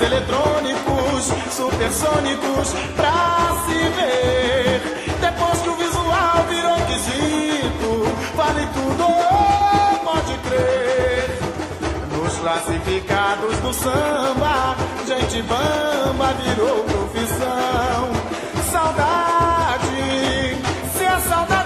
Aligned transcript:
eletrônicos, 0.00 1.24
supersônicos, 1.50 2.72
pra 2.96 3.56
se 3.66 3.78
ver. 3.96 4.80
Depois 5.20 5.60
que 5.60 5.68
o 5.68 5.76
visual 5.76 6.44
virou 6.48 6.76
quesito, 6.86 8.06
vale 8.34 8.66
tudo, 8.72 9.06
pode 10.04 10.34
crer. 10.48 11.38
Nos 12.16 12.36
classificados 12.38 13.56
do 13.58 13.72
samba, 13.74 14.76
gente 15.06 15.42
bamba 15.42 16.34
virou 16.42 16.84
profissão. 16.84 18.08
Saudade, 18.70 20.56
se 20.96 21.04
a 21.04 21.20
saudade 21.20 21.57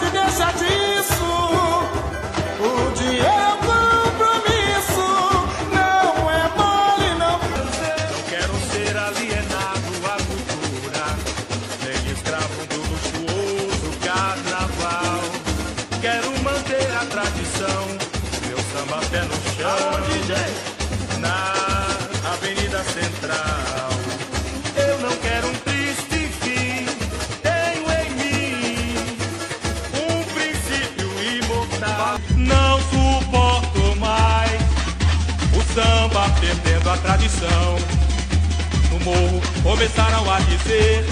começaram 39.82 40.30
a 40.30 40.38
dizer 40.38 41.04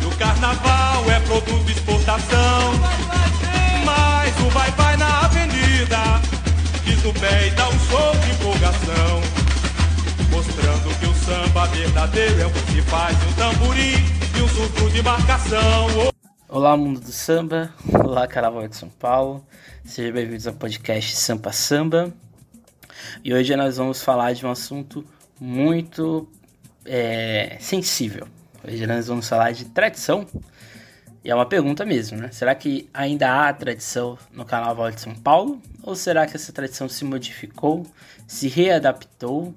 que 0.00 0.06
o 0.06 0.18
carnaval 0.18 1.08
é 1.08 1.20
produto 1.20 1.64
de 1.64 1.70
exportação. 1.70 2.72
Mas 3.84 4.40
o 4.40 4.50
vai-vai 4.50 4.96
na 4.96 5.20
avenida 5.20 6.20
diz 6.84 7.00
no 7.04 7.14
pé 7.14 7.46
e 7.46 7.50
dá 7.52 7.68
um 7.68 7.78
show 7.78 8.12
de 8.16 8.30
empolgação. 8.32 9.20
Mostrando 10.32 10.98
que 10.98 11.06
o 11.06 11.14
samba 11.14 11.66
verdadeiro 11.66 12.40
é 12.40 12.46
o 12.46 12.50
que 12.50 12.82
faz 12.82 13.16
um 13.22 13.32
tamborim 13.34 13.94
e 14.36 14.42
um 14.42 14.48
surto 14.48 14.90
de 14.90 15.00
marcação. 15.00 16.12
Olá, 16.48 16.76
mundo 16.76 16.98
do 16.98 17.12
samba. 17.12 17.72
Olá, 18.04 18.26
Carnaval 18.26 18.66
de 18.66 18.74
São 18.74 18.88
Paulo. 18.88 19.46
Sejam 19.84 20.12
bem-vindos 20.12 20.48
ao 20.48 20.54
podcast 20.54 21.14
Sampa 21.14 21.52
Samba. 21.52 22.12
E 23.22 23.32
hoje 23.32 23.54
nós 23.54 23.76
vamos 23.76 24.02
falar 24.02 24.32
de 24.32 24.44
um 24.44 24.50
assunto 24.50 25.04
muito 25.38 26.28
é, 26.84 27.56
sensível. 27.60 28.26
Hoje 28.66 28.86
nós 28.86 29.08
vamos 29.08 29.28
falar 29.28 29.52
de 29.52 29.64
tradição. 29.66 30.26
E 31.24 31.30
é 31.30 31.34
uma 31.34 31.46
pergunta 31.46 31.84
mesmo, 31.84 32.18
né? 32.18 32.30
Será 32.32 32.54
que 32.54 32.88
ainda 32.92 33.48
há 33.48 33.52
tradição 33.52 34.18
no 34.32 34.44
Carnaval 34.44 34.90
de 34.90 35.00
São 35.00 35.14
Paulo? 35.14 35.60
Ou 35.82 35.94
será 35.94 36.26
que 36.26 36.36
essa 36.36 36.52
tradição 36.52 36.88
se 36.88 37.04
modificou, 37.04 37.86
se 38.26 38.48
readaptou? 38.48 39.54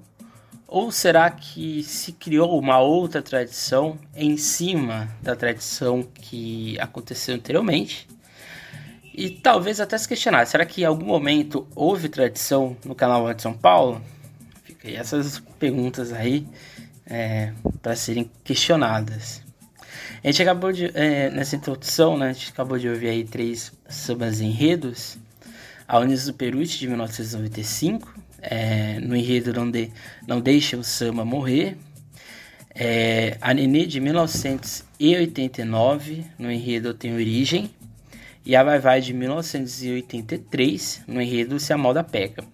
Ou 0.68 0.92
será 0.92 1.30
que 1.30 1.82
se 1.82 2.12
criou 2.12 2.58
uma 2.58 2.78
outra 2.80 3.22
tradição 3.22 3.98
em 4.14 4.36
cima 4.36 5.08
da 5.22 5.34
tradição 5.34 6.02
que 6.02 6.78
aconteceu 6.78 7.34
anteriormente? 7.34 8.08
E 9.14 9.30
talvez 9.30 9.80
até 9.80 9.96
se 9.96 10.06
questionar, 10.06 10.46
será 10.46 10.66
que 10.66 10.82
em 10.82 10.84
algum 10.84 11.06
momento 11.06 11.66
houve 11.74 12.08
tradição 12.08 12.76
no 12.84 12.94
Carnaval 12.94 13.32
de 13.32 13.42
São 13.42 13.54
Paulo? 13.54 14.02
Fica 14.62 14.88
aí 14.88 14.96
essas 14.96 15.38
perguntas 15.58 16.12
aí 16.12 16.46
é, 17.06 17.52
para 17.82 17.94
serem 17.94 18.30
questionadas. 18.42 19.44
A 20.22 20.26
gente 20.26 20.42
acabou 20.42 20.70
de, 20.72 20.90
é, 20.94 21.30
nessa 21.30 21.56
introdução, 21.56 22.18
né, 22.18 22.30
a 22.30 22.32
gente 22.32 22.50
acabou 22.50 22.76
de 22.78 22.88
ouvir 22.88 23.08
aí 23.08 23.22
três 23.24 23.70
sambas 23.88 24.40
enredos. 24.40 25.16
A 25.86 26.00
Unis 26.00 26.24
do 26.26 26.34
Peruche, 26.34 26.78
de 26.78 26.88
1995, 26.88 28.12
é, 28.42 28.98
no 29.00 29.14
enredo 29.14 29.52
não, 29.52 29.70
de, 29.70 29.92
não 30.26 30.40
Deixa 30.40 30.76
o 30.76 30.82
Samba 30.82 31.24
Morrer. 31.24 31.76
É, 32.74 33.38
a 33.40 33.54
Nenê, 33.54 33.86
de 33.86 34.00
1989, 34.00 36.26
no 36.38 36.50
enredo 36.50 36.92
Tem 36.92 37.14
Origem. 37.14 37.70
E 38.44 38.56
a 38.56 38.62
Vai 38.62 38.78
Vai, 38.78 39.00
de 39.00 39.14
1983, 39.14 41.04
no 41.06 41.22
enredo 41.22 41.58
Se 41.58 41.72
a 41.72 41.78
Moda 41.78 42.04
Pega. 42.04 42.44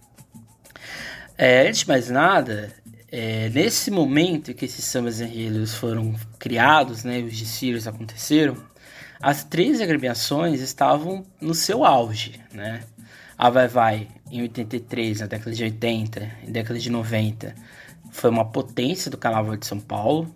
É, 1.37 1.67
antes 1.67 1.81
de 1.81 1.89
mais 1.89 2.09
nada, 2.11 2.73
é, 3.13 3.51
nesse 3.51 3.91
momento 3.91 4.55
que 4.55 4.65
esses 4.65 4.87
sambas 4.87 5.21
enredos 5.21 5.75
foram 5.75 6.15
criados, 6.39 7.05
né, 7.05 7.19
os 7.21 7.39
desfiles 7.39 7.87
aconteceram, 7.87 8.57
as 9.21 9.45
três 9.45 9.83
agremiações 9.83 10.63
estavam 10.63 11.23
no 11.39 11.55
seu 11.55 11.85
auge, 11.85 12.41
né? 12.53 12.83
A 13.37 13.51
Vai 13.51 13.69
Vai, 13.69 14.09
em 14.31 14.41
83, 14.41 15.21
na 15.21 15.27
década 15.27 15.55
de 15.55 15.63
80, 15.63 16.31
em 16.49 16.51
década 16.51 16.79
de 16.79 16.91
90, 16.91 17.55
foi 18.11 18.31
uma 18.31 18.47
potência 18.47 19.11
do 19.11 19.19
Carnaval 19.19 19.57
de 19.57 19.67
São 19.67 19.79
Paulo. 19.79 20.35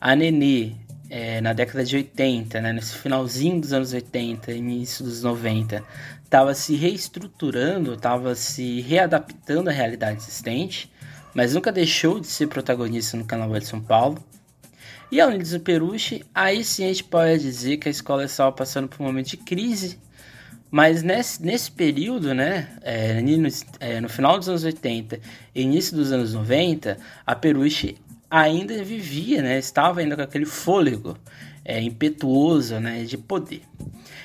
A 0.00 0.16
Nenê, 0.16 0.72
é, 1.10 1.40
na 1.42 1.52
década 1.52 1.84
de 1.84 1.96
80, 1.96 2.60
né, 2.62 2.72
nesse 2.72 2.96
finalzinho 2.96 3.60
dos 3.60 3.74
anos 3.74 3.92
80, 3.92 4.52
início 4.52 5.04
dos 5.04 5.22
90, 5.22 5.84
estava 6.24 6.54
se 6.54 6.74
reestruturando, 6.76 7.92
estava 7.92 8.34
se 8.34 8.80
readaptando 8.80 9.68
à 9.68 9.72
realidade 9.72 10.18
existente 10.18 10.90
mas 11.36 11.52
nunca 11.52 11.70
deixou 11.70 12.18
de 12.18 12.28
ser 12.28 12.46
protagonista 12.46 13.14
no 13.14 13.26
Carnaval 13.26 13.58
de 13.58 13.66
São 13.66 13.78
Paulo. 13.78 14.24
E 15.12 15.20
a 15.20 15.26
Unidos 15.26 15.50
do 15.50 15.60
Peruche, 15.60 16.24
aí 16.34 16.64
sim 16.64 16.84
a 16.84 16.88
gente 16.88 17.04
pode 17.04 17.42
dizer 17.42 17.76
que 17.76 17.88
a 17.88 17.90
escola 17.90 18.24
estava 18.24 18.50
passando 18.50 18.88
por 18.88 19.02
um 19.02 19.04
momento 19.04 19.28
de 19.28 19.36
crise, 19.36 19.98
mas 20.70 21.02
nesse, 21.02 21.44
nesse 21.44 21.70
período, 21.70 22.32
né, 22.32 22.78
é, 22.80 23.20
no, 23.20 23.48
é, 23.78 24.00
no, 24.00 24.08
final 24.08 24.38
dos 24.38 24.48
anos 24.48 24.64
80 24.64 25.20
e 25.54 25.60
início 25.60 25.94
dos 25.94 26.10
anos 26.10 26.32
90, 26.32 26.96
a 27.26 27.34
Peruche 27.34 27.98
ainda 28.30 28.82
vivia, 28.82 29.42
né, 29.42 29.58
estava 29.58 30.00
ainda 30.00 30.16
com 30.16 30.22
aquele 30.22 30.46
fôlego 30.46 31.18
é, 31.62 31.82
impetuoso 31.82 32.80
né, 32.80 33.04
de 33.04 33.18
poder. 33.18 33.60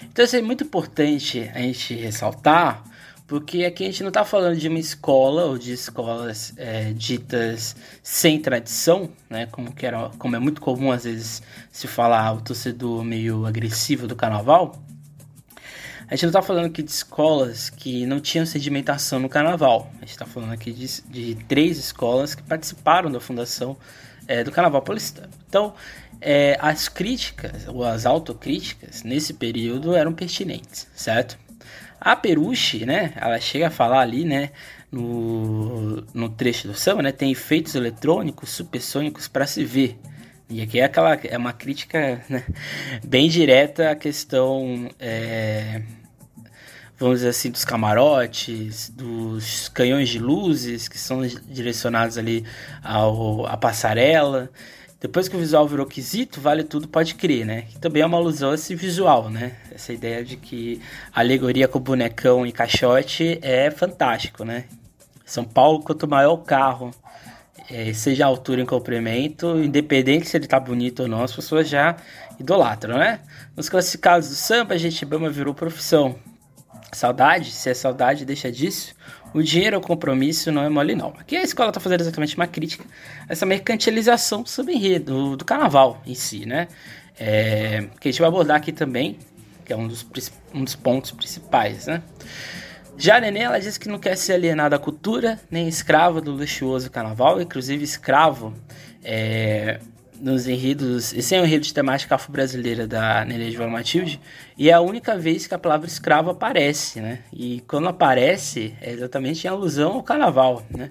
Então 0.04 0.24
isso 0.24 0.38
é 0.38 0.42
muito 0.42 0.64
importante 0.64 1.52
a 1.54 1.60
gente 1.60 1.94
ressaltar, 1.94 2.86
porque 3.32 3.64
aqui 3.64 3.86
a 3.86 3.86
gente 3.86 4.02
não 4.04 4.10
está 4.10 4.26
falando 4.26 4.58
de 4.58 4.68
uma 4.68 4.78
escola 4.78 5.46
ou 5.46 5.58
de 5.58 5.72
escolas 5.72 6.54
é, 6.58 6.92
ditas 6.92 7.78
sem 8.04 8.38
tradição, 8.38 9.10
né? 9.30 9.46
Como, 9.46 9.74
que 9.74 9.86
era, 9.86 10.10
como 10.20 10.36
é 10.36 10.40
muito 10.40 10.60
comum 10.60 10.92
às 10.92 11.06
vezes 11.06 11.42
se 11.72 11.88
falar 11.88 12.34
o 12.34 12.42
torcedor 12.42 13.06
meio 13.06 13.46
agressivo 13.46 14.06
do 14.06 14.18
carnaval. 14.18 14.84
A 16.10 16.14
gente 16.14 16.24
não 16.24 16.30
está 16.32 16.42
falando 16.42 16.66
aqui 16.66 16.84
de 16.84 16.92
escolas 16.92 17.70
que 17.70 18.06
não 18.06 18.20
tinham 18.20 18.46
sedimentação 18.46 19.18
no 19.18 19.30
carnaval. 19.30 19.90
A 19.96 20.00
gente 20.02 20.10
está 20.10 20.26
falando 20.26 20.52
aqui 20.52 20.74
de, 20.74 21.02
de, 21.04 21.36
três 21.46 21.78
escolas 21.78 22.36
que 22.36 22.44
participaram 22.44 23.10
da 23.10 23.22
fundação 23.22 23.78
é, 24.28 24.44
do 24.44 24.52
carnaval 24.52 24.82
paulistano. 24.82 25.30
Então, 25.48 25.74
é, 26.20 26.58
as 26.60 26.90
críticas 26.90 27.66
ou 27.66 27.86
as 27.86 28.06
autocríticas 28.06 29.04
nesse 29.04 29.34
período 29.34 29.96
eram 29.96 30.12
pertinentes, 30.12 30.86
certo? 30.94 31.40
A 32.04 32.16
Peruche, 32.16 32.84
né, 32.84 33.14
ela 33.16 33.40
chega 33.40 33.68
a 33.68 33.70
falar 33.70 34.00
ali, 34.00 34.26
né, 34.26 34.50
no, 34.92 36.02
no 36.16 36.30
trecho 36.30 36.68
do 36.68 36.74
samba, 36.74 37.04
né, 37.04 37.12
tem 37.12 37.32
efeitos 37.32 37.76
eletrônicos 37.76 38.50
supersônicos 38.50 39.28
para 39.28 39.46
se 39.46 39.64
ver. 39.64 40.00
E 40.50 40.64
aqui 40.64 40.80
é 40.80 40.84
aquela 40.84 41.14
é 41.14 41.38
uma 41.38 41.54
crítica 41.54 42.26
né, 42.28 42.44
bem 43.06 43.30
direta 43.30 43.92
à 43.92 43.96
questão, 43.96 44.90
é, 45.00 45.84
vamos 46.98 47.20
dizer 47.20 47.30
assim, 47.30 47.52
dos 47.52 47.64
camarotes, 47.64 48.90
dos 48.90 49.70
canhões 49.70 50.10
de 50.10 50.18
luzes 50.18 50.88
que 50.88 50.98
são 50.98 51.22
direcionados 51.22 52.18
ali 52.18 52.44
ao, 52.84 53.46
à 53.46 53.56
passarela. 53.56 54.50
Depois 55.02 55.28
que 55.28 55.36
o 55.36 55.40
visual 55.40 55.68
virou 55.68 55.88
quesito, 55.88 56.40
vale 56.40 56.64
tudo, 56.64 56.88
pode 56.88 57.16
crer, 57.16 57.44
né? 57.44 57.66
Também 57.82 58.04
é 58.04 58.06
uma 58.06 58.18
alusão 58.18 58.52
a 58.52 58.54
esse 58.54 58.76
visual, 58.76 59.32
né? 59.32 59.54
Essa 59.72 59.92
ideia 59.92 60.24
de 60.24 60.38
que 60.38 60.80
a 61.12 61.22
alegoria 61.22 61.68
com 61.68 61.80
bonecão 61.80 62.46
e 62.46 62.52
caixote 62.52 63.40
é 63.42 63.72
fantástico, 63.72 64.46
né? 64.46 64.66
São 65.26 65.44
Paulo, 65.44 65.82
quanto 65.82 66.08
maior 66.08 66.34
o 66.34 66.38
carro, 66.38 66.92
é, 67.68 67.92
seja 67.94 68.26
a 68.26 68.28
altura 68.28 68.62
em 68.62 68.66
comprimento, 68.66 69.58
independente 69.64 70.28
se 70.28 70.38
ele 70.38 70.46
tá 70.46 70.60
bonito 70.60 71.02
ou 71.02 71.08
não, 71.08 71.24
as 71.24 71.34
pessoas 71.34 71.68
já 71.68 71.96
idolatram, 72.40 73.00
né? 73.00 73.22
Nos 73.58 73.70
classificados 73.70 74.30
do 74.30 74.36
samba, 74.36 74.76
a 74.76 74.78
gente 74.78 75.04
bama 75.04 75.32
virou 75.32 75.56
profissão. 75.56 76.16
Saudade, 76.94 77.52
se 77.52 77.72
é 77.72 77.74
saudade, 77.74 78.24
deixa 78.24 78.52
disso. 78.52 78.94
O 79.34 79.42
dinheiro 79.42 79.76
é 79.76 79.80
o 79.80 79.82
compromisso, 79.82 80.52
não 80.52 80.64
é 80.64 80.70
mole 80.70 80.96
não. 80.96 81.14
Aqui 81.18 81.38
a 81.38 81.44
escola 81.44 81.70
está 81.70 81.80
fazendo 81.80 82.02
exatamente 82.02 82.36
uma 82.36 82.48
crítica 82.48 82.84
a 83.28 83.32
essa 83.32 83.46
mercantilização 83.46 84.44
do 84.44 84.50
sub-enredo, 84.50 85.14
do, 85.14 85.38
do 85.38 85.46
carnaval 85.46 86.02
em 86.06 86.14
si, 86.16 86.46
né? 86.46 86.68
É, 87.20 87.88
que 88.00 88.10
a 88.10 88.12
gente 88.12 88.20
vai 88.20 88.28
abordar 88.28 88.58
aqui 88.58 88.72
também, 88.72 89.18
que 89.64 89.72
é 89.72 89.76
um 89.76 89.88
dos, 89.88 90.06
um 90.54 90.64
dos 90.64 90.76
pontos 90.76 91.12
principais, 91.12 91.88
né? 91.88 92.02
Já 92.98 93.18
a 93.18 93.22
Nenê, 93.22 93.40
ela 93.40 93.60
diz 93.60 93.78
que 93.78 93.88
não 93.88 93.98
quer 93.98 94.16
ser 94.16 94.34
alienada 94.34 94.76
à 94.76 94.80
cultura, 94.80 95.40
nem 95.50 95.68
escrava 95.68 96.20
do 96.22 96.32
luxuoso 96.32 96.92
carnaval, 96.92 97.42
inclusive 97.42 97.84
escravo 97.84 98.54
é, 99.04 99.80
nos 100.22 100.48
enredos. 100.48 101.14
Esse 101.14 101.36
é 101.36 101.42
um 101.42 101.46
enredo 101.46 101.66
de 101.66 101.74
temática 101.74 102.16
afro-brasileira 102.16 102.88
da 102.88 103.26
Nenê 103.26 103.50
de 103.50 103.58
Matilde, 103.58 104.22
e 104.58 104.70
é 104.70 104.74
a 104.74 104.82
única 104.82 105.18
vez 105.18 105.48
que 105.48 105.54
a 105.54 105.60
palavra 105.60 105.88
escravo 105.88 106.30
aparece, 106.30 107.02
né? 107.02 107.20
E 107.34 107.62
quando 107.68 107.88
aparece, 107.88 108.76
é 108.82 108.92
exatamente 108.92 109.46
em 109.46 109.50
alusão 109.50 109.94
ao 109.94 110.04
carnaval, 110.04 110.64
né? 110.70 110.90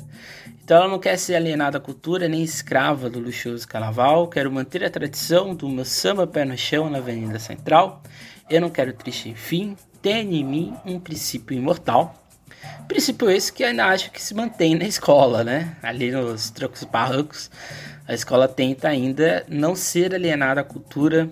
Então 0.63 0.79
ela 0.79 0.89
não 0.89 1.01
quer 1.01 1.17
ser 1.17 1.35
alienada 1.35 1.79
à 1.79 1.81
cultura, 1.81 2.29
nem 2.29 2.43
escrava 2.45 3.11
do 3.11 3.19
luxuoso 3.19 3.67
carnaval. 3.67 4.29
Quero 4.29 4.53
manter 4.53 4.85
a 4.85 4.91
tradição 4.91 5.53
do 5.53 5.69
meu 5.69 5.85
samba 5.85 6.29
pé 6.29 6.45
no 6.45 6.57
chão 6.57 6.89
na 6.89 6.99
Avenida 6.99 7.41
Central. 7.41 8.03
Eu 8.49 8.61
não 8.61 8.71
quero 8.71 8.93
triste 8.93 9.29
enfim, 9.29 9.77
tem 10.01 10.37
em 10.37 10.45
mim 10.45 10.75
um 10.85 11.01
princípio 11.01 11.57
imortal. 11.57 12.15
Princípio 12.87 13.31
esse 13.31 13.53
que 13.53 13.65
ainda 13.65 13.87
acho 13.87 14.11
que 14.11 14.23
se 14.23 14.35
mantém 14.35 14.75
na 14.75 14.85
escola, 14.85 15.43
né? 15.43 15.77
Ali 15.83 16.11
nos 16.11 16.51
trocos 16.51 16.85
barrancos, 16.85 17.51
a 18.11 18.15
escola 18.15 18.49
tenta 18.49 18.89
ainda 18.89 19.47
não 19.49 19.77
ser 19.77 20.13
alienada 20.13 20.63
à 20.63 20.65
cultura, 20.65 21.31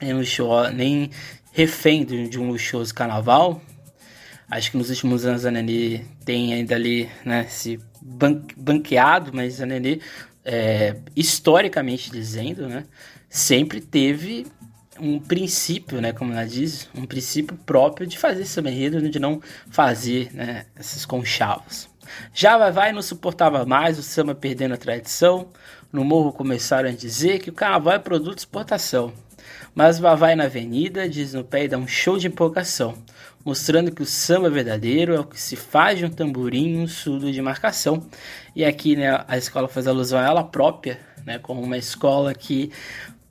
nem, 0.00 0.12
luxuoso, 0.12 0.72
nem 0.72 1.10
refém 1.52 2.04
de 2.04 2.40
um 2.40 2.50
luxuoso 2.50 2.92
carnaval. 2.92 3.62
Acho 4.50 4.72
que 4.72 4.76
nos 4.76 4.90
últimos 4.90 5.24
anos 5.24 5.46
a 5.46 5.50
Nenê 5.52 6.00
tem 6.24 6.54
ainda 6.54 6.74
ali, 6.74 7.08
né, 7.24 7.44
se 7.44 7.78
banqueado, 8.02 9.30
mas 9.32 9.60
a 9.60 9.66
Nenê, 9.66 10.00
é, 10.44 10.96
historicamente 11.14 12.10
dizendo, 12.10 12.66
né, 12.66 12.84
sempre 13.30 13.80
teve 13.80 14.48
um 14.98 15.20
princípio, 15.20 16.00
né, 16.00 16.12
como 16.12 16.32
ela 16.32 16.44
diz, 16.44 16.88
um 16.96 17.06
princípio 17.06 17.56
próprio 17.58 18.08
de 18.08 18.18
fazer 18.18 18.44
samba 18.44 18.72
enredo, 18.72 19.08
de 19.08 19.20
não 19.20 19.40
fazer 19.70 20.34
né, 20.34 20.66
esses 20.76 21.06
conchavos. 21.06 21.88
Já 22.34 22.58
vai 22.58 22.72
vai 22.72 22.92
não 22.92 23.02
suportava 23.02 23.64
mais 23.64 24.00
o 24.00 24.02
samba 24.02 24.34
perdendo 24.34 24.74
a 24.74 24.76
tradição. 24.76 25.48
No 25.92 26.04
morro 26.04 26.32
começaram 26.32 26.88
a 26.88 26.92
dizer 26.92 27.38
que 27.38 27.50
o 27.50 27.52
carnaval 27.52 27.92
é 27.92 27.98
produto 27.98 28.36
de 28.36 28.40
exportação. 28.40 29.12
Mas 29.74 29.98
Vavai 29.98 30.34
na 30.34 30.44
avenida 30.44 31.08
diz 31.08 31.34
no 31.34 31.44
pé 31.44 31.64
e 31.64 31.68
dá 31.68 31.76
um 31.76 31.86
show 31.86 32.16
de 32.18 32.28
empolgação, 32.28 32.94
mostrando 33.44 33.90
que 33.90 34.02
o 34.02 34.06
samba 34.06 34.48
verdadeiro 34.48 35.14
é 35.14 35.20
o 35.20 35.24
que 35.24 35.40
se 35.40 35.54
faz 35.54 35.98
de 35.98 36.06
um 36.06 36.10
tamborim 36.10 36.78
um 36.78 36.88
surdo 36.88 37.30
de 37.30 37.42
marcação. 37.42 38.06
E 38.56 38.64
aqui 38.64 38.96
né, 38.96 39.22
a 39.28 39.36
escola 39.36 39.68
faz 39.68 39.86
alusão 39.86 40.18
a 40.18 40.24
ela 40.24 40.44
própria, 40.44 40.98
né, 41.26 41.38
como 41.38 41.60
uma 41.60 41.76
escola 41.76 42.34
que 42.34 42.70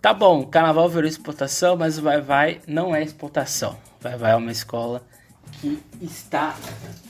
Tá 0.01 0.15
bom, 0.15 0.43
carnaval 0.43 0.89
virou 0.89 1.07
exportação, 1.07 1.77
mas 1.77 1.99
o 1.99 2.01
Vai 2.01 2.19
Vai 2.19 2.61
não 2.67 2.95
é 2.95 3.03
exportação. 3.03 3.77
Vai 3.99 4.17
Vai 4.17 4.31
é 4.31 4.35
uma 4.35 4.51
escola 4.51 5.03
que 5.59 5.79
está 6.01 6.55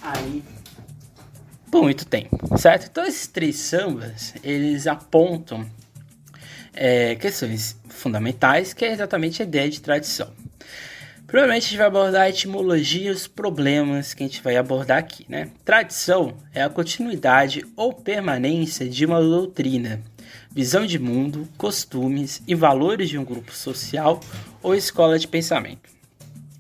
aí 0.02 0.44
por 1.72 1.84
muito 1.84 2.06
tempo, 2.06 2.38
certo? 2.58 2.88
Então 2.92 3.06
esses 3.06 3.28
três 3.28 3.56
sambas, 3.56 4.34
eles 4.44 4.86
apontam 4.86 5.66
é, 6.74 7.16
questões 7.16 7.80
fundamentais, 7.88 8.74
que 8.74 8.84
é 8.84 8.92
exatamente 8.92 9.42
a 9.42 9.46
ideia 9.46 9.70
de 9.70 9.82
tradição. 9.82 10.30
Primeiramente 11.26 11.64
a 11.64 11.70
gente 11.70 11.78
vai 11.78 11.88
abordar 11.88 12.22
a 12.24 12.30
etimologia 12.30 13.08
e 13.08 13.10
os 13.10 13.26
problemas 13.26 14.14
que 14.14 14.22
a 14.22 14.28
gente 14.28 14.44
vai 14.44 14.58
abordar 14.58 14.98
aqui, 14.98 15.26
né? 15.30 15.50
Tradição 15.64 16.36
é 16.54 16.62
a 16.62 16.68
continuidade 16.68 17.66
ou 17.78 17.94
permanência 17.94 18.90
de 18.90 19.06
uma 19.06 19.22
doutrina, 19.22 20.02
visão 20.54 20.86
de 20.86 21.00
mundo, 21.00 21.48
costumes 21.58 22.44
e 22.46 22.54
valores 22.54 23.08
de 23.08 23.18
um 23.18 23.24
grupo 23.24 23.56
social 23.56 24.20
ou 24.62 24.76
escola 24.76 25.18
de 25.18 25.26
pensamento. 25.26 25.90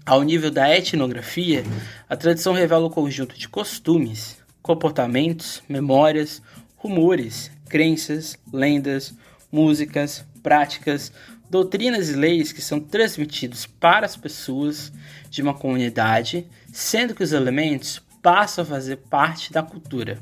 Ao 0.05 0.23
nível 0.23 0.49
da 0.49 0.73
etnografia, 0.73 1.63
a 2.09 2.15
tradição 2.15 2.53
revela 2.53 2.85
o 2.85 2.89
conjunto 2.89 3.37
de 3.37 3.49
costumes, 3.49 4.40
comportamentos, 4.71 5.61
memórias, 5.67 6.41
rumores, 6.77 7.51
crenças, 7.67 8.37
lendas, 8.53 9.13
músicas, 9.51 10.23
práticas, 10.41 11.11
doutrinas 11.49 12.09
e 12.09 12.13
leis 12.13 12.53
que 12.53 12.61
são 12.61 12.79
transmitidos 12.79 13.65
para 13.65 14.05
as 14.05 14.15
pessoas 14.15 14.89
de 15.29 15.41
uma 15.41 15.53
comunidade, 15.53 16.47
sendo 16.71 17.13
que 17.13 17.21
os 17.21 17.33
elementos 17.33 18.01
passam 18.21 18.63
a 18.63 18.67
fazer 18.67 18.95
parte 18.95 19.51
da 19.51 19.61
cultura. 19.61 20.19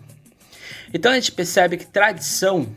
Então 0.92 1.12
a 1.12 1.16
gente 1.16 1.32
percebe 1.32 1.78
que 1.78 1.86
tradição 1.86 2.68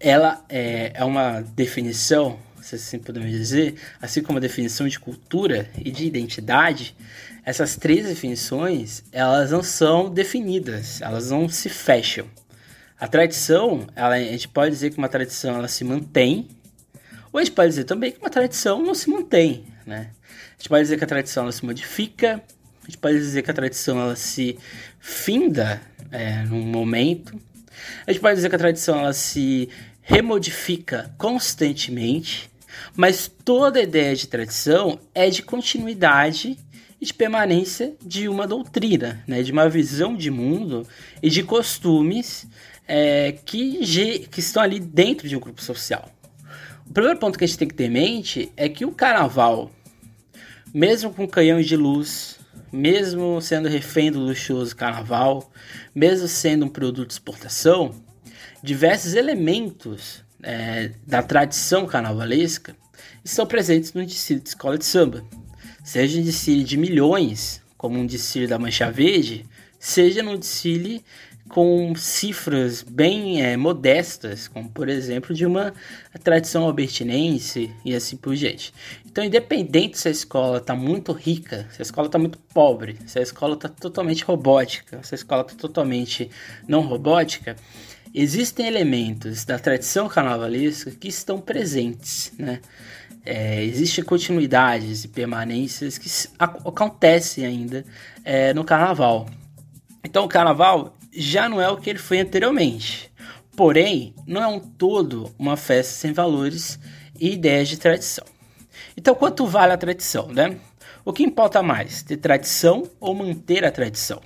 ela 0.00 0.42
é, 0.48 0.92
é 0.94 1.04
uma 1.04 1.42
definição, 1.42 2.38
se 2.68 2.74
assim 2.74 2.98
podemos 2.98 3.30
dizer, 3.30 3.76
assim 4.00 4.22
como 4.22 4.38
a 4.38 4.40
definição 4.40 4.86
de 4.86 4.98
cultura 4.98 5.68
e 5.82 5.90
de 5.90 6.04
identidade, 6.04 6.94
essas 7.44 7.76
três 7.76 8.06
definições, 8.06 9.02
elas 9.10 9.50
não 9.50 9.62
são 9.62 10.10
definidas, 10.10 11.00
elas 11.00 11.30
não 11.30 11.48
se 11.48 11.68
fecham. 11.68 12.26
A 13.00 13.06
tradição, 13.08 13.86
ela, 13.94 14.16
a 14.16 14.20
gente 14.20 14.48
pode 14.48 14.70
dizer 14.72 14.90
que 14.90 14.98
uma 14.98 15.08
tradição 15.08 15.56
ela 15.56 15.68
se 15.68 15.84
mantém, 15.84 16.48
ou 17.32 17.38
a 17.38 17.44
gente 17.44 17.54
pode 17.54 17.68
dizer 17.68 17.84
também 17.84 18.12
que 18.12 18.18
uma 18.18 18.30
tradição 18.30 18.82
não 18.82 18.94
se 18.94 19.08
mantém, 19.08 19.64
né? 19.86 20.10
A 20.30 20.58
gente 20.58 20.68
pode 20.68 20.82
dizer 20.82 20.98
que 20.98 21.04
a 21.04 21.06
tradição 21.06 21.44
ela 21.44 21.52
se 21.52 21.64
modifica, 21.64 22.42
a 22.82 22.86
gente 22.86 22.98
pode 22.98 23.16
dizer 23.16 23.42
que 23.42 23.50
a 23.50 23.54
tradição 23.54 24.00
ela 24.00 24.16
se 24.16 24.58
finda 24.98 25.80
é, 26.10 26.42
num 26.42 26.62
momento, 26.62 27.40
a 28.06 28.12
gente 28.12 28.20
pode 28.20 28.34
dizer 28.36 28.48
que 28.48 28.56
a 28.56 28.58
tradição 28.58 28.98
ela 28.98 29.12
se 29.12 29.68
remodifica 30.08 31.14
constantemente, 31.18 32.47
mas 32.96 33.30
toda 33.44 33.82
ideia 33.82 34.14
de 34.14 34.26
tradição 34.26 34.98
é 35.14 35.30
de 35.30 35.42
continuidade 35.42 36.58
e 37.00 37.06
de 37.06 37.14
permanência 37.14 37.94
de 38.04 38.28
uma 38.28 38.46
doutrina, 38.46 39.22
né, 39.26 39.42
de 39.42 39.52
uma 39.52 39.68
visão 39.68 40.16
de 40.16 40.30
mundo 40.30 40.86
e 41.22 41.30
de 41.30 41.42
costumes 41.42 42.46
é, 42.86 43.32
que, 43.44 44.26
que 44.30 44.40
estão 44.40 44.62
ali 44.62 44.80
dentro 44.80 45.28
de 45.28 45.36
um 45.36 45.40
grupo 45.40 45.62
social. 45.62 46.10
O 46.88 46.92
primeiro 46.92 47.18
ponto 47.18 47.38
que 47.38 47.44
a 47.44 47.46
gente 47.46 47.58
tem 47.58 47.68
que 47.68 47.74
ter 47.74 47.84
em 47.84 47.90
mente 47.90 48.52
é 48.56 48.68
que 48.68 48.84
o 48.84 48.92
carnaval, 48.92 49.70
mesmo 50.72 51.12
com 51.12 51.28
canhões 51.28 51.66
de 51.66 51.76
luz, 51.76 52.38
mesmo 52.72 53.40
sendo 53.40 53.68
refém 53.68 54.10
do 54.10 54.18
luxuoso 54.18 54.74
carnaval, 54.74 55.50
mesmo 55.94 56.26
sendo 56.26 56.64
um 56.64 56.68
produto 56.68 57.08
de 57.08 57.14
exportação, 57.14 57.94
diversos 58.62 59.14
elementos 59.14 60.24
é, 60.42 60.92
da 61.06 61.22
tradição 61.22 61.86
carnavalesca 61.86 62.76
estão 63.24 63.46
presentes 63.46 63.92
no 63.92 64.04
desfile 64.04 64.40
de 64.40 64.48
escola 64.48 64.78
de 64.78 64.84
samba. 64.84 65.24
Seja 65.84 66.18
um 66.18 66.22
desfile 66.22 66.64
de 66.64 66.76
milhões, 66.76 67.62
como 67.76 67.98
um 67.98 68.06
desfile 68.06 68.46
da 68.46 68.58
Mancha 68.58 68.90
Verde, 68.90 69.46
seja 69.78 70.22
no 70.22 70.36
desfile 70.36 71.04
com 71.48 71.94
cifras 71.96 72.82
bem 72.82 73.42
é, 73.42 73.56
modestas, 73.56 74.46
como 74.48 74.68
por 74.68 74.88
exemplo 74.88 75.34
de 75.34 75.46
uma 75.46 75.72
tradição 76.22 76.64
albertinense 76.64 77.72
e 77.84 77.94
assim 77.94 78.16
por 78.16 78.34
diante. 78.34 78.72
Então, 79.06 79.24
independente 79.24 79.98
se 79.98 80.08
a 80.08 80.10
escola 80.10 80.58
está 80.58 80.74
muito 80.74 81.10
rica, 81.12 81.66
se 81.72 81.80
a 81.80 81.84
escola 81.84 82.06
está 82.06 82.18
muito 82.18 82.38
pobre, 82.38 82.98
se 83.06 83.18
a 83.18 83.22
escola 83.22 83.54
está 83.54 83.68
totalmente 83.68 84.22
robótica, 84.24 85.02
se 85.02 85.14
a 85.14 85.16
escola 85.16 85.42
está 85.42 85.54
totalmente 85.54 86.30
não 86.68 86.82
robótica, 86.82 87.56
existem 88.14 88.66
elementos 88.66 89.44
da 89.44 89.58
tradição 89.58 90.08
carnavalesca 90.08 90.90
que 90.90 91.08
estão 91.08 91.40
presentes, 91.40 92.32
né? 92.38 92.60
É, 93.24 93.62
existem 93.62 94.02
continuidades 94.02 95.04
e 95.04 95.08
permanências 95.08 95.98
que 95.98 96.08
acontecem 96.38 97.44
ainda 97.44 97.84
é, 98.24 98.54
no 98.54 98.64
carnaval. 98.64 99.28
Então 100.02 100.24
o 100.24 100.28
carnaval 100.28 100.96
já 101.12 101.48
não 101.48 101.60
é 101.60 101.68
o 101.68 101.76
que 101.76 101.90
ele 101.90 101.98
foi 101.98 102.20
anteriormente. 102.20 103.12
Porém, 103.56 104.14
não 104.26 104.42
é 104.42 104.46
um 104.46 104.60
todo 104.60 105.34
uma 105.38 105.56
festa 105.56 105.92
sem 105.92 106.12
valores 106.12 106.78
e 107.18 107.32
ideias 107.32 107.68
de 107.68 107.76
tradição. 107.76 108.24
Então, 108.96 109.14
quanto 109.14 109.46
vale 109.46 109.72
a 109.72 109.76
tradição, 109.76 110.28
né? 110.28 110.56
O 111.04 111.12
que 111.12 111.22
importa 111.22 111.62
mais, 111.62 112.02
ter 112.02 112.18
tradição 112.18 112.84
ou 113.00 113.14
manter 113.14 113.64
a 113.64 113.70
tradição? 113.70 114.20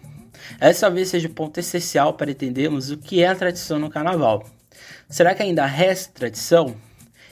Essa 0.61 0.87
talvez 0.87 1.09
seja 1.09 1.29
o 1.29 1.33
ponto 1.33 1.59
essencial 1.59 2.15
para 2.15 2.31
entendermos 2.31 2.91
o 2.91 2.97
que 2.97 3.23
é 3.23 3.29
a 3.29 3.35
tradição 3.35 3.79
no 3.79 3.91
carnaval. 3.91 4.49
Será 5.09 5.35
que 5.35 5.43
ainda 5.43 5.67
resta 5.67 6.13
tradição? 6.13 6.77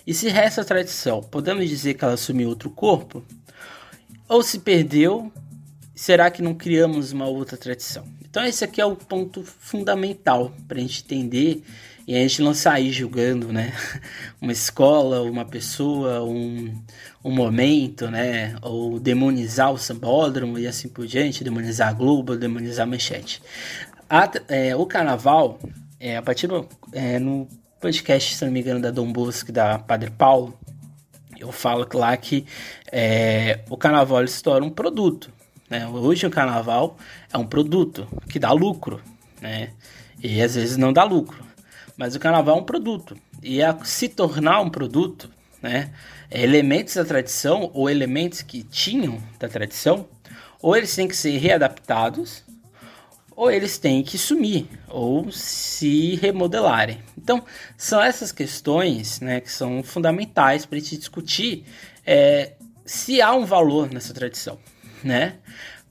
E 0.07 0.13
se 0.13 0.29
resta 0.29 0.65
tradição, 0.65 1.23
podemos 1.23 1.69
dizer 1.69 1.95
que 1.95 2.05
ela 2.05 2.15
assumiu 2.15 2.49
outro 2.49 2.71
corpo? 2.71 3.23
Ou 4.29 4.43
se 4.43 4.61
perdeu, 4.61 5.33
será 5.95 6.31
que 6.31 6.43
não 6.43 6.55
criamos 6.55 7.13
uma 7.13 7.27
outra 7.27 7.57
tradição? 7.57 8.07
Então 8.31 8.45
esse 8.45 8.63
aqui 8.65 8.81
é 8.81 8.85
o 8.85 8.95
ponto 8.97 9.43
fundamental 9.43 10.53
para 10.69 10.79
a 10.79 10.81
gente 10.81 11.05
entender 11.05 11.65
e 12.11 12.17
a 12.17 12.19
gente 12.23 12.43
não 12.43 12.53
sair 12.53 12.91
julgando, 12.91 13.53
né? 13.53 13.73
Uma 14.43 14.51
escola, 14.51 15.23
uma 15.23 15.45
pessoa, 15.45 16.25
um, 16.25 16.75
um 17.23 17.31
momento, 17.31 18.11
né? 18.11 18.57
Ou 18.63 18.99
demonizar 18.99 19.71
o 19.71 19.79
sambódromo 19.79 20.59
e 20.59 20.67
assim 20.67 20.89
por 20.89 21.07
diante, 21.07 21.45
demonizar 21.45 21.89
a 21.89 21.93
Globo, 21.93 22.37
demonizar 22.37 22.83
a 22.83 22.91
Manchete. 22.91 23.41
A, 24.09 24.29
é, 24.49 24.75
o 24.75 24.85
carnaval, 24.87 25.61
é, 26.01 26.17
a 26.17 26.23
partir 26.23 26.49
do, 26.49 26.67
é, 26.93 27.21
no 27.21 27.47
podcast, 27.81 28.35
se 28.35 28.45
não 28.45 28.51
me 28.51 28.61
engano, 28.61 28.81
da 28.81 28.91
Dom 28.91 29.13
Bosco 29.13 29.53
da 29.53 29.79
Padre 29.79 30.11
Paulo, 30.11 30.59
eu 31.39 31.53
falo 31.53 31.87
lá 31.95 32.17
que 32.17 32.45
é, 32.91 33.61
o 33.71 33.77
carnaval 33.77 34.25
torna 34.43 34.67
um 34.67 34.71
produto. 34.71 35.31
Né? 35.69 35.87
Hoje 35.87 36.27
o 36.27 36.31
carnaval 36.31 36.97
é 37.33 37.39
um 37.39 37.47
produto 37.47 38.09
que 38.29 38.41
dá 38.41 38.51
lucro, 38.51 39.01
né? 39.41 39.71
E 40.21 40.43
às 40.43 40.57
vezes 40.57 40.77
não 40.77 40.93
dá 40.93 41.05
lucro. 41.05 41.50
Mas 42.01 42.17
o 42.17 42.19
carnaval 42.19 42.57
é 42.57 42.61
um 42.63 42.65
produto. 42.65 43.15
E 43.43 43.63
a 43.63 43.77
se 43.85 44.09
tornar 44.09 44.63
um 44.63 44.71
produto, 44.71 45.31
né? 45.61 45.93
Elementos 46.31 46.95
da 46.95 47.05
tradição 47.05 47.71
ou 47.75 47.91
elementos 47.91 48.41
que 48.41 48.63
tinham 48.63 49.23
da 49.39 49.51
tradição, 49.51 50.09
ou 50.63 50.75
eles 50.75 50.97
têm 50.97 51.07
que 51.07 51.15
ser 51.15 51.37
readaptados, 51.37 52.43
ou 53.37 53.51
eles 53.51 53.77
têm 53.77 54.03
que 54.03 54.17
sumir 54.17 54.67
ou 54.89 55.31
se 55.31 56.15
remodelarem. 56.15 57.03
Então, 57.19 57.45
são 57.77 58.03
essas 58.03 58.33
questões 58.33 59.21
né, 59.21 59.39
que 59.43 59.53
são 59.53 59.83
fundamentais 59.83 60.65
para 60.65 60.79
a 60.79 60.81
gente 60.81 60.97
discutir 60.97 61.67
é, 62.07 62.55
se 62.83 63.21
há 63.21 63.35
um 63.35 63.45
valor 63.45 63.93
nessa 63.93 64.15
tradição, 64.15 64.59
né? 65.05 65.35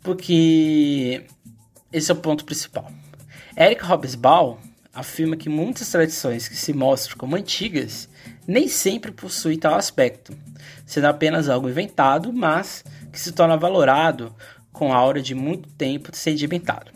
Porque 0.01 1.23
esse 1.93 2.09
é 2.09 2.15
o 2.15 2.17
ponto 2.17 2.45
principal. 2.45 2.91
Eric 3.55 3.83
Hobsbawm 3.85 4.68
afirma 5.00 5.38
que 5.38 5.48
muitas 5.48 5.89
tradições 5.89 6.48
que 6.48 6.56
se 6.56 6.74
mostram 6.74 7.18
como 7.18 7.36
antigas 7.36 8.10
nem 8.46 8.68
sempre 8.68 9.12
possuem 9.12 9.58
tal 9.58 9.75
aspecto, 9.75 10.38
sendo 10.86 11.06
apenas 11.06 11.48
algo 11.48 11.70
inventado, 11.70 12.34
mas 12.34 12.84
que 13.12 13.20
se 13.20 13.32
torna 13.32 13.56
valorado 13.56 14.36
com 14.74 14.91
a 14.91 14.98
aura 14.98 15.22
de 15.22 15.34
muito 15.34 15.70
tempo 15.70 16.10
sedimentado. 16.13 16.91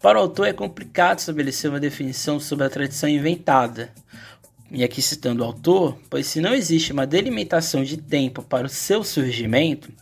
Para 0.00 0.18
o 0.18 0.22
autor 0.22 0.46
é 0.46 0.52
complicado 0.52 1.18
estabelecer 1.18 1.70
uma 1.70 1.80
definição 1.80 2.38
sobre 2.38 2.64
a 2.64 2.70
tradição 2.70 3.08
inventada. 3.08 3.92
E 4.70 4.82
aqui 4.82 5.02
citando 5.02 5.42
o 5.42 5.46
autor, 5.46 5.98
pois 6.08 6.26
se 6.26 6.40
não 6.40 6.54
existe 6.54 6.92
uma 6.92 7.06
delimitação 7.06 7.84
de 7.84 7.96
tempo 7.96 8.42
para 8.42 8.66
o 8.66 8.70
seu 8.70 9.04
surgimento, 9.04 9.92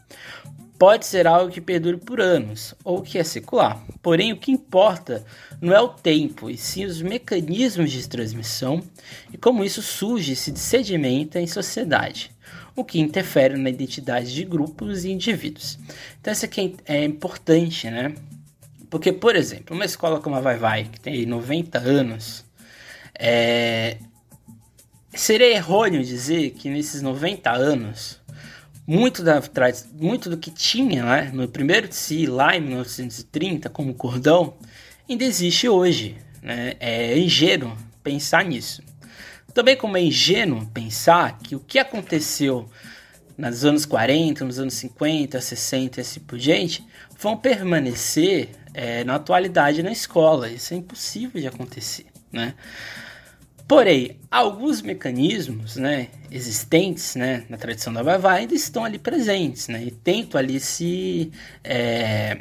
pode 0.81 1.05
ser 1.05 1.27
algo 1.27 1.53
que 1.53 1.61
perdure 1.61 1.99
por 1.99 2.23
anos, 2.23 2.75
ou 2.83 3.03
que 3.03 3.19
é 3.19 3.23
secular. 3.23 3.85
Porém, 4.01 4.33
o 4.33 4.39
que 4.39 4.51
importa 4.51 5.23
não 5.61 5.75
é 5.75 5.81
o 5.81 5.91
tempo, 5.91 6.49
e 6.49 6.57
sim 6.57 6.87
os 6.87 7.03
mecanismos 7.03 7.93
de 7.93 8.09
transmissão 8.09 8.83
e 9.31 9.37
como 9.37 9.63
isso 9.63 9.83
surge 9.83 10.33
e 10.33 10.37
se 10.37 10.57
sedimenta 10.57 11.39
em 11.39 11.47
sociedade, 11.47 12.31
o 12.75 12.83
que 12.83 12.99
interfere 12.99 13.59
na 13.59 13.69
identidade 13.69 14.35
de 14.35 14.43
grupos 14.43 15.05
e 15.05 15.11
indivíduos. 15.11 15.79
Então, 16.19 16.33
isso 16.33 16.47
aqui 16.47 16.75
é 16.87 17.05
importante, 17.05 17.91
né? 17.91 18.15
Porque, 18.89 19.13
por 19.13 19.37
exemplo, 19.37 19.77
uma 19.77 19.85
escola 19.85 20.19
como 20.19 20.37
a 20.37 20.41
Vai 20.41 20.57
Vai, 20.57 20.85
que 20.85 20.99
tem 20.99 21.27
90 21.27 21.79
anos, 21.79 22.43
é... 23.19 23.99
seria 25.15 25.55
errôneo 25.55 26.03
dizer 26.03 26.53
que 26.53 26.71
nesses 26.71 27.03
90 27.03 27.51
anos, 27.51 28.20
muito, 28.91 29.23
da, 29.23 29.41
muito 29.93 30.29
do 30.29 30.37
que 30.37 30.51
tinha 30.51 31.05
né, 31.05 31.31
no 31.33 31.47
primeiro 31.47 31.87
si, 31.93 32.27
lá 32.27 32.57
em 32.57 32.61
1930, 32.61 33.71
como 33.71 33.95
cordão, 33.95 34.55
ainda 35.09 35.23
existe 35.23 35.69
hoje. 35.69 36.17
Né? 36.43 36.75
É 36.81 37.17
ingênuo 37.17 37.77
pensar 38.03 38.45
nisso. 38.45 38.83
Também 39.55 39.77
como 39.77 39.97
é 39.97 40.03
ingênuo 40.03 40.67
pensar 40.75 41.39
que 41.39 41.55
o 41.55 41.61
que 41.61 41.79
aconteceu 41.79 42.69
nos 43.39 43.65
anos 43.65 43.87
40, 43.87 44.45
nos 44.45 44.59
anos 44.59 44.75
50, 44.75 45.41
60 45.41 46.01
e 46.01 46.03
assim 46.03 46.19
por 46.19 46.37
diante, 46.37 46.85
vão 47.17 47.37
permanecer 47.37 48.49
é, 48.75 49.05
na 49.05 49.15
atualidade 49.15 49.85
na 49.85 49.93
escola. 49.93 50.51
Isso 50.51 50.75
é 50.75 50.77
impossível 50.77 51.41
de 51.41 51.47
acontecer, 51.47 52.07
né? 52.33 52.55
Porém, 53.71 54.19
alguns 54.29 54.83
mecanismos 54.83 55.77
né, 55.77 56.09
existentes 56.29 57.15
né, 57.15 57.45
na 57.49 57.57
tradição 57.57 57.93
da 57.93 58.03
Vai 58.03 58.41
ainda 58.41 58.53
estão 58.53 58.85
ali 58.85 58.99
presentes, 58.99 59.69
né, 59.69 59.81
e 59.85 59.93
tento 59.93 60.37
ali 60.37 60.59
se, 60.59 61.31
é, 61.63 62.39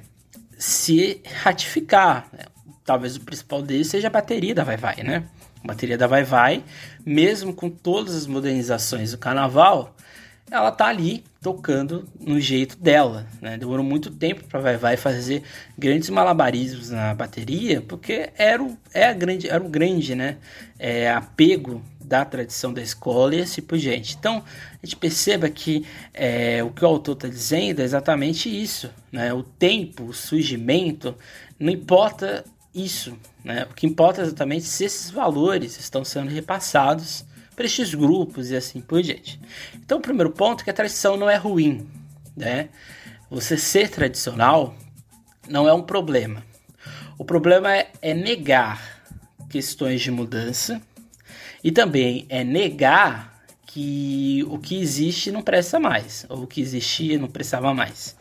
se 0.57 1.21
ratificar. 1.43 2.27
Né? 2.33 2.45
Talvez 2.83 3.15
o 3.15 3.19
principal 3.19 3.62
deles 3.62 3.89
seja 3.89 4.07
a 4.07 4.09
bateria 4.09 4.55
da 4.55 4.63
Vai 4.63 4.75
Vai, 4.75 5.03
né? 5.03 5.24
A 5.63 5.67
bateria 5.67 6.00
da 6.00 6.07
Vai 6.07 6.24
Vai, 6.24 6.63
mesmo 7.05 7.53
com 7.53 7.69
todas 7.69 8.15
as 8.15 8.25
modernizações 8.25 9.12
do 9.12 9.19
carnaval, 9.19 9.95
ela 10.50 10.71
tá 10.71 10.88
ali 10.88 11.24
tocando 11.41 12.08
no 12.19 12.39
jeito 12.39 12.77
dela, 12.77 13.25
né? 13.41 13.58
Demorou 13.58 13.84
muito 13.84 14.12
tempo 14.12 14.43
para 14.46 14.60
Vai 14.60 14.77
Vai 14.77 14.98
fazer 14.98 15.43
grandes 15.77 16.10
malabarismos 16.10 16.89
na 16.89 17.13
bateria, 17.13 17.81
porque 17.81 18.29
era 18.38 18.62
o, 18.62 18.77
é 18.93 19.05
a 19.05 19.13
grande, 19.13 19.50
era 19.50 19.63
o 19.63 19.69
grande, 19.69 20.15
né? 20.15 20.38
É, 20.77 21.10
apego 21.10 21.81
da 22.03 22.25
tradição 22.25 22.74
da 22.74 22.81
escola 22.81 23.36
e 23.36 23.41
assim 23.41 23.62
por 23.62 23.77
diante. 23.77 24.15
Então, 24.19 24.43
a 24.81 24.86
gente 24.86 24.98
perceba 24.98 25.50
que 25.50 25.86
é, 26.13 26.63
o 26.63 26.72
que 26.72 26.84
o 26.84 26.88
autor 26.88 27.13
está 27.13 27.27
dizendo 27.27 27.81
é 27.81 27.86
exatamente 27.86 28.50
isso, 28.50 28.89
né? 29.12 29.34
O 29.34 29.43
tempo, 29.43 30.05
o 30.05 30.13
surgimento, 30.13 31.15
não 31.58 31.72
importa 31.72 32.43
isso, 32.74 33.17
né? 33.43 33.65
O 33.69 33.74
que 33.74 33.86
importa 33.86 34.22
é 34.22 34.25
exatamente 34.25 34.65
se 34.65 34.84
esses 34.84 35.10
valores 35.10 35.79
estão 35.79 36.03
sendo 36.03 36.29
repassados 36.29 37.24
para 37.59 37.65
estes 37.65 37.93
grupos 37.93 38.51
e 38.51 38.55
assim 38.55 38.79
por 38.79 39.01
diante. 39.01 39.37
Então, 39.75 39.97
o 39.97 40.01
primeiro 40.01 40.31
ponto 40.31 40.61
é 40.61 40.63
que 40.63 40.69
a 40.69 40.73
tradição 40.73 41.17
não 41.17 41.29
é 41.29 41.35
ruim, 41.35 41.85
né? 42.33 42.69
Você 43.29 43.57
ser 43.57 43.89
tradicional 43.89 44.73
não 45.49 45.67
é 45.67 45.73
um 45.73 45.81
problema. 45.81 46.41
O 47.17 47.25
problema 47.25 47.75
é, 47.75 47.91
é 48.01 48.13
negar 48.13 49.03
questões 49.49 49.99
de 49.99 50.09
mudança 50.09 50.81
e 51.61 51.69
também 51.69 52.25
é 52.29 52.45
negar 52.45 53.28
que 53.71 54.43
o 54.49 54.57
que 54.57 54.81
existe 54.81 55.31
não 55.31 55.43
presta 55.43 55.79
mais, 55.79 56.25
ou 56.27 56.41
o 56.41 56.47
que 56.47 56.59
existia 56.59 57.19
não 57.19 57.27
prestava 57.27 57.71
mais. 57.71 58.15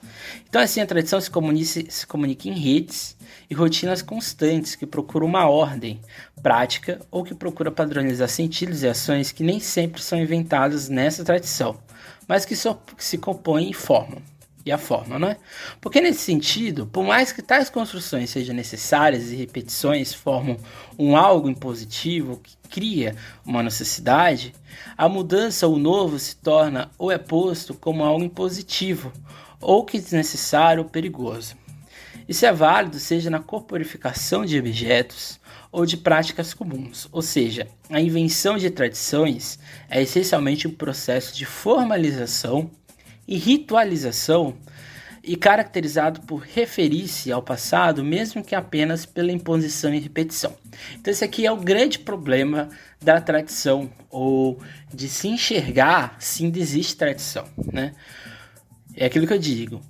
Então, 0.46 0.60
assim, 0.60 0.82
a 0.82 0.86
tradição 0.86 1.18
se 1.18 1.30
comunica, 1.30 1.90
se 1.90 2.06
comunica 2.06 2.50
em 2.50 2.52
redes 2.52 3.16
e 3.48 3.54
rotinas 3.54 4.02
constantes 4.02 4.74
que 4.74 4.84
procuram 4.84 5.26
uma 5.26 5.48
ordem 5.48 6.02
prática 6.42 7.00
ou 7.10 7.24
que 7.24 7.34
procura 7.34 7.70
padronizar 7.70 8.28
sentidos 8.28 8.82
e 8.82 8.88
ações 8.88 9.32
que 9.32 9.42
nem 9.42 9.58
sempre 9.58 10.02
são 10.02 10.20
inventadas 10.20 10.90
nessa 10.90 11.24
tradição, 11.24 11.78
mas 12.26 12.44
que, 12.44 12.54
só, 12.54 12.78
se 12.98 13.16
compõem 13.16 13.70
e 13.70 13.74
formam. 13.74 14.20
E 14.68 14.72
a 14.72 14.76
forma, 14.76 15.18
não 15.18 15.28
é? 15.28 15.38
Porque 15.80 15.98
nesse 15.98 16.20
sentido, 16.20 16.86
por 16.86 17.02
mais 17.02 17.32
que 17.32 17.40
tais 17.40 17.70
construções 17.70 18.28
sejam 18.28 18.54
necessárias 18.54 19.30
e 19.30 19.34
repetições 19.34 20.12
formam 20.12 20.58
um 20.98 21.16
algo 21.16 21.48
impositivo 21.48 22.38
que 22.42 22.54
cria 22.68 23.16
uma 23.46 23.62
necessidade, 23.62 24.54
a 24.94 25.08
mudança 25.08 25.66
ou 25.66 25.76
o 25.76 25.78
novo 25.78 26.18
se 26.18 26.36
torna 26.36 26.90
ou 26.98 27.10
é 27.10 27.16
posto 27.16 27.72
como 27.72 28.04
algo 28.04 28.22
impositivo, 28.22 29.10
ou 29.58 29.86
que 29.86 29.98
desnecessário 29.98 30.82
ou 30.82 30.88
perigoso. 30.90 31.56
Isso 32.28 32.44
é 32.44 32.52
válido 32.52 32.98
seja 32.98 33.30
na 33.30 33.40
corporificação 33.40 34.44
de 34.44 34.58
objetos 34.58 35.40
ou 35.72 35.86
de 35.86 35.96
práticas 35.96 36.52
comuns, 36.52 37.08
ou 37.10 37.22
seja, 37.22 37.66
a 37.88 38.02
invenção 38.02 38.58
de 38.58 38.68
tradições 38.68 39.58
é 39.88 40.02
essencialmente 40.02 40.68
um 40.68 40.72
processo 40.72 41.34
de 41.34 41.46
formalização 41.46 42.70
e 43.28 43.36
ritualização 43.36 44.56
e 45.22 45.36
caracterizado 45.36 46.22
por 46.22 46.38
referir-se 46.38 47.30
ao 47.30 47.42
passado, 47.42 48.02
mesmo 48.02 48.42
que 48.42 48.54
apenas 48.54 49.04
pela 49.04 49.30
imposição 49.30 49.92
e 49.92 49.98
repetição. 49.98 50.56
Então, 50.94 51.12
esse 51.12 51.22
aqui 51.22 51.44
é 51.44 51.52
o 51.52 51.56
grande 51.56 51.98
problema 51.98 52.70
da 52.98 53.20
tradição, 53.20 53.90
ou 54.08 54.58
de 54.92 55.06
se 55.06 55.28
enxergar 55.28 56.16
se 56.18 56.44
ainda 56.44 56.58
existe 56.58 56.96
tradição. 56.96 57.44
Né? 57.70 57.92
É 58.96 59.04
aquilo 59.04 59.26
que 59.26 59.34
eu 59.34 59.38
digo: 59.38 59.82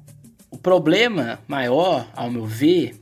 o 0.50 0.59
problema 0.59 1.38
maior, 1.47 2.11
ao 2.16 2.30
meu 2.30 2.45
ver, 2.45 3.00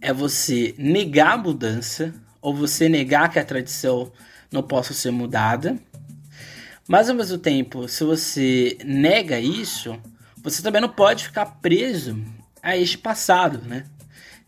é 0.00 0.12
você 0.12 0.76
negar 0.78 1.32
a 1.32 1.38
mudança 1.38 2.14
ou 2.40 2.54
você 2.54 2.88
negar 2.88 3.30
que 3.30 3.38
a 3.38 3.44
tradição 3.44 4.12
não 4.50 4.62
possa 4.62 4.94
ser 4.94 5.10
mudada. 5.10 5.76
Mas 6.88 7.10
ao 7.10 7.14
mesmo 7.14 7.36
tempo, 7.36 7.86
se 7.86 8.02
você 8.02 8.78
nega 8.82 9.38
isso, 9.38 9.94
você 10.42 10.62
também 10.62 10.80
não 10.80 10.88
pode 10.88 11.24
ficar 11.24 11.44
preso 11.60 12.18
a 12.62 12.74
este 12.78 12.96
passado, 12.96 13.60
né? 13.66 13.84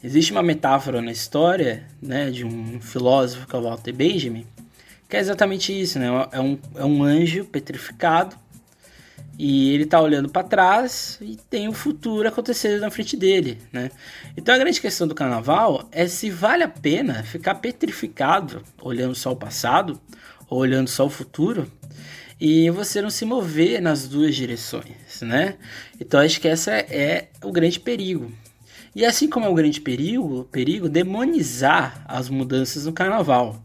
Existe 0.03 0.33
uma 0.33 0.43
metáfora 0.43 1.03
na 1.03 1.13
história, 1.13 1.87
né, 2.01 2.31
de 2.31 2.47
um 2.47 2.81
filósofo 2.81 3.47
que 3.47 3.55
é 3.55 3.59
o 3.59 3.63
Walter 3.63 3.93
Benjamin, 3.93 4.47
que 5.07 5.19
é 5.19 5.21
exatamente 5.21 5.79
isso, 5.79 5.99
né? 5.99 6.07
É 6.33 6.41
um, 6.41 6.59
é 6.77 6.85
um 6.85 7.03
anjo 7.05 7.45
petrificado 7.45 8.35
e 9.39 9.75
ele 9.75 9.85
tá 9.85 10.01
olhando 10.01 10.31
para 10.31 10.43
trás 10.43 11.19
e 11.21 11.37
tem 11.37 11.69
o 11.69 11.75
futuro 11.75 12.27
acontecendo 12.27 12.81
na 12.81 12.91
frente 12.91 13.19
dele, 13.19 13.59
né? 13.71 13.91
Então 14.35 14.55
a 14.55 14.59
grande 14.59 14.81
questão 14.81 15.07
do 15.07 15.15
carnaval 15.15 15.87
é 15.93 16.09
se 16.09 16.31
vale 16.31 16.63
a 16.63 16.69
pena 16.69 17.23
ficar 17.23 17.57
petrificado 17.57 18.63
olhando 18.81 19.15
só 19.15 19.31
o 19.31 19.37
passado 19.37 20.01
ou 20.49 20.59
olhando 20.59 20.89
só 20.89 21.05
o 21.05 21.11
futuro 21.11 21.71
e 22.41 22.71
você 22.71 23.03
não 23.03 23.11
se 23.11 23.25
mover 23.25 23.83
nas 23.83 24.09
duas 24.09 24.35
direções, 24.35 25.21
né? 25.21 25.57
Então 26.01 26.19
acho 26.19 26.41
que 26.41 26.49
essa 26.49 26.73
é 26.73 27.29
o 27.45 27.53
grande 27.53 27.79
perigo. 27.79 28.33
E 28.95 29.05
assim 29.05 29.29
como 29.29 29.45
é 29.45 29.49
o 29.49 29.55
grande 29.55 29.81
perigo, 29.81 30.45
perigo 30.51 30.89
demonizar 30.89 32.03
as 32.09 32.29
mudanças 32.31 32.87
no 32.87 32.93
carnaval. 32.93 33.63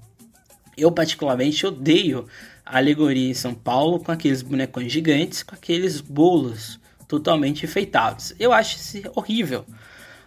Eu 0.78 0.92
particularmente 0.92 1.66
odeio 1.66 2.28
a 2.66 2.78
alegoria 2.78 3.30
em 3.30 3.34
São 3.34 3.54
Paulo 3.54 4.00
com 4.00 4.12
aqueles 4.12 4.42
bonecões 4.42 4.92
gigantes, 4.92 5.42
com 5.42 5.56
aqueles 5.56 6.02
bolos 6.02 6.78
totalmente 7.08 7.64
enfeitados. 7.64 8.34
Eu 8.38 8.52
acho 8.52 8.76
isso 8.76 9.10
horrível, 9.16 9.66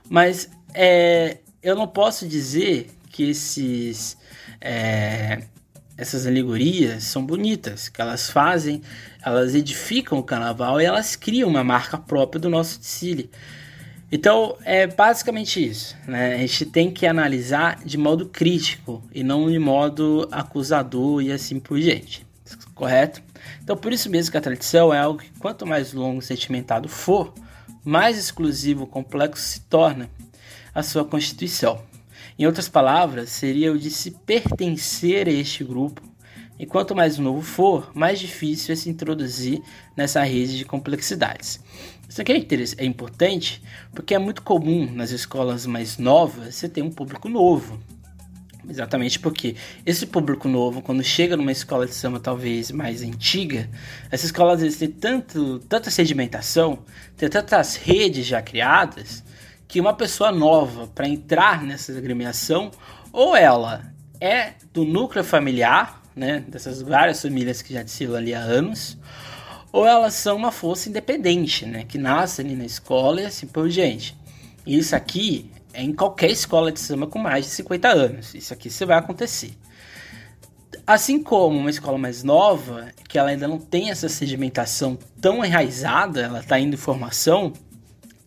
mas 0.09 0.51
é, 0.73 1.39
eu 1.63 1.77
não 1.77 1.87
posso 1.87 2.27
dizer 2.27 2.91
que 3.11 3.31
esses 3.31 4.17
é, 4.61 5.43
essas 5.99 6.29
alegorias 6.29 7.03
são 7.03 7.27
bonitas, 7.27 7.89
que 7.89 8.01
elas 8.01 8.31
fazem, 8.31 8.81
elas 9.21 9.53
edificam 9.53 10.17
o 10.17 10.23
carnaval 10.23 10.81
e 10.81 10.85
elas 10.85 11.17
criam 11.17 11.51
uma 11.51 11.65
marca 11.65 11.99
própria 11.99 12.41
do 12.41 12.49
nosso 12.49 12.79
desfile. 12.79 13.29
Então 14.11 14.57
é 14.65 14.87
basicamente 14.87 15.63
isso. 15.63 15.97
Né? 16.07 16.37
A 16.37 16.39
gente 16.39 16.65
tem 16.67 16.89
que 16.89 17.05
analisar 17.05 17.85
de 17.85 17.99
modo 17.99 18.27
crítico 18.27 19.03
e 19.13 19.25
não 19.25 19.51
de 19.51 19.59
modo 19.59 20.29
acusador 20.31 21.21
e 21.21 21.33
assim 21.33 21.59
por 21.59 21.81
diante. 21.81 22.25
Correto? 22.77 23.21
Então 23.61 23.77
por 23.77 23.93
isso 23.93 24.09
mesmo 24.09 24.31
que 24.31 24.39
a 24.39 24.41
tradição 24.41 24.95
é 24.95 25.01
algo 25.01 25.19
que 25.19 25.31
quanto 25.41 25.67
mais 25.67 25.93
longo 25.93 26.21
e 26.21 26.25
sentimentado 26.25 26.89
for, 26.89 27.35
mais 27.85 28.17
exclusivo 28.17 28.85
e 28.85 28.87
complexo 28.87 29.43
se 29.43 29.61
torna 29.63 30.09
a 30.73 30.83
sua 30.83 31.05
constituição. 31.05 31.88
Em 32.39 32.47
outras 32.47 32.69
palavras, 32.69 33.31
seria 33.31 33.73
o 33.73 33.79
de 33.79 33.91
se 33.91 34.13
pertencer 34.13 35.27
a 35.27 35.33
este 35.33 35.65
grupo. 35.65 36.01
E 36.57 36.67
quanto 36.67 36.95
mais 36.95 37.19
novo 37.19 37.43
for, 37.43 37.91
mais 37.95 38.21
difícil 38.21 38.73
é 38.73 38.77
se 38.77 38.89
introduzir 38.89 39.61
nessa 39.97 40.23
rede 40.23 40.57
de 40.57 40.65
complexidades. 40.65 41.61
Isso 42.09 42.21
aqui 42.23 42.33
é, 42.33 42.83
é 42.83 42.85
importante 42.85 43.63
porque 43.93 44.15
é 44.15 44.19
muito 44.19 44.43
comum 44.43 44.91
nas 44.93 45.11
escolas 45.11 45.67
mais 45.67 45.99
novas 45.99 46.55
você 46.55 46.69
ter 46.69 46.83
um 46.83 46.91
público 46.91 47.29
novo. 47.29 47.79
Exatamente 48.69 49.19
porque 49.19 49.57
esse 49.85 50.07
público 50.07 50.47
novo, 50.47 50.83
quando 50.83 51.03
chega 51.03 51.37
numa 51.37 51.53
escola 51.53 51.87
de 51.87 51.95
samba 51.95 52.21
talvez 52.21 52.71
mais 52.71 53.03
antiga, 53.03 53.69
essa 54.11 54.27
escola 54.27 54.55
às 54.55 54.61
vezes 54.61 54.79
tem 54.79 54.91
tanto, 54.91 55.59
tanta 55.61 55.91
sedimentação, 55.91 56.81
tem 57.17 57.29
tantas 57.29 57.77
redes 57.77 58.27
já 58.27 58.43
criadas, 58.43 59.25
que 59.69 59.81
uma 59.81 59.93
pessoa 59.93 60.33
nova 60.33 60.87
para 60.87 61.07
entrar 61.07 61.63
nessa 61.63 61.93
agremiação, 61.93 62.71
ou 63.13 63.37
ela 63.37 63.93
é 64.19 64.55
do 64.73 64.85
núcleo 64.85 65.23
familiar, 65.23 66.03
né, 66.17 66.43
dessas 66.49 66.81
várias 66.83 67.21
famílias 67.21 67.61
que 67.61 67.75
já 67.75 67.83
desfilam 67.83 68.17
ali 68.17 68.35
há 68.35 68.41
anos, 68.41 68.97
ou 69.71 69.87
elas 69.87 70.15
são 70.15 70.37
uma 70.37 70.51
força 70.51 70.89
independente, 70.89 71.67
né, 71.67 71.85
que 71.87 71.99
nasce 71.99 72.41
ali 72.41 72.57
na 72.57 72.65
escola 72.65 73.21
e 73.21 73.27
assim 73.27 73.47
por 73.47 73.69
diante. 73.69 74.17
Isso 74.67 74.97
aqui 74.97 75.51
é 75.73 75.83
em 75.83 75.93
qualquer 75.93 76.31
escola 76.31 76.73
de 76.73 76.81
samba 76.81 77.07
com 77.07 77.19
mais 77.19 77.45
de 77.45 77.51
50 77.53 77.89
anos. 77.89 78.35
Isso 78.35 78.53
aqui 78.53 78.71
você 78.71 78.85
vai 78.85 78.99
acontecer. 78.99 79.53
Assim 80.87 81.23
como 81.23 81.59
uma 81.59 81.71
escola 81.71 81.99
mais 81.99 82.23
nova, 82.23 82.89
que 83.07 83.19
ela 83.19 83.29
ainda 83.29 83.47
não 83.47 83.59
tem 83.59 83.91
essa 83.91 84.09
sedimentação 84.09 84.99
tão 85.21 85.45
enraizada, 85.45 86.23
ela 86.23 86.41
está 86.41 86.59
indo 86.59 86.75
em 86.75 86.79
formação, 86.79 87.53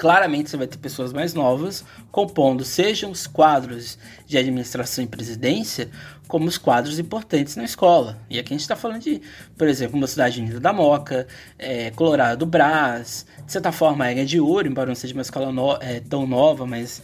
claramente 0.01 0.50
você 0.50 0.58
vai 0.58 0.65
ter 0.65 0.79
pessoas 0.79 1.13
mais 1.13 1.36
novas 1.36 1.86
compondo 2.12 2.65
sejam 2.65 3.12
os 3.12 3.27
quadros 3.27 4.00
de 4.25 4.36
administração 4.36 5.03
e 5.03 5.08
presidência, 5.08 5.91
como 6.27 6.48
os 6.48 6.58
quadros 6.58 6.98
importantes 6.98 7.55
na 7.55 7.63
escola. 7.63 8.17
E 8.27 8.39
aqui 8.39 8.51
a 8.51 8.55
gente 8.55 8.62
está 8.62 8.75
falando 8.75 9.03
de, 9.03 9.22
por 9.55 9.67
exemplo, 9.67 9.96
uma 9.96 10.08
cidade 10.08 10.41
unida 10.41 10.60
da 10.60 10.74
Moca, 10.74 11.27
é, 11.60 11.91
Colorado 11.91 12.39
do 12.39 12.46
Brás, 12.48 13.27
de 13.46 13.51
certa 13.51 13.72
forma 13.72 14.05
a 14.05 14.12
Ega 14.12 14.25
de 14.25 14.39
Ouro, 14.39 14.67
embora 14.67 14.88
não 14.88 14.96
seja 14.96 15.13
uma 15.13 15.22
escola 15.22 15.51
no, 15.51 15.77
é, 15.79 16.00
tão 16.00 16.25
nova, 16.25 16.65
mas 16.65 17.03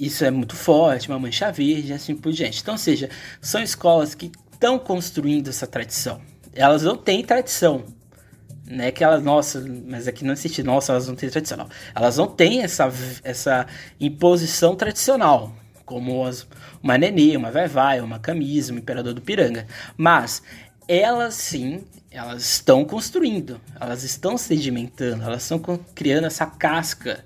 isso 0.00 0.24
é 0.24 0.30
muito 0.30 0.56
forte, 0.56 1.10
uma 1.10 1.18
mancha 1.18 1.52
verde, 1.52 1.92
assim 1.92 2.16
por 2.16 2.32
diante. 2.32 2.62
Então, 2.62 2.78
seja, 2.78 3.10
são 3.42 3.62
escolas 3.62 4.14
que 4.14 4.32
estão 4.50 4.78
construindo 4.78 5.48
essa 5.48 5.66
tradição. 5.66 6.18
Elas 6.54 6.82
não 6.82 6.96
têm 6.96 7.22
tradição, 7.22 7.84
né, 8.68 8.90
que 8.90 9.02
elas, 9.02 9.22
nossa, 9.22 9.64
mas 9.86 10.06
aqui 10.06 10.24
não 10.24 10.32
existe, 10.32 10.62
nossa, 10.62 10.92
elas 10.92 11.08
não 11.08 11.14
têm 11.14 11.30
tradicional. 11.30 11.68
Elas 11.94 12.16
não 12.16 12.26
têm 12.26 12.62
essa, 12.62 12.92
essa 13.24 13.66
imposição 13.98 14.76
tradicional, 14.76 15.54
como 15.84 16.26
as, 16.26 16.46
uma 16.82 16.98
Nenê, 16.98 17.36
uma 17.36 17.50
Vai 17.50 17.66
Vai, 17.66 18.00
uma 18.00 18.18
Camisa, 18.18 18.72
um 18.72 18.78
Imperador 18.78 19.14
do 19.14 19.22
Piranga. 19.22 19.66
Mas 19.96 20.42
elas 20.86 21.34
sim, 21.34 21.84
elas 22.10 22.42
estão 22.42 22.84
construindo, 22.84 23.60
elas 23.80 24.02
estão 24.04 24.36
sedimentando, 24.36 25.24
elas 25.24 25.42
estão 25.42 25.58
criando 25.94 26.26
essa 26.26 26.46
casca 26.46 27.24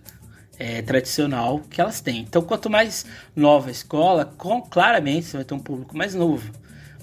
é, 0.59 0.83
tradicional 0.83 1.61
que 1.71 1.81
elas 1.81 2.01
têm. 2.01 2.21
Então, 2.21 2.43
quanto 2.43 2.71
mais 2.71 3.05
nova 3.35 3.69
a 3.69 3.73
escola, 3.73 4.25
com, 4.25 4.63
claramente 4.63 5.27
você 5.27 5.39
vai 5.39 5.45
ter 5.45 5.55
um 5.55 5.59
público 5.59 5.97
mais 5.97 6.15
novo. 6.15 6.53